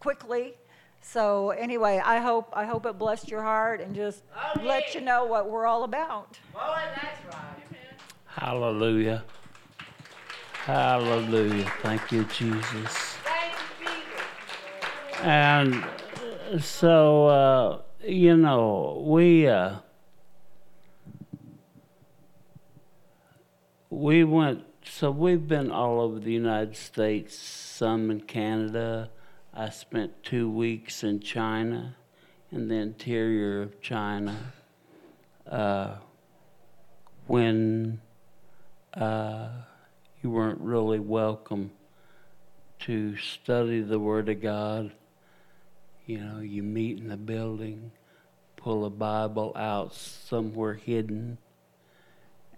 quickly. 0.00 0.54
So 1.00 1.50
anyway, 1.50 2.00
I 2.04 2.18
hope 2.18 2.48
I 2.52 2.64
hope 2.64 2.86
it 2.86 2.98
blessed 2.98 3.30
your 3.30 3.42
heart 3.42 3.80
and 3.80 3.94
just 3.94 4.22
Oh, 4.36 4.60
let 4.62 4.94
you 4.94 5.00
know 5.00 5.26
what 5.26 5.50
we're 5.50 5.66
all 5.66 5.84
about. 5.84 6.38
Boy, 6.52 6.60
that's 6.94 7.34
right. 7.34 7.78
Hallelujah. 8.26 9.24
Hallelujah. 10.64 11.70
Thank 11.82 12.10
you, 12.10 12.24
Jesus. 12.24 13.16
Thank 13.22 13.54
you, 13.80 13.86
Jesus. 13.86 15.20
And 15.22 15.84
so, 16.62 17.26
uh, 17.26 17.82
you 18.06 18.36
know, 18.36 19.04
we 19.06 19.46
uh, 19.46 19.76
we 23.94 24.24
went. 24.24 24.64
So 24.84 25.10
we've 25.10 25.46
been 25.46 25.70
all 25.70 26.00
over 26.00 26.18
the 26.18 26.32
United 26.32 26.76
States, 26.76 27.36
some 27.38 28.10
in 28.10 28.20
Canada. 28.22 29.10
I 29.54 29.70
spent 29.70 30.22
two 30.22 30.50
weeks 30.50 31.04
in 31.04 31.20
China, 31.20 31.96
in 32.50 32.68
the 32.68 32.74
interior 32.74 33.62
of 33.62 33.80
China. 33.80 34.36
Uh, 35.48 35.94
when 37.28 38.00
uh, 38.94 39.48
you 40.22 40.30
weren't 40.30 40.60
really 40.60 40.98
welcome 40.98 41.70
to 42.80 43.16
study 43.16 43.80
the 43.80 43.98
Word 43.98 44.28
of 44.28 44.42
God. 44.42 44.92
You 46.04 46.18
know, 46.18 46.40
you 46.40 46.62
meet 46.62 46.98
in 46.98 47.10
a 47.10 47.16
building, 47.16 47.92
pull 48.56 48.84
a 48.84 48.90
Bible 48.90 49.52
out 49.56 49.94
somewhere 49.94 50.74
hidden, 50.74 51.38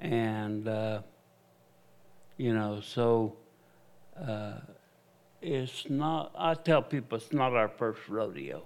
and, 0.00 0.66
uh, 0.66 1.02
you 2.36 2.54
know, 2.54 2.80
so 2.80 3.36
uh, 4.20 4.54
it's 5.42 5.88
not, 5.88 6.32
I 6.36 6.54
tell 6.54 6.82
people 6.82 7.18
it's 7.18 7.32
not 7.32 7.52
our 7.54 7.68
first 7.68 8.00
rodeo 8.08 8.62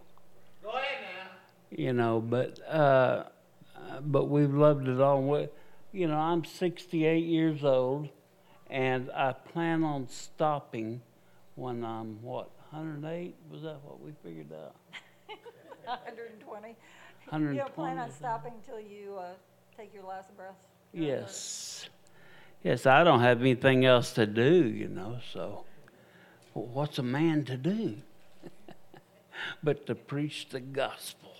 Go 0.62 0.70
ahead 0.70 0.82
now. 1.02 1.30
you 1.70 1.92
know, 1.92 2.20
but 2.20 2.58
uh, 2.68 3.24
uh, 3.76 4.00
but 4.02 4.28
we've 4.28 4.52
loved 4.54 4.88
it 4.88 5.00
all. 5.00 5.22
We, 5.22 5.48
you 5.92 6.06
know, 6.06 6.16
I'm 6.18 6.44
68 6.44 7.24
years 7.24 7.64
old, 7.64 8.08
and 8.68 9.10
I 9.12 9.32
plan 9.32 9.82
on 9.82 10.08
stopping 10.08 11.00
when 11.56 11.84
I'm 11.84 12.22
what 12.22 12.50
108. 12.70 13.34
Was 13.50 13.62
that 13.62 13.78
what 13.84 14.00
we 14.00 14.12
figured 14.22 14.52
out? 14.52 14.76
120. 15.84 16.76
You 17.32 17.58
don't 17.60 17.74
plan 17.74 17.98
on 17.98 18.10
stopping 18.10 18.52
until 18.64 18.80
you 18.80 19.16
uh, 19.18 19.28
take 19.76 19.92
your 19.94 20.04
last 20.04 20.36
breath? 20.36 20.54
during 20.92 21.06
the- 21.08 21.16
Yes. 21.22 21.88
Yes, 22.62 22.84
I 22.84 23.04
don't 23.04 23.20
have 23.20 23.40
anything 23.40 23.84
else 23.84 24.12
to 24.14 24.26
do, 24.26 24.66
you 24.66 24.88
know, 24.88 25.18
so 25.32 25.64
what's 26.52 26.98
a 26.98 27.02
man 27.02 27.44
to 27.46 27.56
do? 27.56 27.96
but 29.62 29.86
to 29.86 29.94
preach 29.94 30.48
the 30.50 30.60
gospel. 30.60 31.30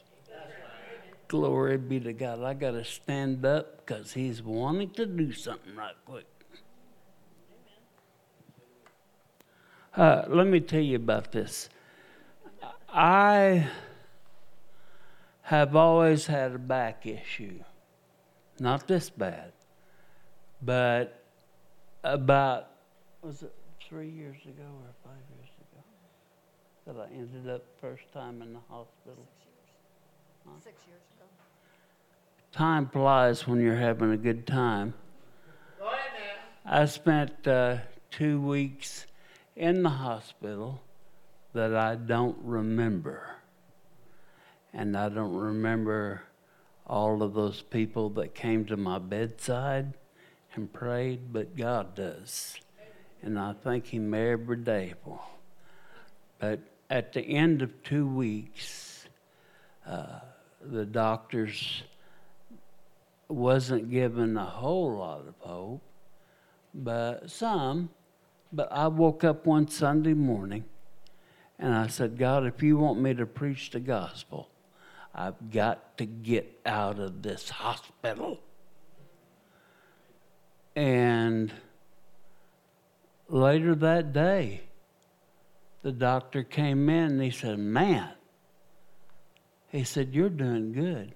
Glory 1.28 1.76
be 1.76 2.00
to 2.00 2.12
God. 2.12 2.42
I 2.42 2.54
got 2.54 2.72
to 2.72 2.84
stand 2.84 3.44
up 3.44 3.86
because 3.86 4.12
he's 4.12 4.42
wanting 4.42 4.90
to 4.90 5.06
do 5.06 5.32
something 5.32 5.76
right 5.76 5.94
quick. 6.04 6.26
Uh, 9.94 10.24
let 10.28 10.46
me 10.46 10.58
tell 10.58 10.80
you 10.80 10.96
about 10.96 11.30
this. 11.30 11.68
I 12.88 13.68
have 15.42 15.76
always 15.76 16.26
had 16.26 16.52
a 16.52 16.58
back 16.58 17.06
issue. 17.06 17.60
Not 18.58 18.88
this 18.88 19.10
bad, 19.10 19.52
but 20.62 21.22
about, 22.04 22.68
was 23.22 23.42
it 23.42 23.54
three 23.82 24.08
years 24.08 24.36
ago 24.44 24.62
or 24.62 24.94
five 25.04 25.22
years 25.36 25.50
ago 25.58 25.82
that 26.86 26.96
I 27.00 27.14
ended 27.14 27.52
up 27.52 27.64
first 27.80 28.02
time 28.12 28.42
in 28.42 28.52
the 28.52 28.60
hospital? 28.68 29.26
Six 29.38 29.46
years 30.46 30.64
six 30.64 30.86
years 30.86 31.02
ago. 31.16 31.26
Time 32.52 32.88
flies 32.88 33.46
when 33.46 33.60
you're 33.60 33.76
having 33.76 34.12
a 34.12 34.16
good 34.16 34.46
time. 34.46 34.94
Go 35.78 35.86
ahead 35.86 35.98
now. 36.64 36.82
I 36.82 36.86
spent 36.86 37.46
uh, 37.46 37.76
two 38.10 38.40
weeks 38.40 39.06
in 39.56 39.82
the 39.82 39.90
hospital 39.90 40.82
that 41.52 41.74
I 41.74 41.96
don't 41.96 42.36
remember. 42.42 43.36
And 44.72 44.96
I 44.96 45.08
don't 45.08 45.34
remember 45.34 46.22
all 46.86 47.22
of 47.22 47.34
those 47.34 47.62
people 47.62 48.10
that 48.10 48.34
came 48.34 48.64
to 48.66 48.76
my 48.76 48.98
bedside 48.98 49.94
and 50.54 50.72
prayed, 50.72 51.32
but 51.32 51.56
God 51.56 51.94
does. 51.94 52.56
And 53.22 53.38
I 53.38 53.54
thank 53.62 53.92
Him 53.92 54.12
every 54.14 54.56
day 54.56 54.94
for. 55.04 55.20
But 56.38 56.60
at 56.88 57.12
the 57.12 57.20
end 57.20 57.62
of 57.62 57.82
two 57.82 58.06
weeks, 58.06 59.06
uh, 59.86 60.20
the 60.62 60.84
doctors 60.84 61.82
wasn't 63.28 63.90
given 63.90 64.36
a 64.36 64.44
whole 64.44 64.96
lot 64.96 65.26
of 65.26 65.34
hope, 65.38 65.82
but 66.74 67.30
some. 67.30 67.90
But 68.52 68.72
I 68.72 68.88
woke 68.88 69.22
up 69.22 69.46
one 69.46 69.68
Sunday 69.68 70.14
morning 70.14 70.64
and 71.58 71.74
I 71.74 71.86
said, 71.86 72.18
God, 72.18 72.46
if 72.46 72.62
you 72.62 72.78
want 72.78 73.00
me 73.00 73.14
to 73.14 73.26
preach 73.26 73.70
the 73.70 73.80
gospel, 73.80 74.48
I've 75.14 75.50
got 75.50 75.96
to 75.98 76.06
get 76.06 76.60
out 76.66 76.98
of 76.98 77.22
this 77.22 77.50
hospital. 77.50 78.40
And 80.80 81.52
later 83.28 83.74
that 83.74 84.14
day, 84.14 84.62
the 85.82 85.92
doctor 85.92 86.42
came 86.42 86.88
in 86.88 87.10
and 87.10 87.22
he 87.22 87.30
said, 87.30 87.58
Man, 87.58 88.08
he 89.68 89.84
said, 89.84 90.14
You're 90.14 90.30
doing 90.30 90.72
good. 90.72 91.12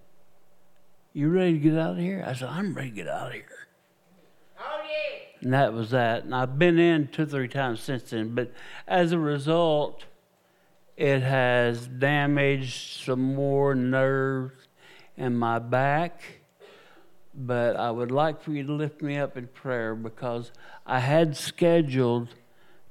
You 1.15 1.31
ready 1.31 1.55
to 1.55 1.59
get 1.61 1.79
out 1.79 1.93
of 1.93 1.97
here? 1.97 2.23
I 2.27 2.35
said, 2.35 2.51
I'm 2.51 2.75
ready 2.75 2.91
to 2.91 2.95
get 2.95 3.09
out 3.09 3.29
of 3.29 3.33
here. 3.33 3.69
Oh, 4.61 4.83
yeah. 4.83 5.21
And 5.41 5.55
that 5.55 5.73
was 5.73 5.93
that. 5.93 6.25
And 6.25 6.35
I've 6.35 6.59
been 6.59 6.79
in 6.79 7.09
two 7.09 7.23
or 7.23 7.27
three 7.27 7.49
times 7.49 7.81
since 7.81 8.11
then. 8.11 8.35
But 8.35 8.53
as 8.87 9.13
a 9.13 9.19
result, 9.19 10.05
it 10.95 11.21
has 11.21 11.87
damaged 11.87 13.03
some 13.03 13.35
more 13.35 13.75
nerves 13.75 14.69
in 15.17 15.35
my 15.35 15.59
back. 15.59 16.44
But 17.37 17.77
I 17.77 17.91
would 17.91 18.11
like 18.11 18.43
for 18.43 18.53
you 18.53 18.65
to 18.65 18.73
lift 18.73 19.03
me 19.03 19.17
up 19.19 19.37
in 19.37 19.49
prayer 19.49 19.95
because 19.95 20.53
I 20.87 21.01
had 21.01 21.37
scheduled 21.37 22.29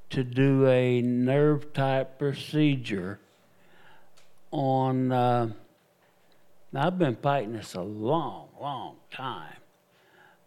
to 0.09 0.23
do 0.23 0.67
a 0.67 1.01
nerve 1.01 1.73
type 1.73 2.19
procedure 2.19 3.19
on. 4.51 5.11
Uh, 5.11 5.51
now, 6.71 6.87
I've 6.87 6.97
been 6.97 7.15
fighting 7.15 7.53
this 7.53 7.75
a 7.75 7.81
long, 7.81 8.49
long 8.59 8.95
time 9.11 9.57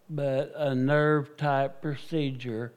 but 0.09 0.53
a 0.55 0.73
nerve 0.73 1.35
type 1.37 1.81
procedure. 1.81 2.73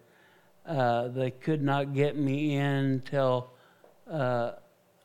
Uh, 0.66 1.08
they 1.08 1.30
could 1.30 1.62
not 1.62 1.94
get 1.94 2.16
me 2.16 2.56
in 2.56 3.02
till 3.04 3.50
uh, 4.10 4.52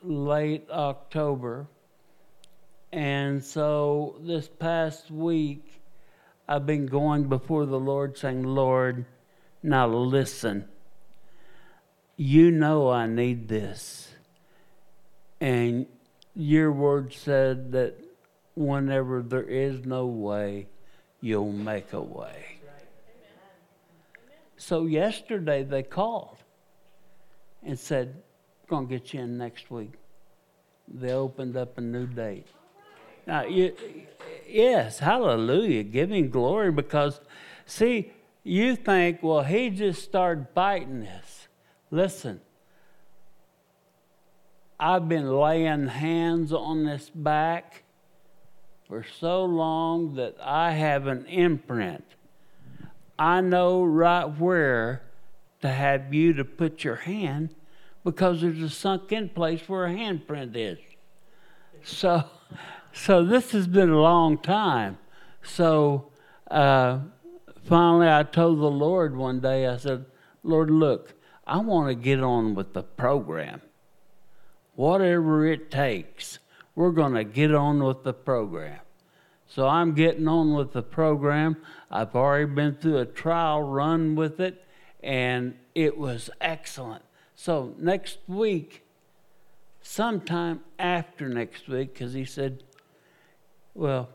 late 0.02 0.68
October. 0.70 1.66
And 2.92 3.42
so 3.42 4.16
this 4.20 4.48
past 4.48 5.10
week, 5.10 5.65
I've 6.48 6.66
been 6.66 6.86
going 6.86 7.24
before 7.24 7.66
the 7.66 7.78
Lord 7.78 8.16
saying, 8.16 8.44
Lord, 8.44 9.04
now 9.62 9.88
listen. 9.88 10.68
You 12.16 12.50
know 12.50 12.88
I 12.90 13.06
need 13.06 13.48
this. 13.48 14.14
And 15.40 15.86
your 16.34 16.70
word 16.72 17.12
said 17.12 17.72
that 17.72 17.96
whenever 18.54 19.22
there 19.22 19.42
is 19.42 19.84
no 19.84 20.06
way, 20.06 20.68
you'll 21.20 21.52
make 21.52 21.92
a 21.92 22.00
way. 22.00 22.58
So 24.56 24.86
yesterday 24.86 25.64
they 25.64 25.82
called 25.82 26.38
and 27.62 27.78
said, 27.78 28.22
We're 28.62 28.76
going 28.76 28.88
to 28.88 28.94
get 28.98 29.12
you 29.12 29.20
in 29.20 29.36
next 29.36 29.70
week. 29.70 29.92
They 30.88 31.12
opened 31.12 31.56
up 31.56 31.76
a 31.78 31.80
new 31.80 32.06
date. 32.06 32.46
Now, 33.26 33.44
you, 33.44 33.74
yes, 34.48 35.00
hallelujah, 35.00 35.82
giving 35.82 36.30
glory 36.30 36.70
because, 36.70 37.20
see, 37.64 38.12
you 38.44 38.76
think, 38.76 39.22
well, 39.22 39.42
he 39.42 39.70
just 39.70 40.04
started 40.04 40.54
biting 40.54 41.00
this. 41.00 41.48
Listen, 41.90 42.40
I've 44.78 45.08
been 45.08 45.28
laying 45.28 45.88
hands 45.88 46.52
on 46.52 46.84
this 46.84 47.10
back 47.12 47.82
for 48.86 49.04
so 49.18 49.44
long 49.44 50.14
that 50.14 50.36
I 50.40 50.72
have 50.72 51.06
an 51.06 51.26
imprint. 51.26 52.04
I 53.18 53.40
know 53.40 53.82
right 53.82 54.26
where 54.26 55.02
to 55.62 55.68
have 55.68 56.14
you 56.14 56.34
to 56.34 56.44
put 56.44 56.84
your 56.84 56.96
hand 56.96 57.54
because 58.04 58.42
there's 58.42 58.62
a 58.62 58.70
sunk 58.70 59.10
in 59.10 59.30
place 59.30 59.68
where 59.68 59.86
a 59.86 59.90
handprint 59.90 60.54
is. 60.54 60.78
So, 61.82 62.24
so 62.96 63.24
this 63.24 63.52
has 63.52 63.66
been 63.66 63.90
a 63.90 64.00
long 64.00 64.38
time. 64.38 64.98
So, 65.42 66.10
uh, 66.50 67.00
finally, 67.64 68.08
I 68.08 68.22
told 68.22 68.58
the 68.58 68.70
Lord 68.70 69.14
one 69.14 69.40
day, 69.40 69.66
I 69.66 69.76
said, 69.76 70.06
Lord, 70.42 70.70
look, 70.70 71.14
I 71.46 71.58
want 71.58 71.88
to 71.88 71.94
get 71.94 72.22
on 72.22 72.54
with 72.54 72.72
the 72.72 72.82
program. 72.82 73.60
Whatever 74.74 75.46
it 75.46 75.70
takes, 75.70 76.38
we're 76.74 76.90
going 76.90 77.14
to 77.14 77.24
get 77.24 77.54
on 77.54 77.84
with 77.84 78.02
the 78.02 78.12
program. 78.12 78.80
So 79.46 79.68
I'm 79.68 79.94
getting 79.94 80.26
on 80.26 80.54
with 80.54 80.72
the 80.72 80.82
program. 80.82 81.56
I've 81.90 82.16
already 82.16 82.46
been 82.46 82.74
through 82.74 82.98
a 82.98 83.06
trial 83.06 83.62
run 83.62 84.16
with 84.16 84.40
it, 84.40 84.64
and 85.02 85.54
it 85.74 85.96
was 85.96 86.30
excellent. 86.40 87.04
So 87.34 87.74
next 87.78 88.18
week, 88.26 88.82
sometime 89.82 90.60
after 90.78 91.28
next 91.28 91.68
week, 91.68 91.92
because 91.92 92.14
he 92.14 92.24
said, 92.24 92.64
well, 93.76 94.08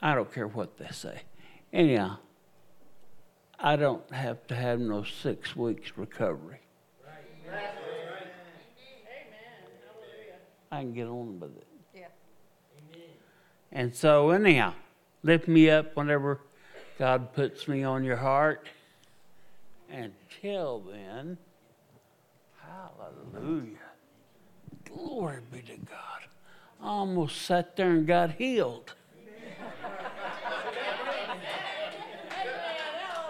I 0.00 0.14
don't 0.14 0.32
care 0.32 0.46
what 0.46 0.78
they 0.78 0.88
say. 0.92 1.22
Anyhow, 1.72 2.18
I 3.58 3.74
don't 3.76 4.08
have 4.12 4.46
to 4.46 4.54
have 4.54 4.78
no 4.78 5.02
six 5.02 5.56
weeks 5.56 5.92
recovery. 5.96 6.60
I 10.70 10.80
can 10.82 10.92
get 10.92 11.06
on 11.06 11.40
with 11.40 11.56
it. 11.56 11.66
Yeah. 11.94 12.06
And 13.72 13.94
so, 13.94 14.30
anyhow, 14.30 14.74
lift 15.22 15.48
me 15.48 15.70
up 15.70 15.96
whenever 15.96 16.40
God 16.98 17.32
puts 17.32 17.66
me 17.66 17.82
on 17.82 18.04
your 18.04 18.16
heart. 18.16 18.68
Until 19.90 20.80
then, 20.80 21.38
hallelujah. 22.62 23.78
Glory 24.84 25.38
be 25.50 25.62
to 25.62 25.76
God. 25.78 26.28
I 26.82 26.86
almost 26.86 27.42
sat 27.42 27.74
there 27.76 27.90
and 27.90 28.06
got 28.06 28.32
healed. 28.32 28.92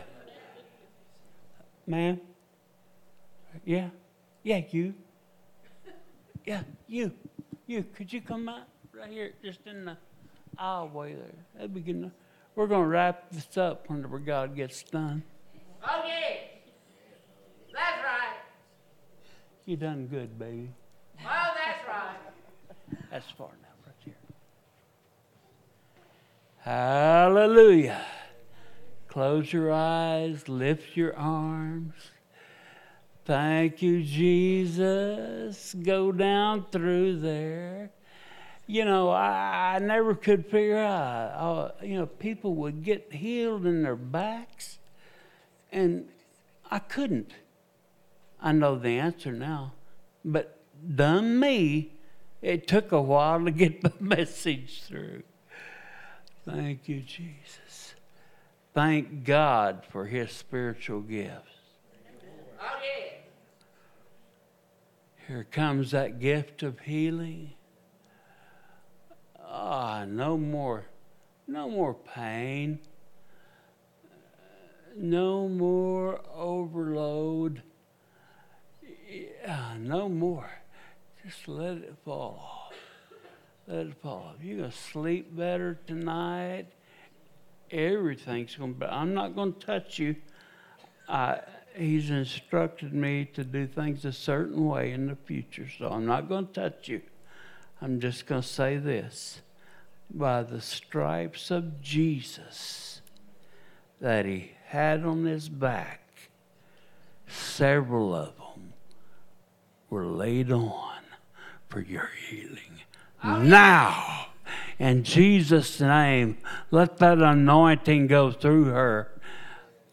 Ma'am? 1.86 2.20
Yeah? 3.64 3.90
Yeah, 4.44 4.62
you. 4.70 4.94
Yeah, 6.45 6.64
you. 6.88 7.12
You. 7.68 7.84
Could 7.95 8.12
you 8.12 8.22
come 8.22 8.49
out 8.49 8.68
right 8.94 9.12
here, 9.12 9.34
just 9.44 9.68
in 9.68 9.86
the 9.86 9.98
aisleway 10.60 11.16
there? 11.16 11.36
That'd 11.56 11.74
be 11.74 11.82
good 11.82 11.95
enough. 11.95 12.12
We're 12.56 12.68
going 12.68 12.84
to 12.84 12.88
wrap 12.88 13.30
this 13.32 13.58
up 13.58 13.90
whenever 13.90 14.20
God 14.20 14.56
gets 14.56 14.84
done. 14.84 15.24
Okay. 15.84 16.49
That's 17.74 18.03
right. 18.03 18.38
You 19.66 19.78
done 19.78 20.08
good, 20.08 20.38
baby. 20.40 20.72
Oh, 21.20 21.53
that's 21.56 21.88
right. 21.88 22.18
That's 23.12 23.30
far 23.38 23.49
enough 23.49 23.78
right 23.86 23.95
here. 24.03 24.16
Hallelujah. 26.60 28.06
Close 29.12 29.52
your 29.52 29.74
eyes, 29.74 30.48
lift 30.48 30.96
your 30.96 31.14
arms. 31.18 31.94
Thank 33.26 33.82
you, 33.82 34.02
Jesus. 34.04 35.74
Go 35.74 36.14
down 36.14 36.66
through 36.72 37.20
there. 37.20 37.92
You 38.68 38.86
know, 38.86 39.10
I, 39.10 39.74
I 39.76 39.80
never 39.80 40.16
could 40.16 40.46
figure 40.46 40.78
out, 40.78 41.32
uh, 41.34 41.86
you 41.86 41.98
know, 41.98 42.06
people 42.06 42.56
would 42.56 42.86
get 42.86 43.12
healed 43.12 43.66
in 43.66 43.84
their 43.84 43.98
backs, 43.98 44.80
and 45.74 46.08
I 46.72 46.80
couldn't. 46.80 47.34
I 48.42 48.54
know 48.54 48.78
the 48.78 48.98
answer 48.98 49.34
now. 49.34 49.74
But 50.24 50.58
done 50.96 51.38
me, 51.38 51.92
it 52.42 52.66
took 52.66 52.94
a 52.94 53.02
while 53.02 53.44
to 53.44 53.52
get 53.52 53.82
the 53.82 53.92
message 54.00 54.84
through. 54.84 55.24
Thank 56.46 56.88
you, 56.88 57.02
Jesus. 57.02 57.70
Thank 58.73 59.26
God 59.26 59.84
for 59.89 60.06
his 60.06 60.31
spiritual 60.31 61.02
gifts. 61.02 61.52
Here 65.27 65.48
comes 65.49 65.91
that 65.91 66.19
gift 66.19 66.61
of 66.61 66.80
healing. 66.80 67.53
Ah, 69.39 70.03
no 70.06 70.38
more, 70.38 70.85
no 71.48 71.69
more 71.69 71.93
pain. 71.93 72.80
No 74.95 75.48
more 75.48 76.19
overload. 76.35 77.61
Yeah, 79.10 79.76
no 79.80 80.10
more. 80.10 80.49
Just 81.26 81.48
let 81.48 81.77
it 81.77 81.95
fall. 82.03 82.69
off. 82.69 82.73
Let 83.68 83.85
it 83.88 83.95
fall. 84.02 84.34
off. 84.34 84.43
You're 84.43 84.57
going 84.57 84.72
to 84.72 84.77
sleep 84.77 85.34
better 85.34 85.80
tonight. 85.88 86.68
Everything's 87.72 88.56
going 88.56 88.73
to 88.73 88.80
be. 88.80 88.85
I'm 88.85 89.14
not 89.14 89.35
going 89.35 89.53
to 89.53 89.65
touch 89.65 89.99
you. 89.99 90.15
I, 91.07 91.39
he's 91.76 92.10
instructed 92.10 92.93
me 92.93 93.26
to 93.34 93.43
do 93.43 93.68
things 93.68 94.06
a 94.06 94.11
certain 94.11 94.68
way 94.68 94.91
in 94.91 95.07
the 95.07 95.15
future, 95.15 95.68
so 95.77 95.88
I'm 95.88 96.06
not 96.06 96.27
going 96.27 96.48
to 96.48 96.53
touch 96.53 96.89
you. 96.89 97.02
I'm 97.81 97.99
just 97.99 98.27
going 98.27 98.41
to 98.41 98.48
say 98.48 98.77
this 98.77 99.41
by 100.14 100.43
the 100.43 100.61
stripes 100.61 101.52
of 101.52 101.81
Jesus 101.81 103.02
that 103.99 104.26
he 104.26 104.52
had 104.68 105.03
on 105.03 105.26
his 105.26 105.48
back, 105.48 105.99
several 107.27 108.14
of 108.14 108.35
them 108.38 108.73
were 109.89 110.06
laid 110.06 110.52
on 110.52 111.02
for 111.69 111.81
your 111.81 112.10
healing. 112.27 112.81
Now, 113.23 114.27
in 114.80 115.03
Jesus' 115.03 115.80
name, 115.80 116.38
let 116.69 116.98
that 116.98 117.19
anointing 117.19 118.07
go 118.07 118.31
through 118.31 118.65
her. 118.65 119.11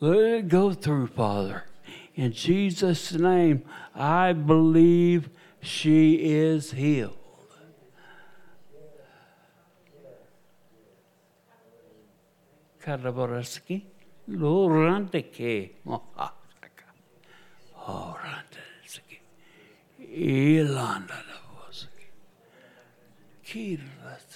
Let 0.01 0.19
it 0.19 0.49
go 0.49 0.73
through, 0.73 1.09
Father. 1.09 1.65
In 2.15 2.33
Jesus' 2.33 3.13
name, 3.13 3.65
I 3.95 4.33
believe 4.33 5.31
she 5.61 6.15
is 6.15 6.73
healed. 6.73 7.15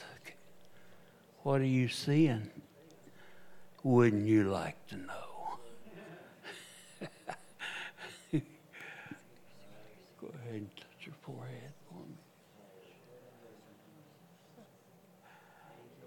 What 1.42 1.60
are 1.60 1.64
you 1.64 1.88
seeing? 1.88 2.48
Wouldn't 3.82 4.28
you 4.28 4.44
like 4.44 4.86
to 4.88 4.96
know? 4.96 5.58
Go 10.20 10.28
ahead 10.28 10.54
and 10.54 10.70
touch 10.76 11.04
your 11.04 11.16
forehead 11.22 11.72
for 11.88 11.98
me. 12.06 12.16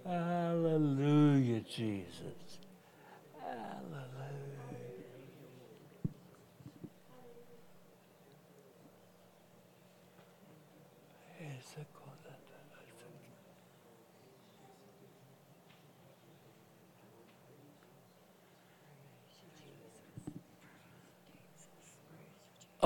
Hallelujah, 0.05 1.61
Jesus. 1.61 2.59
Hallelujah. 3.41 4.45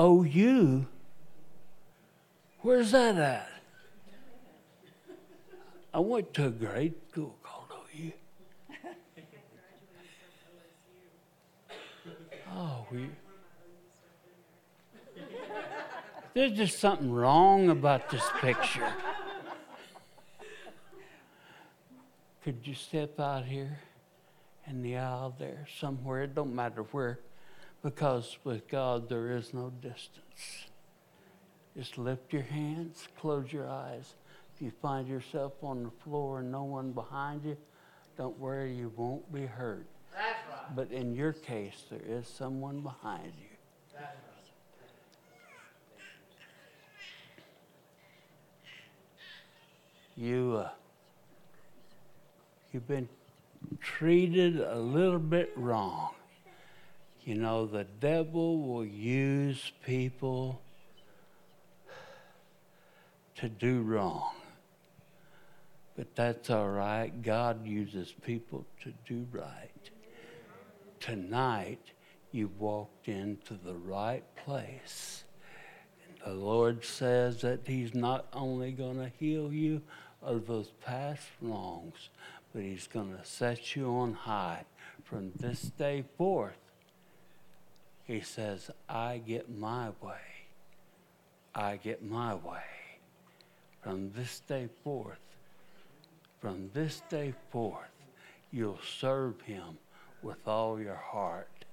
Oh, 0.02 0.22
you? 0.22 0.86
Where's 2.62 2.92
that 2.92 3.18
at? 3.18 3.50
I 5.92 5.98
went 5.98 6.32
to 6.32 6.46
a 6.46 6.50
grade 6.50 6.94
school 7.10 7.36
called 7.42 7.66
OU. 7.94 8.12
Oh, 12.50 12.86
we. 12.90 13.10
There's 16.32 16.52
just 16.52 16.78
something 16.78 17.12
wrong 17.12 17.68
about 17.68 18.08
this 18.08 18.26
picture. 18.40 18.94
Could 22.42 22.66
you 22.66 22.72
step 22.72 23.20
out 23.20 23.44
here 23.44 23.78
in 24.66 24.80
the 24.80 24.96
aisle 24.96 25.34
there 25.38 25.66
somewhere? 25.78 26.22
It 26.22 26.34
don't 26.34 26.54
matter 26.54 26.84
where, 26.84 27.18
because 27.82 28.38
with 28.44 28.68
God 28.68 29.08
there 29.08 29.36
is 29.36 29.54
no 29.54 29.70
distance. 29.80 30.66
Just 31.76 31.98
lift 31.98 32.32
your 32.32 32.42
hands, 32.42 33.08
close 33.18 33.52
your 33.52 33.68
eyes. 33.68 34.14
If 34.54 34.62
you 34.62 34.72
find 34.82 35.08
yourself 35.08 35.52
on 35.62 35.84
the 35.84 35.90
floor 36.04 36.40
and 36.40 36.50
no 36.50 36.64
one 36.64 36.92
behind 36.92 37.44
you, 37.44 37.56
don't 38.16 38.38
worry, 38.38 38.74
you 38.74 38.92
won't 38.96 39.32
be 39.32 39.46
hurt. 39.46 39.86
That's 40.12 40.24
right. 40.50 40.76
But 40.76 40.90
in 40.90 41.14
your 41.14 41.32
case, 41.32 41.84
there 41.88 42.02
is 42.06 42.26
someone 42.26 42.80
behind 42.80 43.32
you. 43.38 43.96
Right. 43.96 44.06
You, 50.16 50.64
uh, 50.64 50.70
you've 52.72 52.86
been 52.86 53.08
treated 53.80 54.60
a 54.60 54.78
little 54.78 55.18
bit 55.18 55.52
wrong. 55.56 56.10
You 57.24 57.34
know, 57.34 57.66
the 57.66 57.84
devil 57.84 58.58
will 58.62 58.84
use 58.84 59.72
people 59.84 60.62
to 63.36 63.48
do 63.48 63.82
wrong. 63.82 64.32
But 65.96 66.14
that's 66.16 66.48
all 66.48 66.68
right. 66.68 67.10
God 67.22 67.66
uses 67.66 68.14
people 68.24 68.64
to 68.82 68.92
do 69.06 69.26
right. 69.32 69.90
Tonight, 70.98 71.92
you 72.32 72.50
walked 72.58 73.08
into 73.08 73.54
the 73.54 73.74
right 73.74 74.24
place. 74.36 75.24
And 76.06 76.32
the 76.32 76.40
Lord 76.40 76.84
says 76.84 77.42
that 77.42 77.60
He's 77.66 77.94
not 77.94 78.26
only 78.32 78.72
going 78.72 78.96
to 78.96 79.10
heal 79.18 79.52
you 79.52 79.82
of 80.22 80.46
those 80.46 80.70
past 80.84 81.26
wrongs, 81.42 82.08
but 82.54 82.62
He's 82.62 82.86
going 82.86 83.14
to 83.16 83.24
set 83.24 83.76
you 83.76 83.88
on 83.88 84.14
high 84.14 84.64
from 85.04 85.32
this 85.38 85.62
day 85.62 86.04
forth. 86.16 86.69
He 88.10 88.22
says, 88.22 88.72
I 88.88 89.18
get 89.18 89.48
my 89.48 89.90
way. 90.02 90.48
I 91.54 91.76
get 91.76 92.02
my 92.02 92.34
way. 92.34 92.58
From 93.84 94.10
this 94.10 94.40
day 94.40 94.68
forth, 94.82 95.20
from 96.40 96.70
this 96.74 97.02
day 97.08 97.34
forth, 97.52 97.94
you'll 98.50 98.80
serve 98.98 99.40
him 99.42 99.78
with 100.22 100.48
all 100.48 100.80
your 100.80 100.96
heart. 100.96 101.64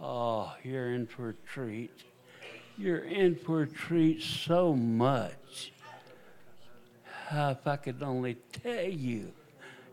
Oh, 0.00 0.54
you're 0.62 0.94
in 0.94 1.06
for 1.06 1.28
a 1.28 1.34
treat. 1.34 1.92
You're 2.78 3.04
in 3.04 3.34
for 3.36 3.60
a 3.60 3.66
treat 3.66 4.22
so 4.22 4.72
much. 4.72 5.72
Ah, 7.30 7.50
if 7.50 7.66
I 7.66 7.76
could 7.76 8.02
only 8.02 8.38
tell 8.54 8.88
you 8.88 9.32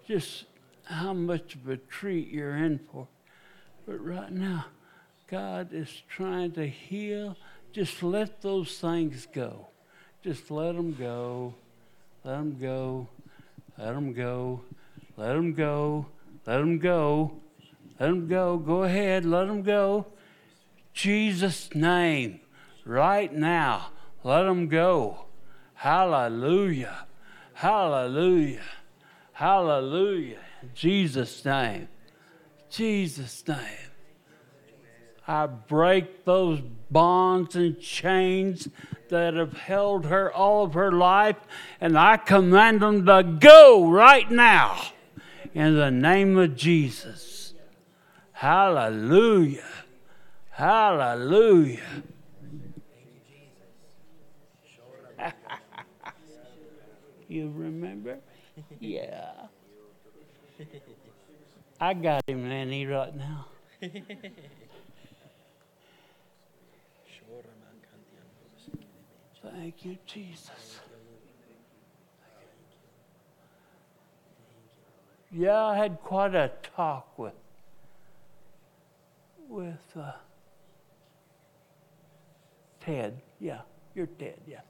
just 0.07 0.45
how 0.85 1.11
much 1.11 1.55
of 1.55 1.67
a 1.67 1.75
treat 1.75 2.29
you're 2.29 2.55
in 2.55 2.79
for. 2.79 3.09
But 3.85 3.99
right 4.01 4.31
now, 4.31 4.67
God 5.27 5.73
is 5.73 6.03
trying 6.07 6.51
to 6.53 6.67
heal. 6.67 7.35
Just 7.71 8.03
let 8.03 8.41
those 8.41 8.77
things 8.77 9.27
go. 9.33 9.67
Just 10.23 10.49
let 10.51 10.75
them 10.75 10.93
go. 10.93 11.53
Let 12.23 12.37
them 12.37 12.57
go. 12.59 13.07
Let 13.77 13.93
them 13.93 14.13
go. 14.13 14.61
Let 15.17 15.33
them 15.33 15.53
go. 15.53 16.05
Let 16.45 16.57
them 16.59 16.79
go. 16.79 17.31
Let 17.99 18.07
them 18.07 18.27
go. 18.27 18.57
Go 18.57 18.83
ahead. 18.83 19.25
Let 19.25 19.47
them 19.47 19.63
go. 19.63 20.05
Jesus' 20.93 21.73
name. 21.73 22.39
Right 22.85 23.33
now. 23.33 23.87
Let 24.23 24.43
them 24.43 24.67
go. 24.67 25.25
Hallelujah. 25.73 27.05
Hallelujah. 27.53 28.61
Hallelujah. 29.33 30.39
Jesus' 30.73 31.43
name. 31.43 31.87
Jesus' 32.69 33.47
name. 33.47 33.91
I 35.27 35.47
break 35.47 36.23
those 36.25 36.61
bonds 36.91 37.55
and 37.55 37.79
chains 37.79 38.67
that 39.09 39.33
have 39.33 39.53
held 39.53 40.05
her 40.05 40.31
all 40.31 40.65
of 40.65 40.75
her 40.75 40.91
life, 40.91 41.37
and 41.81 41.97
I 41.97 42.17
command 42.17 42.81
them 42.81 43.05
to 43.07 43.23
go 43.23 43.89
right 43.89 44.29
now 44.29 44.79
in 45.53 45.75
the 45.75 45.89
name 45.89 46.37
of 46.37 46.55
Jesus. 46.55 47.53
Hallelujah. 48.33 49.63
Hallelujah. 50.51 51.79
you 57.27 57.51
remember? 57.55 58.19
Yeah. 58.79 59.31
I 61.79 61.93
got 61.93 62.23
him, 62.27 62.47
Nanny, 62.47 62.85
right 62.85 63.15
now. 63.15 63.47
Thank 69.53 69.85
you, 69.85 69.97
Jesus. 70.05 70.79
Yeah, 75.31 75.65
I 75.65 75.75
had 75.75 76.01
quite 76.01 76.33
a 76.33 76.51
talk 76.75 77.17
with 77.17 77.33
with 79.49 79.97
uh, 79.97 80.11
Ted. 82.79 83.21
Yeah, 83.39 83.61
you're 83.93 84.07
Ted. 84.07 84.39
Yeah. 84.47 84.61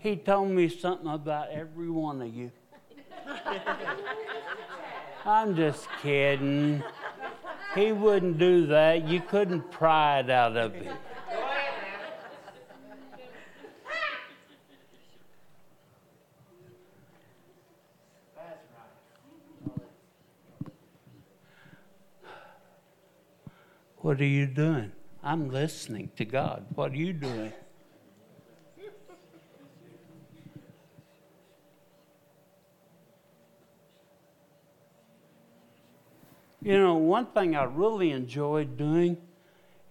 He 0.00 0.16
told 0.16 0.50
me 0.50 0.68
something 0.68 1.08
about 1.08 1.50
every 1.50 1.90
one 1.90 2.22
of 2.22 2.32
you. 2.32 2.52
I'm 5.24 5.56
just 5.56 5.88
kidding. 6.02 6.82
He 7.74 7.92
wouldn't 7.92 8.38
do 8.38 8.66
that. 8.66 9.06
You 9.06 9.20
couldn't 9.20 9.70
pry 9.70 10.20
it 10.20 10.30
out 10.30 10.56
of 10.56 10.74
him. 10.74 10.96
What 23.98 24.20
are 24.20 24.24
you 24.24 24.46
doing? 24.46 24.92
I'm 25.22 25.50
listening 25.50 26.10
to 26.16 26.24
God. 26.24 26.64
What 26.74 26.92
are 26.92 26.96
you 26.96 27.12
doing? 27.12 27.52
You 36.60 36.78
know, 36.78 36.94
one 36.96 37.26
thing 37.26 37.54
I 37.54 37.64
really 37.64 38.10
enjoyed 38.10 38.76
doing 38.76 39.16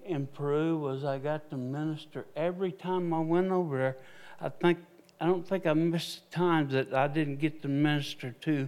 in 0.05 0.27
Peru 0.27 0.77
was 0.77 1.05
I 1.05 1.17
got 1.17 1.49
to 1.51 1.57
minister 1.57 2.25
every 2.35 2.71
time 2.71 3.13
I 3.13 3.19
went 3.19 3.51
over 3.51 3.77
there. 3.77 3.97
I 4.41 4.49
think 4.49 4.79
I 5.19 5.25
don't 5.25 5.47
think 5.47 5.65
I 5.65 5.73
missed 5.73 6.29
times 6.31 6.73
that 6.73 6.93
I 6.93 7.07
didn't 7.07 7.37
get 7.37 7.61
to 7.63 7.67
minister 7.67 8.31
to 8.41 8.67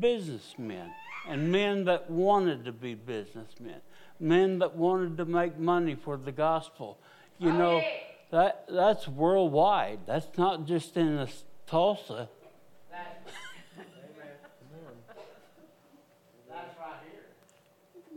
businessmen 0.00 0.90
and 1.28 1.52
men 1.52 1.84
that 1.84 2.10
wanted 2.10 2.64
to 2.64 2.72
be 2.72 2.94
businessmen, 2.94 3.80
men 4.18 4.58
that 4.58 4.74
wanted 4.74 5.16
to 5.18 5.24
make 5.24 5.58
money 5.58 5.94
for 5.94 6.16
the 6.16 6.32
gospel. 6.32 6.98
You 7.38 7.50
oh, 7.50 7.58
know, 7.58 7.82
that 8.30 8.64
that's 8.68 9.06
worldwide. 9.06 10.00
That's 10.06 10.36
not 10.36 10.66
just 10.66 10.96
in 10.96 11.28
Tulsa. 11.66 12.28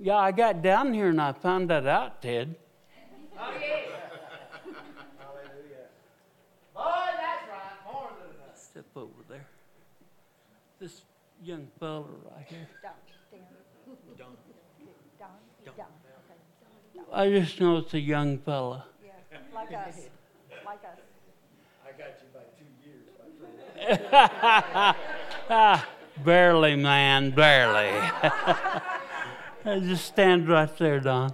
Yeah, 0.03 0.17
I 0.17 0.33
got 0.33 0.61
down 0.61 0.93
here 0.93 1.07
and 1.07 1.21
I 1.21 1.31
found 1.31 1.69
that 1.69 1.87
out, 1.87 2.21
Ted. 2.21 2.55
Oh, 3.39 3.53
yeah. 3.57 3.69
Boy, 6.75 6.83
that's 7.15 7.47
right. 7.47 7.79
More 7.89 8.09
than 8.19 8.35
enough. 8.35 8.57
Step 8.57 8.83
over 8.97 9.23
there. 9.29 9.47
This 10.77 11.03
young 11.41 11.69
fella 11.79 12.01
right 12.01 12.45
here. 12.49 12.67
Don, 12.83 12.91
Don. 14.17 14.27
Don, 15.17 15.77
Don. 16.95 17.05
I 17.13 17.29
just 17.29 17.61
know 17.61 17.77
it's 17.77 17.93
a 17.93 17.99
young 18.01 18.39
fella. 18.39 18.83
Yeah, 19.01 19.11
like 19.55 19.67
us, 19.71 20.09
like 20.65 20.83
us. 20.83 20.99
I 21.87 21.91
got 21.97 22.19
you 22.19 22.27
by 22.33 22.41
two 22.59 22.67
years, 22.83 23.07
my 23.79 23.97
friend. 24.09 24.97
Ah, 25.49 25.87
barely, 26.25 26.75
man, 26.75 27.31
barely. 27.31 27.93
just 29.65 30.05
stand 30.05 30.49
right 30.49 30.77
there, 30.77 30.99
Don. 30.99 31.33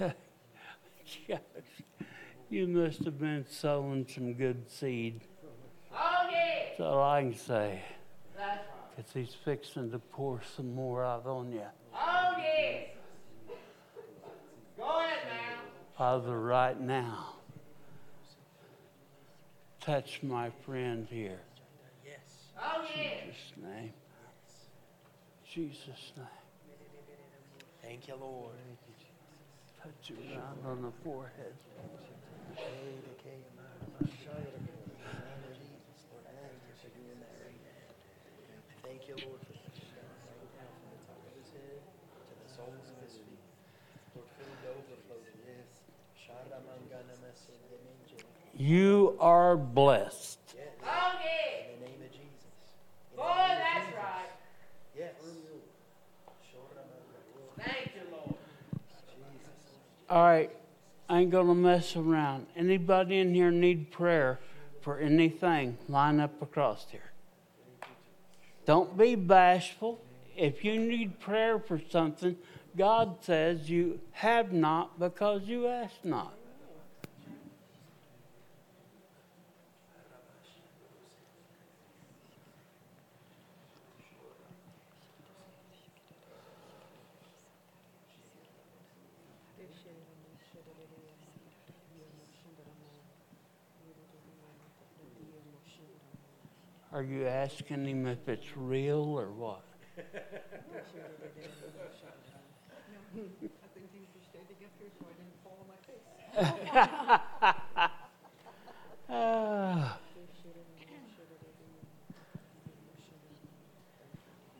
You 2.50 2.66
must 2.66 3.04
have 3.04 3.20
been 3.20 3.46
sowing 3.48 4.06
some 4.12 4.34
good 4.34 4.68
seed. 4.68 5.20
That's 6.80 6.80
all 6.80 7.02
I 7.02 7.22
can 7.22 7.36
say. 7.36 7.82
Because 8.96 9.12
he's 9.12 9.34
fixing 9.44 9.92
to 9.92 9.98
pour 10.00 10.40
some 10.56 10.74
more 10.74 11.04
out 11.04 11.26
on 11.26 11.52
you. 11.52 11.62
Oh, 11.94 12.34
yeah. 12.38 12.80
Go 14.76 14.98
ahead 14.98 15.18
now. 15.28 15.60
Father, 16.00 16.40
right 16.40 16.80
now, 16.80 17.36
touch 19.82 20.22
my 20.22 20.48
friend 20.64 21.06
here. 21.10 21.42
Oh, 22.56 22.86
yeah. 22.96 23.26
Jesus' 23.26 23.52
name. 23.62 23.92
Jesus' 25.44 26.12
name. 26.16 26.26
Thank 27.82 28.08
you, 28.08 28.14
Lord. 28.18 28.54
Touch 29.82 30.08
him 30.08 30.16
around 30.32 30.64
on 30.64 30.80
the 30.84 30.92
forehead. 31.04 31.52
Thank 38.82 39.06
you, 39.06 39.16
Lord, 39.20 39.40
for 39.44 39.52
touching 39.52 39.92
him 39.92 40.08
right 40.24 40.48
now 40.56 40.72
from 40.80 40.96
the 40.96 41.04
top 41.04 41.20
of 41.20 41.28
his 41.36 41.52
head 41.52 41.84
to 42.24 42.32
the 42.40 42.48
soles 42.56 42.88
of 42.88 42.96
his 43.04 43.20
feet. 43.20 43.44
Lord, 44.16 44.32
fill 44.40 44.48
the 44.64 44.80
overflow 44.80 45.20
to 45.20 45.36
this. 45.44 45.84
Sharamanganamasenyemenje. 46.30 48.22
You 48.60 49.16
are 49.20 49.56
blessed. 49.56 50.38
Yes, 50.54 50.66
Oh, 50.84 51.12
in 51.72 51.80
the 51.80 51.86
name 51.86 52.02
of 52.02 52.12
Jesus. 52.12 52.26
Name 53.16 53.58
that's 53.58 53.96
right. 53.96 54.28
Yes. 54.94 55.14
Thank 57.58 57.92
you, 57.94 58.02
Lord. 58.12 58.34
Jesus. 59.08 59.30
All 60.10 60.24
right, 60.24 60.50
I 61.08 61.20
ain't 61.20 61.30
gonna 61.30 61.54
mess 61.54 61.96
around. 61.96 62.48
Anybody 62.54 63.20
in 63.20 63.34
here 63.34 63.50
need 63.50 63.90
prayer 63.92 64.38
for 64.82 64.98
anything? 64.98 65.78
Line 65.88 66.20
up 66.20 66.42
across 66.42 66.84
here. 66.90 67.12
Don't 68.66 68.94
be 68.94 69.14
bashful. 69.14 70.04
If 70.36 70.66
you 70.66 70.78
need 70.78 71.18
prayer 71.18 71.58
for 71.58 71.80
something, 71.88 72.36
God 72.76 73.24
says 73.24 73.70
you 73.70 74.00
have 74.12 74.52
not 74.52 75.00
because 75.00 75.44
you 75.44 75.66
ask 75.66 75.94
not. 76.04 76.34
Are 97.00 97.02
you 97.02 97.26
asking 97.26 97.86
him 97.86 98.06
if 98.06 98.28
it's 98.28 98.54
real 98.54 99.18
or 99.18 99.30
what? 99.30 99.64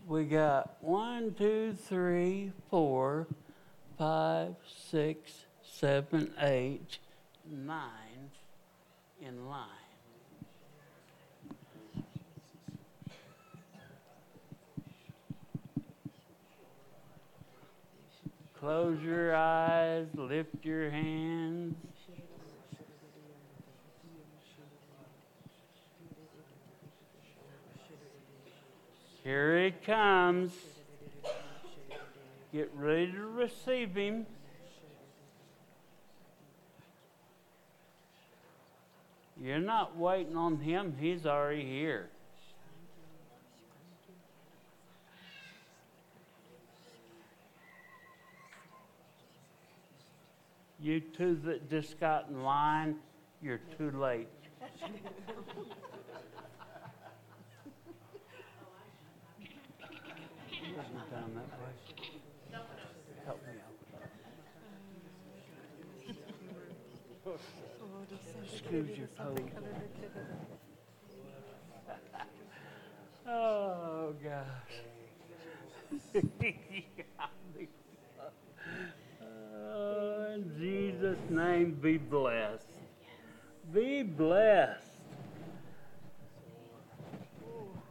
We 0.08 0.24
got 0.24 0.76
one, 0.80 1.34
two, 1.34 1.74
three, 1.74 2.52
four, 2.70 3.26
five, 3.98 4.54
six, 4.90 5.44
seven, 5.62 6.32
eight, 6.40 7.00
nine 7.46 8.30
in 9.20 9.46
line. 9.46 9.79
Close 18.60 19.00
your 19.02 19.34
eyes, 19.34 20.06
lift 20.14 20.66
your 20.66 20.90
hands. 20.90 21.74
Here 29.24 29.64
he 29.64 29.70
comes. 29.70 30.52
Get 32.52 32.70
ready 32.74 33.10
to 33.12 33.26
receive 33.28 33.94
him. 33.94 34.26
You're 39.42 39.58
not 39.58 39.96
waiting 39.96 40.36
on 40.36 40.58
him, 40.58 40.96
he's 41.00 41.24
already 41.24 41.64
here. 41.64 42.10
You 50.82 51.00
two 51.00 51.38
that 51.44 51.68
just 51.68 52.00
got 52.00 52.30
in 52.30 52.42
line, 52.42 52.96
you're 53.42 53.60
too 53.76 53.90
late. 53.90 54.28
Excuse 68.42 68.96
your 68.96 69.08
pose. 69.08 69.38
Oh, 73.28 74.14
gosh. 74.24 74.46
In 79.80 80.52
Jesus' 80.58 81.18
name, 81.30 81.78
be 81.80 81.96
blessed. 81.96 82.66
Be 83.72 84.02
blessed. 84.02 84.86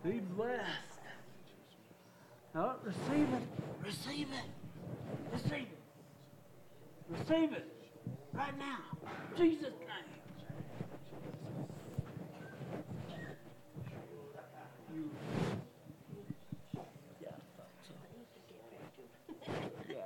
Be 0.03 0.20
blessed. 0.36 0.99
Oh, 2.56 2.76
receive 2.84 3.30
it. 3.34 3.48
Receive 3.86 4.28
it. 4.28 4.49
Receive 5.34 5.68
it. 5.68 5.80
Receive 7.10 7.53
it. 7.53 7.68
Right 8.34 8.57
now. 8.57 8.78
Jesus' 9.38 9.64
name. 9.64 10.10
You. 14.95 15.10
Yeah, 17.22 17.30
I 17.30 17.32
thought 17.57 17.74
so. 17.88 17.94
Yeah. 19.88 19.98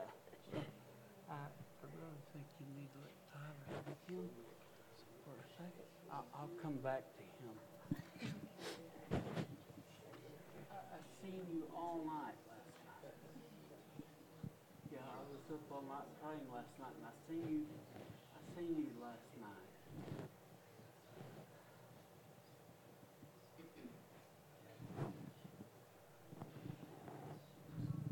I, 1.29 1.33
I 1.33 1.87
really 1.95 2.23
think 2.33 2.45
you 2.59 2.67
need 2.75 2.89
to 2.91 2.99
let 2.99 3.15
Tyler 3.31 3.65
have 3.71 3.85
him 4.09 4.27
for 5.23 5.31
a 5.31 5.47
second. 5.55 5.87
I'll, 6.43 6.49
come 6.61 6.75
back 6.83 7.03
to 7.15 7.23
him. 7.39 7.55
I, 10.67 10.75
I 10.75 10.99
seen 11.23 11.39
you 11.53 11.63
all 11.73 12.03
night 12.03 12.35
last 12.51 12.75
night. 12.83 13.15
Yeah, 14.91 15.07
I 15.07 15.23
was 15.31 15.39
up 15.55 15.71
all 15.71 15.87
night 15.87 16.03
praying 16.21 16.43
last 16.51 16.67
night, 16.83 16.91
and 16.99 17.07
I 17.07 17.15
seen 17.31 17.47
you. 17.47 17.63
I 18.35 18.39
seen 18.59 18.75
you 18.75 18.91
last 18.99 19.31
night. 19.39 19.71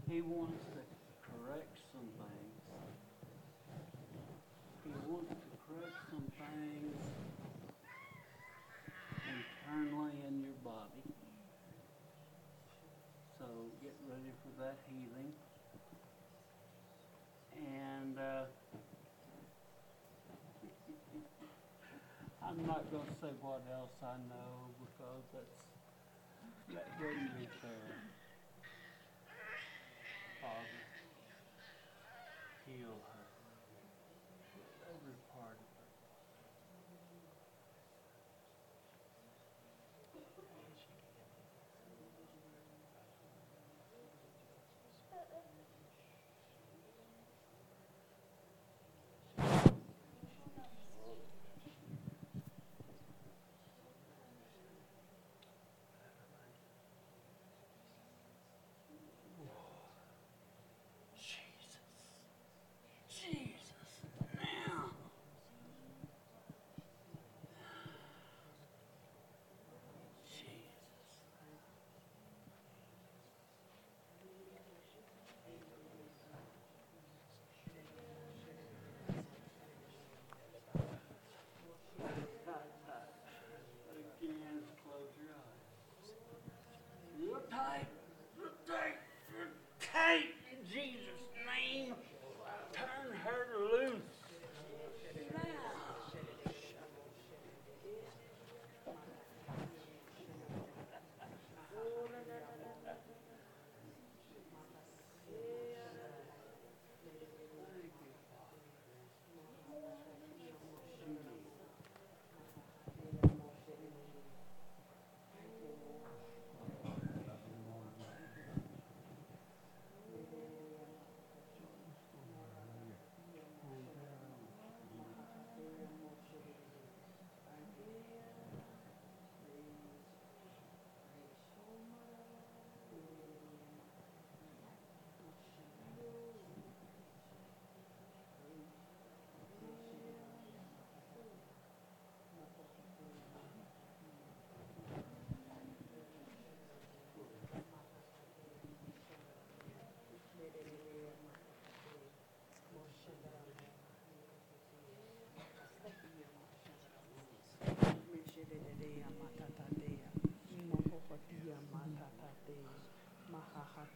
He 0.09 0.21
wants 0.21 0.63
to 0.71 0.79
correct 1.27 1.77
some 1.91 2.07
things. 2.15 2.55
He 4.85 4.91
wants 5.11 5.35
to 5.35 5.57
correct 5.67 5.99
some 6.09 6.27
things 6.39 6.95
internally 9.71 10.11
in 10.27 10.41
your 10.41 10.57
body. 10.63 11.07
So 13.37 13.45
get 13.81 13.95
ready 14.09 14.31
for 14.43 14.51
that 14.61 14.77
healing. 14.87 15.31
And 17.55 18.09
uh, 18.21 18.45
I'm 22.43 22.65
not 22.65 22.89
going 22.91 23.05
to 23.07 23.13
say 23.21 23.33
what 23.41 23.61
else 23.73 23.91
I 24.03 24.17
know 24.29 24.69
because 24.79 25.23
that's 25.33 25.45
that 26.73 26.87
wouldn't 26.99 27.37
be 27.37 27.47
fair. 27.61 28.00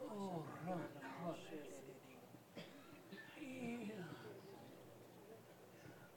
Oh, 0.00 0.44
run, 0.66 0.78
run. 1.24 1.36
Yeah. 3.42 3.94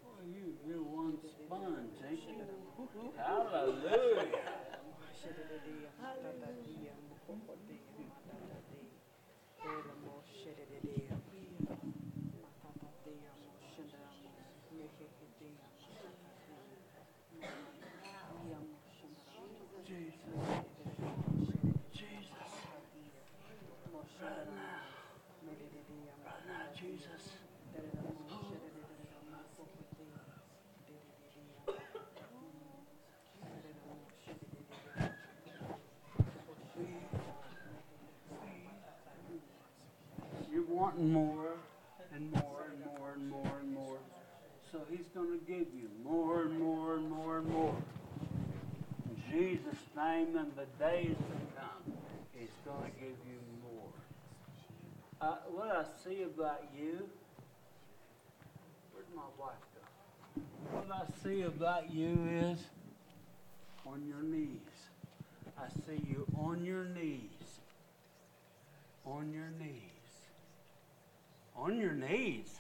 Boy, 0.04 0.22
you, 0.30 0.54
you're 0.68 0.84
one 0.84 1.18
sponge, 1.26 1.98
ain't 2.08 2.22
you? 2.22 2.36
Hallelujah. 3.18 4.58
Jesus. 26.88 27.38
More 40.98 41.58
and 42.12 42.32
more 42.32 42.66
and 42.72 42.84
more 42.84 43.12
and 43.14 43.30
more 43.30 43.60
and 43.62 43.72
more. 43.72 44.00
So 44.72 44.80
he's 44.90 45.06
going 45.14 45.40
to 45.40 45.46
give 45.46 45.68
you 45.76 45.90
more 46.04 46.42
and 46.42 46.60
more 46.60 46.96
and 46.96 47.08
more 47.08 47.38
and 47.38 47.48
more. 47.50 47.76
In 49.06 49.22
Jesus' 49.32 49.78
name 49.96 50.36
and 50.36 50.52
the 50.56 50.66
days 50.84 51.16
to 51.16 51.62
come, 51.62 51.94
he's 52.34 52.50
going 52.66 52.82
to 52.82 53.00
give 53.00 53.16
you 53.30 53.40
more. 53.62 53.92
Uh, 55.22 55.36
what 55.52 55.68
I 55.68 55.86
see 56.04 56.24
about 56.24 56.64
you, 56.76 57.08
where'd 58.92 59.06
my 59.16 59.22
wife 59.40 59.54
go? 59.76 60.42
What 60.72 60.92
I 60.92 61.06
see 61.24 61.44
about 61.44 61.94
you 61.94 62.28
is 62.42 62.60
on 63.86 64.04
your 64.08 64.24
knees. 64.24 64.50
I 65.60 65.70
see 65.70 66.04
you 66.10 66.26
on 66.40 66.66
your 66.66 66.86
knees. 66.86 67.60
On 69.06 69.32
your 69.32 69.52
knees. 69.60 69.87
On 71.68 71.78
your 71.78 71.92
knees. 71.92 72.56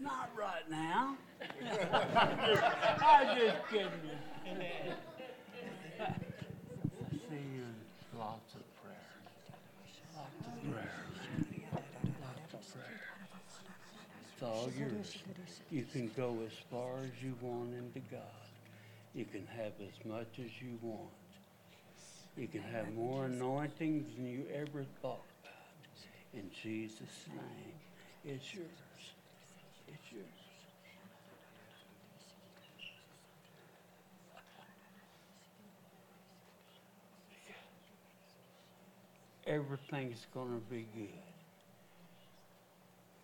Not 0.00 0.30
right 0.34 0.70
now. 0.70 1.18
I'm 1.62 3.36
just 3.36 3.56
kidding 3.68 3.90
you. 4.02 4.16
See 7.28 7.34
you 7.34 7.60
in 7.60 8.18
lots 8.18 8.54
of 8.54 8.62
prayers. 8.80 9.26
Lots 10.16 10.46
of 10.46 10.72
prayers. 10.72 10.88
Lots 12.22 12.54
of 12.54 12.72
prayers. 12.72 13.04
It's 14.32 14.42
all 14.42 14.70
yours. 14.78 15.18
You 15.70 15.84
can 15.92 16.10
go 16.16 16.38
as 16.46 16.52
far 16.70 17.00
as 17.04 17.22
you 17.22 17.34
want 17.42 17.74
into 17.74 18.00
God. 18.10 18.22
You 19.14 19.26
can 19.26 19.46
have 19.48 19.72
as 19.82 20.06
much 20.06 20.38
as 20.38 20.62
you 20.62 20.78
want. 20.80 21.10
You 22.34 22.48
can 22.48 22.62
have 22.62 22.94
more 22.94 23.26
anointings 23.26 24.16
than 24.16 24.26
you 24.26 24.46
ever 24.54 24.86
thought 25.02 25.20
about. 25.20 25.35
In 26.36 26.50
Jesus' 26.62 27.00
name, 27.28 27.72
it's 28.22 28.54
yours. 28.54 28.68
It's 29.88 30.12
yours. 30.12 30.24
Everything's 39.46 40.26
going 40.34 40.48
to 40.48 40.60
be 40.70 40.86
good. 40.94 41.08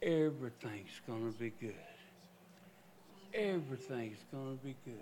Everything's 0.02 1.00
going 1.06 1.30
to 1.30 1.38
be 1.38 1.50
good. 1.60 1.74
Everything's 3.34 4.24
going 4.32 4.56
to 4.56 4.64
be 4.64 4.74
good. 4.86 4.94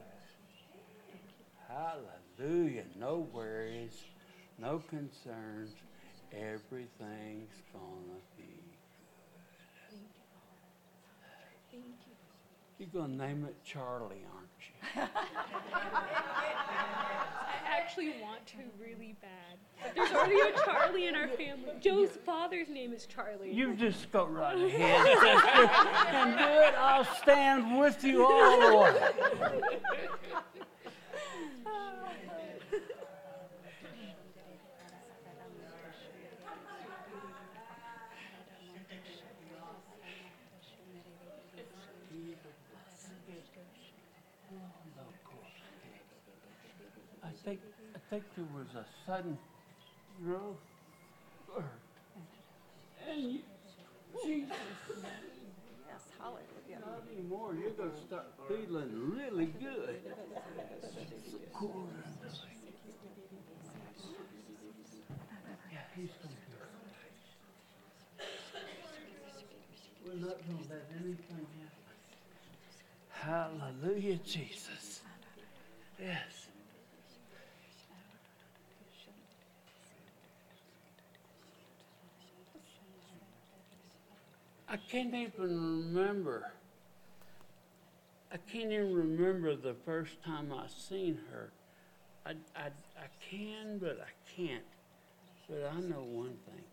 Hallelujah. 1.69 2.85
No 2.99 3.29
worries, 3.33 4.03
no 4.59 4.83
concerns. 4.91 5.71
Everything's 6.33 7.63
going 7.73 8.05
to 8.07 8.21
be 8.37 8.45
good. 11.71 11.83
You're 12.79 12.89
going 12.89 13.19
to 13.19 13.27
name 13.27 13.45
it 13.45 13.57
Charlie, 13.65 14.25
aren't 14.33 14.49
you? 14.65 15.03
I 17.71 17.79
actually 17.79 18.15
want 18.23 18.47
to 18.47 18.59
really 18.81 19.17
bad. 19.21 19.59
But 19.83 19.95
there's 19.95 20.13
already 20.13 20.41
a 20.41 20.53
Charlie 20.65 21.07
in 21.07 21.15
our 21.17 21.29
family. 21.29 21.73
Joe's 21.81 22.11
father's 22.25 22.69
name 22.69 22.93
is 22.93 23.07
Charlie. 23.07 23.53
You 23.53 23.75
just 23.75 24.11
go 24.13 24.27
right 24.27 24.57
ahead 24.57 25.07
sister, 25.07 25.27
and 26.09 26.39
do 26.39 26.45
it. 26.45 26.75
I'll 26.79 27.05
stand 27.05 27.79
with 27.79 28.05
you 28.05 28.25
all 28.25 28.61
the 28.61 28.77
way. 28.79 28.93
Think 48.11 48.11
I 48.11 48.17
think 48.17 48.25
there 48.35 48.47
was 48.57 48.67
a 48.75 48.85
sudden 49.07 49.39
growth, 50.25 50.57
and 53.09 53.23
you, 53.23 53.41
Jesus. 54.25 54.57
Yes, 55.89 56.03
hallelujah. 56.19 56.81
Not 56.81 57.05
anymore. 57.15 57.55
You're 57.55 57.71
going 57.71 57.93
to 57.93 58.01
start 58.07 58.27
feeling 58.49 58.91
really 59.15 59.47
good. 59.47 60.01
Yeah, 65.71 65.79
he's 65.95 66.11
going 66.21 66.35
to 66.35 66.41
do 66.51 66.57
it. 66.59 68.27
We're 70.05 70.15
not 70.15 70.37
going 70.49 70.59
to 70.65 70.69
let 70.69 70.85
anything 70.99 71.47
happen. 73.21 73.61
Hallelujah, 73.83 74.17
Jesus. 74.17 75.03
Yes. 76.01 76.40
I 84.73 84.77
can't 84.77 85.13
even 85.13 85.33
remember. 85.37 86.53
I 88.33 88.37
can't 88.37 88.71
even 88.71 88.95
remember 88.95 89.57
the 89.57 89.75
first 89.85 90.23
time 90.25 90.53
I 90.53 90.67
seen 90.69 91.19
her. 91.33 91.51
I, 92.25 92.35
I, 92.55 92.67
I 92.67 93.09
can, 93.29 93.79
but 93.79 93.99
I 94.01 94.37
can't. 94.37 94.63
But 95.49 95.73
I 95.75 95.81
know 95.81 96.05
one 96.05 96.37
thing. 96.47 96.65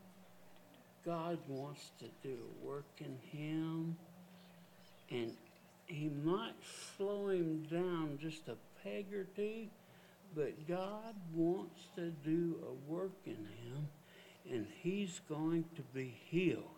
God 1.03 1.39
wants 1.47 1.89
to 1.97 2.05
do 2.21 2.35
a 2.35 2.67
work 2.67 2.85
in 2.99 3.17
him, 3.31 3.97
and 5.09 5.33
he 5.87 6.11
might 6.23 6.53
slow 6.97 7.29
him 7.29 7.63
down 7.63 8.19
just 8.21 8.47
a 8.47 8.57
peg 8.83 9.11
or 9.11 9.23
two, 9.35 9.65
but 10.35 10.67
God 10.67 11.15
wants 11.33 11.81
to 11.95 12.11
do 12.23 12.57
a 12.61 12.91
work 12.91 13.17
in 13.25 13.31
him, 13.31 13.87
and 14.51 14.67
he's 14.83 15.19
going 15.27 15.65
to 15.75 15.81
be 15.95 16.13
healed 16.29 16.76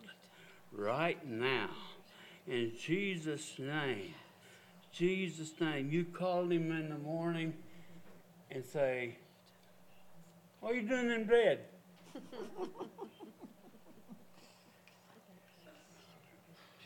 right 0.71 1.25
now. 1.27 1.69
In 2.47 2.71
Jesus' 2.79 3.53
name. 3.59 4.13
Jesus' 4.91 5.51
name. 5.59 5.89
You 5.91 6.05
call 6.05 6.51
him 6.51 6.71
in 6.71 6.89
the 6.89 6.97
morning 6.97 7.53
and 8.51 8.63
say, 8.65 9.17
What 10.59 10.73
are 10.73 10.75
you 10.75 10.87
doing 10.87 11.11
in 11.11 11.25
bed? 11.25 11.59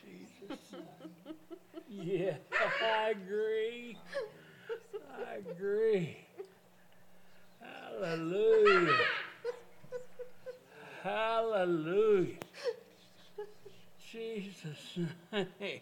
Jesus. 0.01 0.60
Name. 0.72 0.84
Yeah, 1.89 2.35
I 2.84 3.11
agree. 3.11 3.97
I 5.15 5.49
agree. 5.49 6.18
Hallelujah. 7.61 8.97
Hallelujah. 11.03 12.38
Jesus' 14.14 14.99
name. 15.60 15.80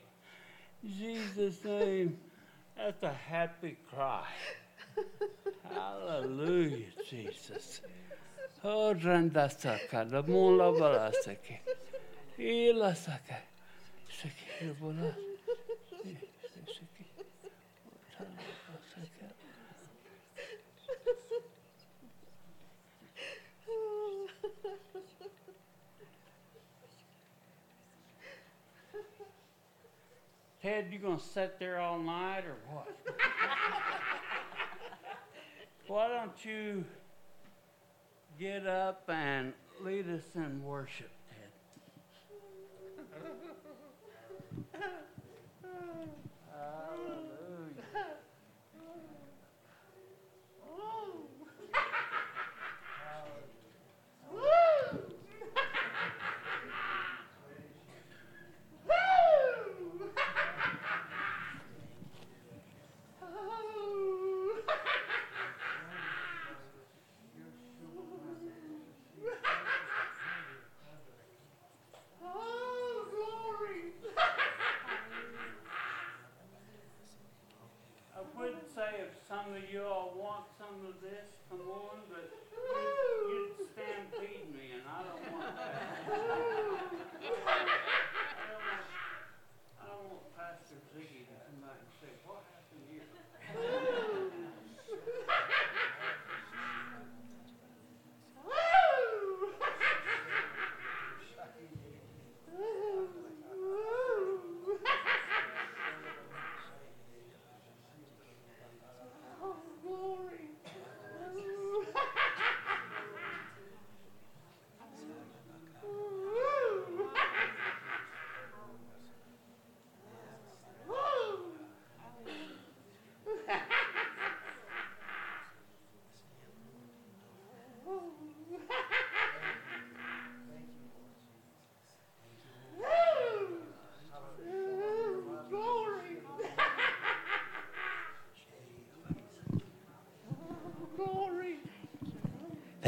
Jesus' 0.85 1.65
name. 1.65 2.17
That's 2.77 3.03
a 3.03 3.11
happy 3.11 3.75
cry. 3.93 4.23
Hallelujah, 5.73 6.85
Jesus. 7.09 7.81
Oh. 8.63 8.93
Sake, 14.09 14.79
bola. 14.79 15.13
Ted, 30.61 30.89
you 30.91 30.99
gonna 30.99 31.19
sit 31.19 31.57
there 31.57 31.79
all 31.79 31.97
night 31.97 32.43
or 32.45 32.55
what? 32.71 32.95
why 35.87 36.07
don't 36.07 36.45
you 36.45 36.85
get 38.39 38.67
up 38.67 39.03
and 39.07 39.53
lead 39.81 40.07
us 40.07 40.21
in 40.35 40.63
worship, 40.63 41.09
Ted? 41.27 41.49
Hallelujah. 46.51 47.81
I 78.21 78.39
would 78.39 78.53
say 78.75 79.01
if 79.01 79.27
some 79.51 79.63
of 79.63 79.69
you 79.69 79.83
all 79.83 80.13
want 80.15 80.45
some 80.57 80.79
of 80.87 81.01
this, 81.01 81.27
come 81.49 81.59
on, 81.59 81.99
but 82.07 82.31
you'd, 82.55 83.51
you'd 83.59 83.67
stampede 83.73 84.47
me, 84.55 84.71
and 84.79 84.87
I 84.87 85.03
don't 85.03 85.19
want 85.33 85.55
that. 85.57 85.91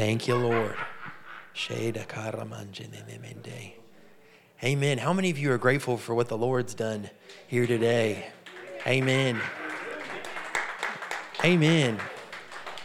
Thank 0.04 0.28
you, 0.28 0.36
Lord. 0.36 0.76
Amen. 4.62 4.98
How 4.98 5.12
many 5.14 5.30
of 5.30 5.38
you 5.38 5.50
are 5.50 5.56
grateful 5.56 5.96
for 5.96 6.14
what 6.14 6.28
the 6.28 6.36
Lord's 6.36 6.74
done 6.74 7.08
here 7.46 7.66
today? 7.66 8.26
Amen. 8.86 9.40
Amen. 11.42 11.98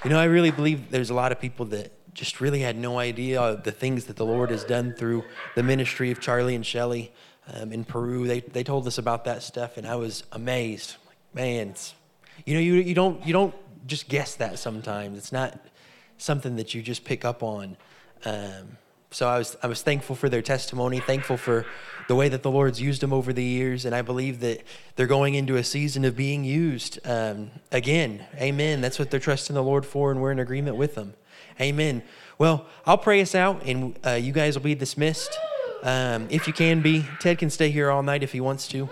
You 0.06 0.10
know, 0.12 0.18
I 0.18 0.24
really 0.24 0.52
believe 0.52 0.92
there's 0.92 1.10
a 1.10 1.14
lot 1.14 1.34
of 1.34 1.42
people 1.42 1.66
that 1.66 1.92
just 2.14 2.40
really 2.40 2.62
had 2.62 2.78
no 2.78 2.98
idea 2.98 3.60
the 3.66 3.74
things 3.74 4.06
that 4.06 4.16
the 4.16 4.26
Lord 4.26 4.50
has 4.50 4.64
done 4.64 4.94
through 4.94 5.26
the 5.56 5.64
ministry 5.64 6.12
of 6.12 6.22
Charlie 6.22 6.56
and 6.56 6.66
Shelly 6.66 7.12
um, 7.54 7.74
in 7.74 7.84
Peru. 7.84 8.28
They, 8.28 8.40
they 8.40 8.64
told 8.64 8.88
us 8.88 8.98
about 8.98 9.26
that 9.26 9.44
stuff, 9.44 9.76
and 9.76 9.86
I 9.86 9.98
was 9.98 10.24
amazed. 10.32 10.96
Like, 11.06 11.18
man, 11.34 11.76
you 12.46 12.54
know, 12.54 12.62
you, 12.62 12.76
you 12.76 12.96
don't 12.96 13.28
you 13.28 13.34
don't 13.34 13.54
just 13.88 14.08
guess 14.08 14.36
that 14.36 14.58
sometimes. 14.58 15.18
It's 15.18 15.34
not 15.34 15.60
something 16.20 16.58
that 16.58 16.76
you 16.76 16.84
just 16.84 17.04
pick 17.04 17.26
up 17.26 17.42
on. 17.42 17.76
Um, 18.26 18.78
so 19.12 19.28
I 19.28 19.40
was 19.40 19.58
I 19.64 19.68
was 19.68 19.82
thankful 19.82 20.16
for 20.16 20.30
their 20.30 20.44
testimony, 20.44 21.00
thankful 21.00 21.38
for 21.38 21.66
the 22.08 22.16
way 22.16 22.30
that 22.30 22.44
the 22.44 22.52
Lord's 22.52 22.80
used 22.80 23.02
them 23.02 23.12
over 23.12 23.34
the 23.34 23.44
years, 23.44 23.86
and 23.86 23.96
I 23.96 24.04
believe 24.04 24.40
that 24.42 24.62
they're 24.96 25.08
going 25.08 25.34
into 25.34 25.56
a 25.56 25.64
season 25.64 26.06
of 26.06 26.16
being 26.16 26.44
used 26.44 27.00
um, 27.06 27.50
again. 27.72 28.26
Amen. 28.36 28.82
That's 28.82 29.00
what 29.00 29.10
they're 29.10 29.20
trusting 29.20 29.56
the 29.56 29.64
Lord 29.64 29.86
for, 29.86 30.12
and 30.12 30.22
we're 30.22 30.32
in 30.32 30.40
agreement 30.40 30.76
with 30.76 30.96
them. 30.96 31.14
Amen. 31.60 32.04
Well, 32.38 32.66
I'll 32.86 32.98
pray 32.98 33.22
us 33.22 33.36
out, 33.36 33.64
and 33.66 33.98
uh, 34.06 34.12
you 34.12 34.32
guys 34.32 34.56
will 34.56 34.64
be 34.64 34.76
dismissed. 34.76 35.38
Um, 35.84 36.28
if 36.30 36.48
you 36.48 36.54
can 36.54 36.82
be, 36.82 37.06
Ted 37.20 37.38
can 37.38 37.50
stay 37.50 37.70
here 37.70 37.90
all 37.90 38.04
night 38.04 38.24
if 38.24 38.32
he 38.32 38.42
wants 38.42 38.68
to. 38.70 38.90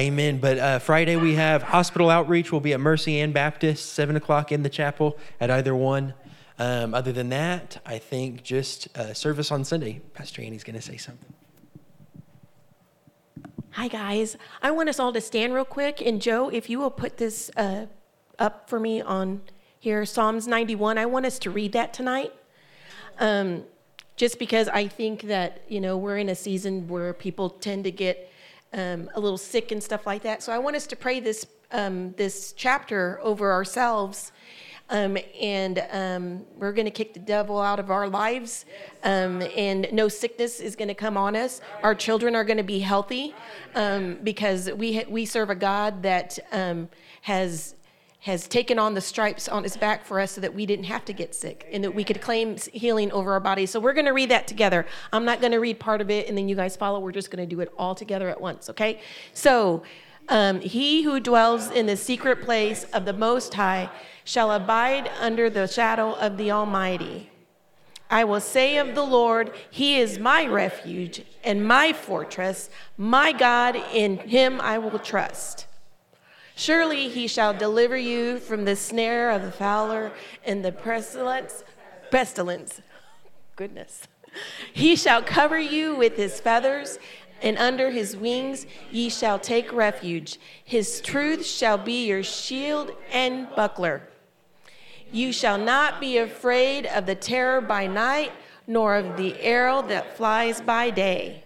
Amen. 0.00 0.38
But 0.38 0.58
uh, 0.58 0.78
Friday 0.78 1.16
we 1.16 1.34
have 1.34 1.62
hospital 1.62 2.08
outreach. 2.08 2.50
We'll 2.50 2.62
be 2.62 2.72
at 2.72 2.80
Mercy 2.80 3.20
and 3.20 3.34
Baptist, 3.34 3.92
seven 3.92 4.16
o'clock 4.16 4.50
in 4.50 4.62
the 4.62 4.70
chapel 4.70 5.18
at 5.38 5.50
either 5.50 5.74
one. 5.74 6.14
Um, 6.58 6.94
other 6.94 7.12
than 7.12 7.28
that, 7.28 7.82
I 7.84 7.98
think 7.98 8.42
just 8.42 8.88
uh, 8.96 9.12
service 9.12 9.52
on 9.52 9.62
Sunday. 9.62 10.00
Pastor 10.14 10.40
Annie's 10.40 10.64
going 10.64 10.76
to 10.76 10.80
say 10.80 10.96
something. 10.96 11.34
Hi, 13.72 13.88
guys. 13.88 14.38
I 14.62 14.70
want 14.70 14.88
us 14.88 14.98
all 14.98 15.12
to 15.12 15.20
stand 15.20 15.52
real 15.52 15.66
quick. 15.66 16.00
And 16.00 16.22
Joe, 16.22 16.48
if 16.48 16.70
you 16.70 16.78
will 16.78 16.90
put 16.90 17.18
this 17.18 17.50
uh, 17.58 17.84
up 18.38 18.70
for 18.70 18.80
me 18.80 19.02
on 19.02 19.42
here, 19.78 20.06
Psalms 20.06 20.48
91, 20.48 20.96
I 20.96 21.04
want 21.04 21.26
us 21.26 21.38
to 21.40 21.50
read 21.50 21.72
that 21.72 21.92
tonight. 21.92 22.32
Um, 23.18 23.64
just 24.16 24.38
because 24.38 24.66
I 24.68 24.86
think 24.86 25.24
that, 25.24 25.60
you 25.68 25.82
know, 25.82 25.98
we're 25.98 26.16
in 26.16 26.30
a 26.30 26.34
season 26.34 26.88
where 26.88 27.12
people 27.12 27.50
tend 27.50 27.84
to 27.84 27.90
get 27.90 28.29
um, 28.72 29.10
a 29.14 29.20
little 29.20 29.38
sick 29.38 29.72
and 29.72 29.82
stuff 29.82 30.06
like 30.06 30.22
that. 30.22 30.42
So 30.42 30.52
I 30.52 30.58
want 30.58 30.76
us 30.76 30.86
to 30.88 30.96
pray 30.96 31.20
this, 31.20 31.46
um, 31.72 32.12
this 32.12 32.52
chapter 32.52 33.20
over 33.22 33.52
ourselves. 33.52 34.32
Um, 34.92 35.16
and 35.40 35.86
um, 35.92 36.44
we're 36.56 36.72
going 36.72 36.86
to 36.86 36.90
kick 36.90 37.14
the 37.14 37.20
devil 37.20 37.60
out 37.60 37.78
of 37.78 37.92
our 37.92 38.08
lives, 38.08 38.64
um, 39.04 39.40
and 39.56 39.86
no 39.92 40.08
sickness 40.08 40.58
is 40.58 40.74
going 40.74 40.88
to 40.88 40.94
come 40.94 41.16
on 41.16 41.36
us. 41.36 41.60
Our 41.84 41.94
children 41.94 42.34
are 42.34 42.42
going 42.42 42.56
to 42.56 42.64
be 42.64 42.80
healthy 42.80 43.32
um, 43.76 44.18
because 44.24 44.68
we 44.72 44.96
ha- 44.96 45.08
we 45.08 45.26
serve 45.26 45.48
a 45.48 45.54
God 45.54 46.02
that 46.02 46.40
um, 46.50 46.88
has 47.22 47.76
has 48.20 48.46
taken 48.46 48.78
on 48.78 48.94
the 48.94 49.00
stripes 49.00 49.48
on 49.48 49.62
his 49.62 49.76
back 49.76 50.04
for 50.04 50.20
us 50.20 50.32
so 50.32 50.40
that 50.42 50.54
we 50.54 50.66
didn't 50.66 50.84
have 50.84 51.04
to 51.06 51.12
get 51.12 51.34
sick 51.34 51.66
and 51.72 51.82
that 51.82 51.94
we 51.94 52.04
could 52.04 52.20
claim 52.20 52.56
healing 52.72 53.10
over 53.12 53.32
our 53.32 53.40
bodies. 53.40 53.70
So 53.70 53.80
we're 53.80 53.94
going 53.94 54.06
to 54.06 54.12
read 54.12 54.30
that 54.30 54.46
together. 54.46 54.86
I'm 55.12 55.24
not 55.24 55.40
going 55.40 55.52
to 55.52 55.58
read 55.58 55.80
part 55.80 56.02
of 56.02 56.10
it 56.10 56.28
and 56.28 56.36
then 56.36 56.48
you 56.48 56.54
guys 56.54 56.76
follow. 56.76 57.00
We're 57.00 57.12
just 57.12 57.30
going 57.30 57.48
to 57.48 57.54
do 57.54 57.60
it 57.60 57.72
all 57.78 57.94
together 57.94 58.28
at 58.28 58.40
once, 58.40 58.68
okay? 58.70 59.00
So, 59.32 59.82
um, 60.28 60.60
he 60.60 61.02
who 61.02 61.18
dwells 61.18 61.70
in 61.70 61.86
the 61.86 61.96
secret 61.96 62.42
place 62.42 62.84
of 62.92 63.04
the 63.04 63.12
Most 63.12 63.54
High 63.54 63.90
shall 64.22 64.52
abide 64.52 65.10
under 65.18 65.50
the 65.50 65.66
shadow 65.66 66.12
of 66.12 66.36
the 66.36 66.52
Almighty. 66.52 67.30
I 68.10 68.24
will 68.24 68.40
say 68.40 68.76
of 68.76 68.94
the 68.94 69.04
Lord, 69.04 69.52
He 69.70 69.98
is 69.98 70.18
my 70.18 70.46
refuge 70.46 71.22
and 71.42 71.66
my 71.66 71.92
fortress, 71.92 72.70
my 72.96 73.32
God, 73.32 73.76
in 73.92 74.18
Him 74.18 74.60
I 74.60 74.78
will 74.78 74.98
trust. 74.98 75.66
Surely 76.60 77.08
He 77.08 77.26
shall 77.26 77.54
deliver 77.54 77.96
you 77.96 78.38
from 78.38 78.66
the 78.66 78.76
snare 78.76 79.30
of 79.30 79.40
the 79.40 79.50
fowler 79.50 80.12
and 80.44 80.62
the 80.62 80.72
pestilence. 80.72 81.64
Pestilence. 82.10 82.82
Goodness. 83.56 84.02
He 84.70 84.94
shall 84.94 85.22
cover 85.22 85.58
you 85.58 85.96
with 85.96 86.16
His 86.16 86.38
feathers 86.38 86.98
and 87.42 87.56
under 87.56 87.90
his 87.90 88.14
wings 88.14 88.66
ye 88.90 89.08
shall 89.08 89.38
take 89.38 89.72
refuge. 89.72 90.38
His 90.62 91.00
truth 91.00 91.46
shall 91.46 91.78
be 91.78 92.06
your 92.06 92.22
shield 92.22 92.92
and 93.10 93.48
buckler. 93.56 94.02
You 95.10 95.32
shall 95.32 95.56
not 95.56 95.98
be 95.98 96.18
afraid 96.18 96.84
of 96.84 97.06
the 97.06 97.14
terror 97.14 97.62
by 97.62 97.86
night, 97.86 98.32
nor 98.66 98.96
of 98.96 99.16
the 99.16 99.40
arrow 99.40 99.80
that 99.88 100.18
flies 100.18 100.60
by 100.60 100.90
day, 100.90 101.44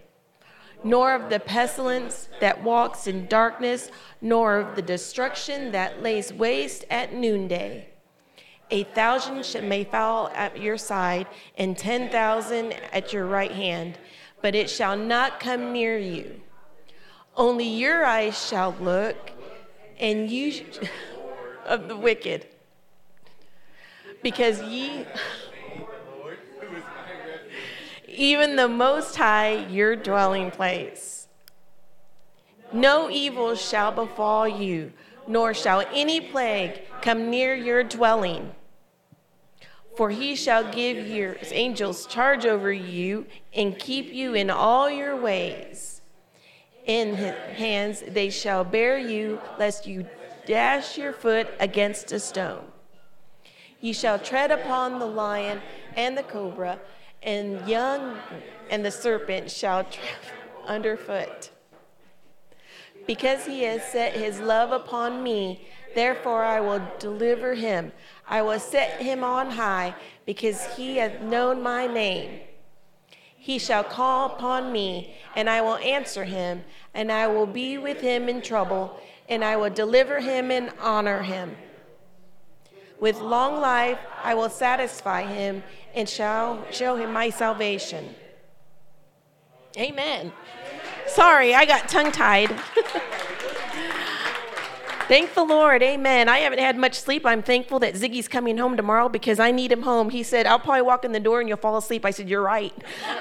nor 0.85 1.13
of 1.13 1.29
the 1.29 1.41
pestilence 1.41 2.29
that 2.39 2.63
walks 2.63 3.07
in 3.07 3.27
darkness, 3.27 3.91
nor 4.21 4.57
of 4.57 4.77
the 4.77 4.81
destruction 4.81 5.73
that 5.73 6.01
lays 6.01 6.31
waste 6.31 6.85
at 6.89 7.13
noonday. 7.13 7.89
A 8.71 8.83
thousand 8.83 9.67
may 9.67 9.83
fall 9.83 10.29
at 10.33 10.61
your 10.61 10.77
side, 10.77 11.27
and 11.57 11.77
ten 11.77 12.09
thousand 12.09 12.71
at 12.93 13.11
your 13.11 13.25
right 13.25 13.51
hand 13.51 13.97
but 14.45 14.53
it 14.53 14.69
shall 14.69 14.95
not 14.95 15.39
come 15.39 15.73
near 15.73 15.97
you. 15.97 16.39
Only 17.35 17.65
your 17.65 18.05
eyes 18.05 18.47
shall 18.47 18.75
look, 18.79 19.31
and 19.99 20.29
you 20.29 20.63
of 21.65 21.87
the 21.87 21.97
wicked, 21.97 22.45
because 24.21 24.61
ye, 24.61 25.03
even 28.17 28.55
the 28.55 28.67
Most 28.67 29.15
High, 29.15 29.67
your 29.67 29.95
dwelling 29.95 30.51
place. 30.51 31.27
No 32.73 33.09
evil 33.09 33.55
shall 33.55 33.91
befall 33.91 34.47
you, 34.47 34.91
nor 35.27 35.53
shall 35.53 35.83
any 35.93 36.19
plague 36.19 36.81
come 37.01 37.29
near 37.29 37.55
your 37.55 37.83
dwelling. 37.83 38.51
For 39.95 40.09
he 40.09 40.35
shall 40.35 40.69
give 40.71 41.07
your 41.07 41.37
angels 41.51 42.05
charge 42.05 42.45
over 42.45 42.71
you 42.71 43.27
and 43.53 43.79
keep 43.79 44.11
you 44.11 44.33
in 44.33 44.49
all 44.49 44.89
your 44.89 45.15
ways. 45.15 46.01
In 46.85 47.15
his 47.15 47.33
hands 47.57 48.03
they 48.07 48.29
shall 48.29 48.63
bear 48.63 48.97
you, 48.97 49.39
lest 49.57 49.87
you 49.87 50.05
dash 50.45 50.97
your 50.97 51.13
foot 51.13 51.47
against 51.59 52.11
a 52.11 52.19
stone. 52.19 52.65
Ye 53.79 53.93
shall 53.93 54.19
tread 54.19 54.51
upon 54.51 54.99
the 54.99 55.05
lion 55.05 55.61
and 55.95 56.17
the 56.17 56.23
cobra, 56.23 56.79
and 57.25 57.67
young 57.67 58.17
and 58.69 58.85
the 58.85 58.91
serpent 58.91 59.51
shall 59.51 59.83
trample 59.83 60.67
underfoot. 60.67 61.49
Because 63.05 63.45
he 63.45 63.63
has 63.63 63.83
set 63.91 64.13
his 64.13 64.39
love 64.39 64.71
upon 64.71 65.21
me, 65.21 65.67
therefore 65.93 66.43
I 66.43 66.59
will 66.59 66.81
deliver 66.99 67.53
him. 67.53 67.91
I 68.27 68.41
will 68.41 68.59
set 68.59 69.01
him 69.01 69.23
on 69.23 69.51
high, 69.51 69.95
because 70.25 70.75
he 70.75 70.97
hath 70.97 71.21
known 71.21 71.61
my 71.61 71.85
name. 71.85 72.39
He 73.37 73.59
shall 73.59 73.83
call 73.83 74.31
upon 74.33 74.71
me, 74.71 75.15
and 75.35 75.47
I 75.49 75.61
will 75.61 75.75
answer 75.77 76.23
him, 76.23 76.63
and 76.95 77.11
I 77.11 77.27
will 77.27 77.45
be 77.45 77.77
with 77.77 78.01
him 78.01 78.27
in 78.27 78.41
trouble, 78.41 78.99
and 79.29 79.43
I 79.43 79.55
will 79.55 79.69
deliver 79.69 80.19
him 80.19 80.49
and 80.49 80.71
honor 80.81 81.21
him. 81.21 81.55
With 82.99 83.19
long 83.19 83.61
life 83.61 83.99
I 84.23 84.33
will 84.33 84.49
satisfy 84.49 85.21
him 85.23 85.61
and 85.95 86.07
shall 86.07 86.63
show 86.71 86.95
him 86.95 87.13
my 87.13 87.29
salvation. 87.29 88.13
Amen. 89.77 90.31
Sorry, 91.07 91.55
I 91.55 91.65
got 91.65 91.87
tongue 91.89 92.11
tied. 92.11 92.49
Thank 95.07 95.35
the 95.35 95.43
Lord. 95.43 95.83
Amen. 95.83 96.27
I 96.29 96.39
haven't 96.39 96.57
had 96.57 96.77
much 96.77 96.99
sleep. 96.99 97.27
I'm 97.27 97.43
thankful 97.43 97.77
that 97.79 97.93
Ziggy's 97.93 98.27
coming 98.27 98.57
home 98.57 98.75
tomorrow 98.75 99.07
because 99.07 99.39
I 99.39 99.51
need 99.51 99.71
him 99.71 99.83
home. 99.83 100.09
He 100.09 100.23
said, 100.23 100.47
I'll 100.47 100.57
probably 100.57 100.81
walk 100.81 101.05
in 101.05 101.11
the 101.11 101.19
door 101.19 101.39
and 101.39 101.47
you'll 101.47 101.59
fall 101.59 101.77
asleep. 101.77 102.05
I 102.05 102.11
said, 102.11 102.27
You're 102.27 102.41
right. 102.41 102.73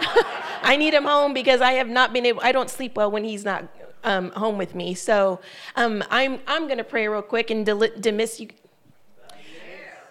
I 0.62 0.76
need 0.78 0.94
him 0.94 1.04
home 1.04 1.34
because 1.34 1.60
I 1.60 1.72
have 1.72 1.88
not 1.88 2.14
been 2.14 2.24
able, 2.24 2.40
I 2.42 2.52
don't 2.52 2.70
sleep 2.70 2.96
well 2.96 3.10
when 3.10 3.22
he's 3.22 3.44
not 3.44 3.68
um, 4.02 4.30
home 4.30 4.56
with 4.56 4.74
me. 4.74 4.94
So 4.94 5.40
um, 5.76 6.02
I'm, 6.10 6.40
I'm 6.46 6.68
going 6.68 6.78
to 6.78 6.84
pray 6.84 7.06
real 7.06 7.20
quick 7.20 7.50
and 7.50 7.66
del- 7.66 7.90
dismiss 8.00 8.40
you, 8.40 8.48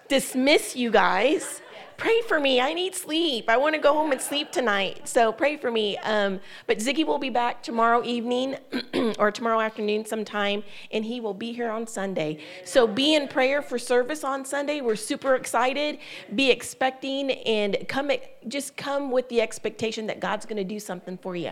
dismiss 0.07 0.75
you 0.75 0.91
guys. 0.91 1.62
Pray 1.97 2.21
for 2.27 2.39
me. 2.39 2.59
I 2.59 2.73
need 2.73 2.95
sleep. 2.95 3.49
I 3.49 3.57
want 3.57 3.75
to 3.75 3.81
go 3.81 3.93
home 3.93 4.11
and 4.11 4.21
sleep 4.21 4.51
tonight. 4.51 5.07
So 5.07 5.31
pray 5.31 5.57
for 5.57 5.71
me. 5.71 5.97
Um, 5.99 6.39
but 6.67 6.77
Ziggy 6.77 7.05
will 7.05 7.17
be 7.17 7.29
back 7.29 7.63
tomorrow 7.63 8.03
evening 8.03 8.57
or 9.19 9.31
tomorrow 9.31 9.59
afternoon 9.59 10.05
sometime, 10.05 10.63
and 10.91 11.05
he 11.05 11.19
will 11.19 11.33
be 11.33 11.53
here 11.53 11.69
on 11.69 11.87
Sunday. 11.87 12.39
So 12.65 12.87
be 12.87 13.15
in 13.15 13.27
prayer 13.27 13.61
for 13.61 13.77
service 13.77 14.23
on 14.23 14.45
Sunday. 14.45 14.81
We're 14.81 14.95
super 14.95 15.35
excited. 15.35 15.99
Be 16.35 16.49
expecting 16.51 17.31
and 17.31 17.77
come. 17.87 18.11
Just 18.47 18.75
come 18.75 19.11
with 19.11 19.29
the 19.29 19.41
expectation 19.41 20.07
that 20.07 20.19
God's 20.19 20.45
going 20.45 20.57
to 20.57 20.63
do 20.63 20.79
something 20.79 21.17
for 21.17 21.35
you. 21.35 21.51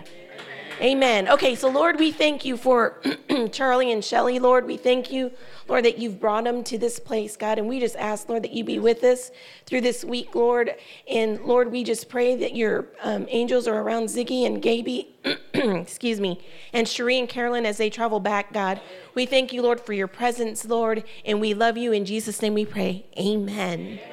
Amen. 0.81 1.29
Okay, 1.29 1.53
so 1.53 1.69
Lord, 1.69 1.99
we 1.99 2.11
thank 2.11 2.43
you 2.43 2.57
for 2.57 2.99
Charlie 3.51 3.91
and 3.91 4.03
Shelly. 4.03 4.39
Lord, 4.39 4.65
we 4.65 4.77
thank 4.77 5.11
you, 5.11 5.31
Lord, 5.67 5.85
that 5.85 5.99
you've 5.99 6.19
brought 6.19 6.45
them 6.45 6.63
to 6.63 6.79
this 6.79 6.97
place, 6.97 7.37
God. 7.37 7.59
And 7.59 7.67
we 7.67 7.79
just 7.79 7.95
ask, 7.97 8.27
Lord, 8.27 8.41
that 8.43 8.51
you 8.51 8.63
be 8.63 8.79
with 8.79 9.03
us 9.03 9.29
through 9.67 9.81
this 9.81 10.03
week, 10.03 10.33
Lord. 10.33 10.73
And 11.07 11.39
Lord, 11.41 11.71
we 11.71 11.83
just 11.83 12.09
pray 12.09 12.35
that 12.37 12.55
your 12.55 12.87
um, 13.03 13.27
angels 13.29 13.67
are 13.67 13.79
around 13.79 14.05
Ziggy 14.05 14.47
and 14.47 14.59
Gaby, 14.59 15.15
excuse 15.53 16.19
me, 16.19 16.41
and 16.73 16.87
Cherie 16.87 17.19
and 17.19 17.29
Carolyn 17.29 17.67
as 17.67 17.77
they 17.77 17.91
travel 17.91 18.19
back, 18.19 18.51
God. 18.51 18.81
We 19.13 19.27
thank 19.27 19.53
you, 19.53 19.61
Lord, 19.61 19.79
for 19.79 19.93
your 19.93 20.07
presence, 20.07 20.65
Lord. 20.65 21.03
And 21.23 21.39
we 21.39 21.53
love 21.53 21.77
you. 21.77 21.91
In 21.91 22.05
Jesus' 22.05 22.41
name 22.41 22.55
we 22.55 22.65
pray. 22.65 23.05
Amen. 23.19 23.99